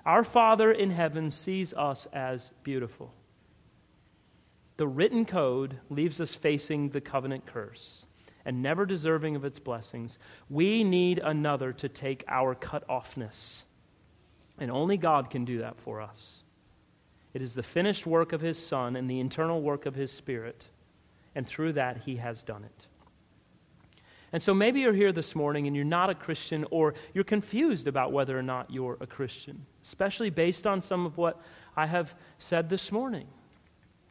Our 0.07 0.23
Father 0.23 0.71
in 0.71 0.91
heaven 0.91 1.31
sees 1.31 1.73
us 1.73 2.07
as 2.13 2.51
beautiful. 2.63 3.13
The 4.77 4.87
written 4.87 5.25
code 5.25 5.79
leaves 5.89 6.21
us 6.21 6.33
facing 6.33 6.91
the 6.91 7.01
covenant 7.01 7.45
curse 7.45 8.05
and 8.45 8.63
never 8.63 8.85
deserving 8.85 9.35
of 9.35 9.43
its 9.43 9.59
blessings. 9.59 10.17
We 10.49 10.85
need 10.85 11.19
another 11.19 11.73
to 11.73 11.89
take 11.89 12.23
our 12.29 12.55
cut 12.55 12.87
offness. 12.87 13.63
And 14.57 14.71
only 14.71 14.95
God 14.95 15.29
can 15.29 15.43
do 15.43 15.57
that 15.57 15.77
for 15.77 15.99
us. 15.99 16.43
It 17.33 17.41
is 17.41 17.53
the 17.53 17.61
finished 17.61 18.07
work 18.07 18.31
of 18.31 18.39
His 18.39 18.57
Son 18.57 18.95
and 18.95 19.09
the 19.09 19.19
internal 19.19 19.61
work 19.61 19.85
of 19.85 19.95
His 19.95 20.13
Spirit. 20.13 20.69
And 21.35 21.45
through 21.45 21.73
that, 21.73 21.97
He 22.05 22.15
has 22.15 22.45
done 22.45 22.63
it. 22.63 22.87
And 24.37 24.43
so 24.43 24.53
maybe 24.53 24.81
you're 24.81 24.93
here 24.93 25.11
this 25.11 25.35
morning 25.35 25.65
and 25.65 25.75
you're 25.75 25.83
not 25.83 26.11
a 26.11 26.13
Christian 26.13 26.63
or 26.69 26.93
you're 27.15 27.23
confused 27.23 27.87
about 27.87 28.11
whether 28.11 28.37
or 28.37 28.43
not 28.43 28.69
you're 28.69 28.95
a 29.01 29.07
Christian, 29.07 29.65
especially 29.83 30.29
based 30.29 30.67
on 30.67 30.79
some 30.79 31.07
of 31.07 31.17
what 31.17 31.41
I 31.75 31.87
have 31.87 32.15
said 32.37 32.69
this 32.69 32.91
morning. 32.91 33.25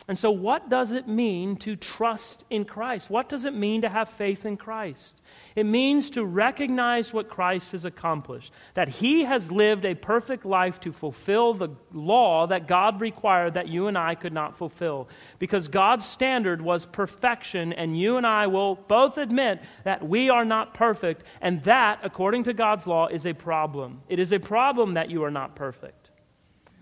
And 0.09 0.17
so, 0.17 0.31
what 0.31 0.69
does 0.69 0.93
it 0.93 1.09
mean 1.09 1.57
to 1.57 1.75
trust 1.75 2.45
in 2.49 2.65
Christ? 2.65 3.11
What 3.11 3.29
does 3.29 3.45
it 3.45 3.55
mean 3.55 3.81
to 3.83 3.89
have 3.89 4.09
faith 4.09 4.47
in 4.47 4.57
Christ? 4.57 5.21
It 5.57 5.67
means 5.67 6.11
to 6.11 6.25
recognize 6.25 7.13
what 7.13 7.29
Christ 7.29 7.73
has 7.73 7.85
accomplished, 7.85 8.53
that 8.75 8.87
He 8.87 9.25
has 9.25 9.51
lived 9.51 9.85
a 9.85 9.97
perfect 9.97 10.45
life 10.47 10.79
to 10.83 10.93
fulfill 10.93 11.55
the 11.55 11.71
law 11.93 12.47
that 12.47 12.69
God 12.69 13.01
required 13.01 13.55
that 13.55 13.67
you 13.67 13.89
and 13.89 13.99
I 13.99 14.15
could 14.15 14.33
not 14.33 14.57
fulfill. 14.57 15.09
Because 15.41 15.67
God's 15.67 16.07
standard 16.07 16.63
was 16.63 16.87
perfection, 16.87 17.73
and 17.73 17.99
you 17.99 18.17
and 18.17 18.27
I 18.27 18.47
will 18.47 18.77
both 18.77 19.19
admit 19.19 19.61
that 19.83 20.07
we 20.07 20.31
are 20.31 20.45
not 20.45 20.73
perfect, 20.73 21.25
and 21.41 21.65
that, 21.65 21.99
according 22.05 22.45
to 22.45 22.53
God's 22.53 22.87
law, 22.87 23.09
is 23.09 23.27
a 23.27 23.35
problem. 23.35 24.03
It 24.09 24.21
is 24.21 24.33
a 24.33 24.39
problem 24.39 24.95
that 24.95 25.11
you 25.11 25.25
are 25.25 25.33
not 25.33 25.57
perfect. 25.57 26.11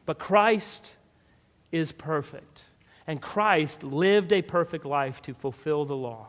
But 0.05 0.19
Christ 0.19 0.91
is 1.73 1.91
perfect. 1.91 2.64
And 3.07 3.21
Christ 3.21 3.83
lived 3.83 4.33
a 4.33 4.43
perfect 4.43 4.85
life 4.85 5.21
to 5.23 5.35
fulfill 5.35 5.85
the 5.85 5.97
law. 5.97 6.29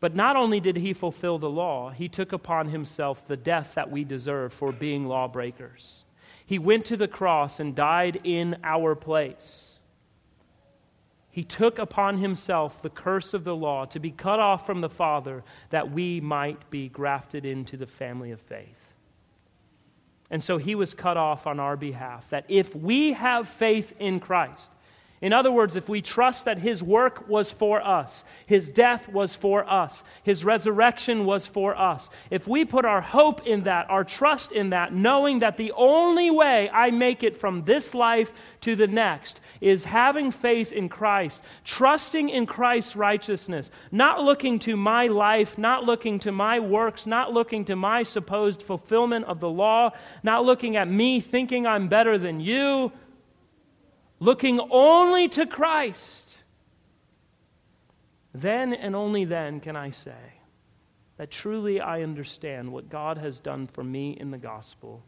But 0.00 0.14
not 0.14 0.36
only 0.36 0.60
did 0.60 0.76
he 0.76 0.92
fulfill 0.92 1.38
the 1.38 1.50
law, 1.50 1.90
he 1.90 2.08
took 2.08 2.32
upon 2.32 2.68
himself 2.68 3.26
the 3.26 3.36
death 3.36 3.74
that 3.74 3.90
we 3.90 4.04
deserve 4.04 4.52
for 4.52 4.70
being 4.70 5.06
lawbreakers. 5.06 6.04
He 6.46 6.58
went 6.58 6.84
to 6.86 6.96
the 6.96 7.08
cross 7.08 7.58
and 7.58 7.74
died 7.74 8.20
in 8.22 8.58
our 8.62 8.94
place. 8.94 9.74
He 11.30 11.44
took 11.44 11.78
upon 11.78 12.18
himself 12.18 12.80
the 12.80 12.90
curse 12.90 13.34
of 13.34 13.44
the 13.44 13.56
law 13.56 13.84
to 13.86 14.00
be 14.00 14.10
cut 14.10 14.40
off 14.40 14.64
from 14.64 14.80
the 14.80 14.88
Father 14.88 15.44
that 15.70 15.90
we 15.90 16.20
might 16.20 16.70
be 16.70 16.88
grafted 16.88 17.44
into 17.44 17.76
the 17.76 17.86
family 17.86 18.30
of 18.30 18.40
faith. 18.40 18.94
And 20.30 20.42
so 20.42 20.58
he 20.58 20.74
was 20.74 20.94
cut 20.94 21.16
off 21.16 21.46
on 21.46 21.58
our 21.58 21.76
behalf, 21.76 22.28
that 22.30 22.44
if 22.48 22.74
we 22.74 23.12
have 23.14 23.48
faith 23.48 23.94
in 23.98 24.20
Christ, 24.20 24.72
in 25.20 25.32
other 25.32 25.50
words, 25.50 25.74
if 25.74 25.88
we 25.88 26.00
trust 26.00 26.44
that 26.44 26.58
His 26.58 26.80
work 26.80 27.28
was 27.28 27.50
for 27.50 27.84
us, 27.84 28.22
His 28.46 28.68
death 28.68 29.08
was 29.08 29.34
for 29.34 29.68
us, 29.68 30.04
His 30.22 30.44
resurrection 30.44 31.24
was 31.24 31.44
for 31.44 31.76
us, 31.76 32.08
if 32.30 32.46
we 32.46 32.64
put 32.64 32.84
our 32.84 33.00
hope 33.00 33.44
in 33.44 33.62
that, 33.62 33.90
our 33.90 34.04
trust 34.04 34.52
in 34.52 34.70
that, 34.70 34.92
knowing 34.92 35.40
that 35.40 35.56
the 35.56 35.72
only 35.72 36.30
way 36.30 36.70
I 36.70 36.92
make 36.92 37.24
it 37.24 37.36
from 37.36 37.64
this 37.64 37.94
life 37.94 38.32
to 38.60 38.76
the 38.76 38.86
next 38.86 39.40
is 39.60 39.84
having 39.84 40.30
faith 40.30 40.72
in 40.72 40.88
Christ, 40.88 41.42
trusting 41.64 42.28
in 42.28 42.46
Christ's 42.46 42.94
righteousness, 42.94 43.72
not 43.90 44.22
looking 44.22 44.60
to 44.60 44.76
my 44.76 45.08
life, 45.08 45.58
not 45.58 45.82
looking 45.82 46.20
to 46.20 46.30
my 46.30 46.60
works, 46.60 47.08
not 47.08 47.32
looking 47.32 47.64
to 47.64 47.74
my 47.74 48.04
supposed 48.04 48.62
fulfillment 48.62 49.24
of 49.24 49.40
the 49.40 49.50
law, 49.50 49.90
not 50.22 50.44
looking 50.44 50.76
at 50.76 50.88
me 50.88 51.18
thinking 51.18 51.66
I'm 51.66 51.88
better 51.88 52.18
than 52.18 52.38
you 52.38 52.92
looking 54.20 54.60
only 54.70 55.28
to 55.30 55.46
Christ, 55.46 56.38
then 58.34 58.72
and 58.72 58.94
only 58.94 59.24
then 59.24 59.60
can 59.60 59.76
I 59.76 59.90
say 59.90 60.38
that 61.16 61.30
truly 61.30 61.80
I 61.80 62.02
understand 62.02 62.72
what 62.72 62.88
God 62.88 63.18
has 63.18 63.40
done 63.40 63.66
for 63.66 63.82
me 63.82 64.12
in 64.12 64.30
the 64.30 64.38
gospel. 64.38 65.02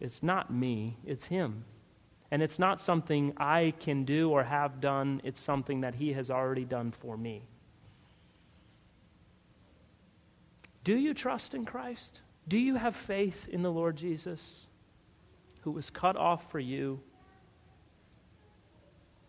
It's 0.00 0.22
not 0.22 0.52
me, 0.52 0.96
it's 1.04 1.26
Him. 1.26 1.64
And 2.30 2.42
it's 2.42 2.58
not 2.58 2.80
something 2.80 3.34
I 3.36 3.74
can 3.80 4.04
do 4.04 4.30
or 4.30 4.44
have 4.44 4.80
done, 4.80 5.20
it's 5.24 5.40
something 5.40 5.82
that 5.82 5.96
He 5.96 6.12
has 6.14 6.30
already 6.30 6.64
done 6.64 6.92
for 6.92 7.16
me. 7.16 7.42
Do 10.84 10.96
you 10.96 11.12
trust 11.12 11.54
in 11.54 11.66
Christ? 11.66 12.22
Do 12.48 12.56
you 12.56 12.76
have 12.76 12.96
faith 12.96 13.46
in 13.48 13.62
the 13.62 13.70
Lord 13.70 13.96
Jesus, 13.96 14.66
who 15.60 15.70
was 15.70 15.90
cut 15.90 16.16
off 16.16 16.50
for 16.50 16.58
you? 16.58 17.00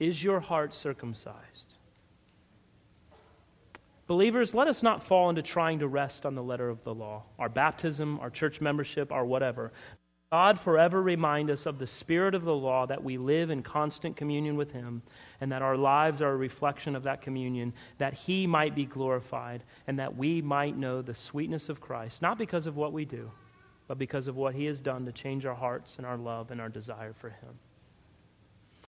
Is 0.01 0.23
your 0.23 0.39
heart 0.39 0.73
circumcised? 0.73 1.77
Believers, 4.07 4.55
let 4.55 4.67
us 4.67 4.81
not 4.81 5.03
fall 5.03 5.29
into 5.29 5.43
trying 5.43 5.77
to 5.77 5.87
rest 5.87 6.25
on 6.25 6.33
the 6.33 6.41
letter 6.41 6.69
of 6.69 6.83
the 6.83 6.91
law, 6.91 7.21
our 7.37 7.47
baptism, 7.47 8.19
our 8.19 8.31
church 8.31 8.61
membership, 8.61 9.11
our 9.11 9.23
whatever. 9.23 9.71
God 10.31 10.59
forever 10.59 10.99
remind 11.03 11.51
us 11.51 11.67
of 11.67 11.77
the 11.77 11.85
spirit 11.85 12.33
of 12.33 12.45
the 12.45 12.55
law 12.55 12.87
that 12.87 13.03
we 13.03 13.19
live 13.19 13.51
in 13.51 13.61
constant 13.61 14.17
communion 14.17 14.57
with 14.57 14.71
Him 14.71 15.03
and 15.39 15.51
that 15.51 15.61
our 15.61 15.77
lives 15.77 16.19
are 16.19 16.31
a 16.31 16.35
reflection 16.35 16.95
of 16.95 17.03
that 17.03 17.21
communion, 17.21 17.71
that 17.99 18.15
He 18.15 18.47
might 18.47 18.73
be 18.73 18.85
glorified 18.85 19.63
and 19.85 19.99
that 19.99 20.17
we 20.17 20.41
might 20.41 20.75
know 20.75 21.03
the 21.03 21.13
sweetness 21.13 21.69
of 21.69 21.79
Christ, 21.79 22.23
not 22.23 22.39
because 22.39 22.65
of 22.65 22.75
what 22.75 22.91
we 22.91 23.05
do, 23.05 23.29
but 23.87 23.99
because 23.99 24.27
of 24.27 24.35
what 24.35 24.55
He 24.55 24.65
has 24.65 24.81
done 24.81 25.05
to 25.05 25.11
change 25.11 25.45
our 25.45 25.53
hearts 25.53 25.97
and 25.97 26.07
our 26.07 26.17
love 26.17 26.49
and 26.49 26.59
our 26.59 26.69
desire 26.69 27.13
for 27.13 27.29
Him. 27.29 27.59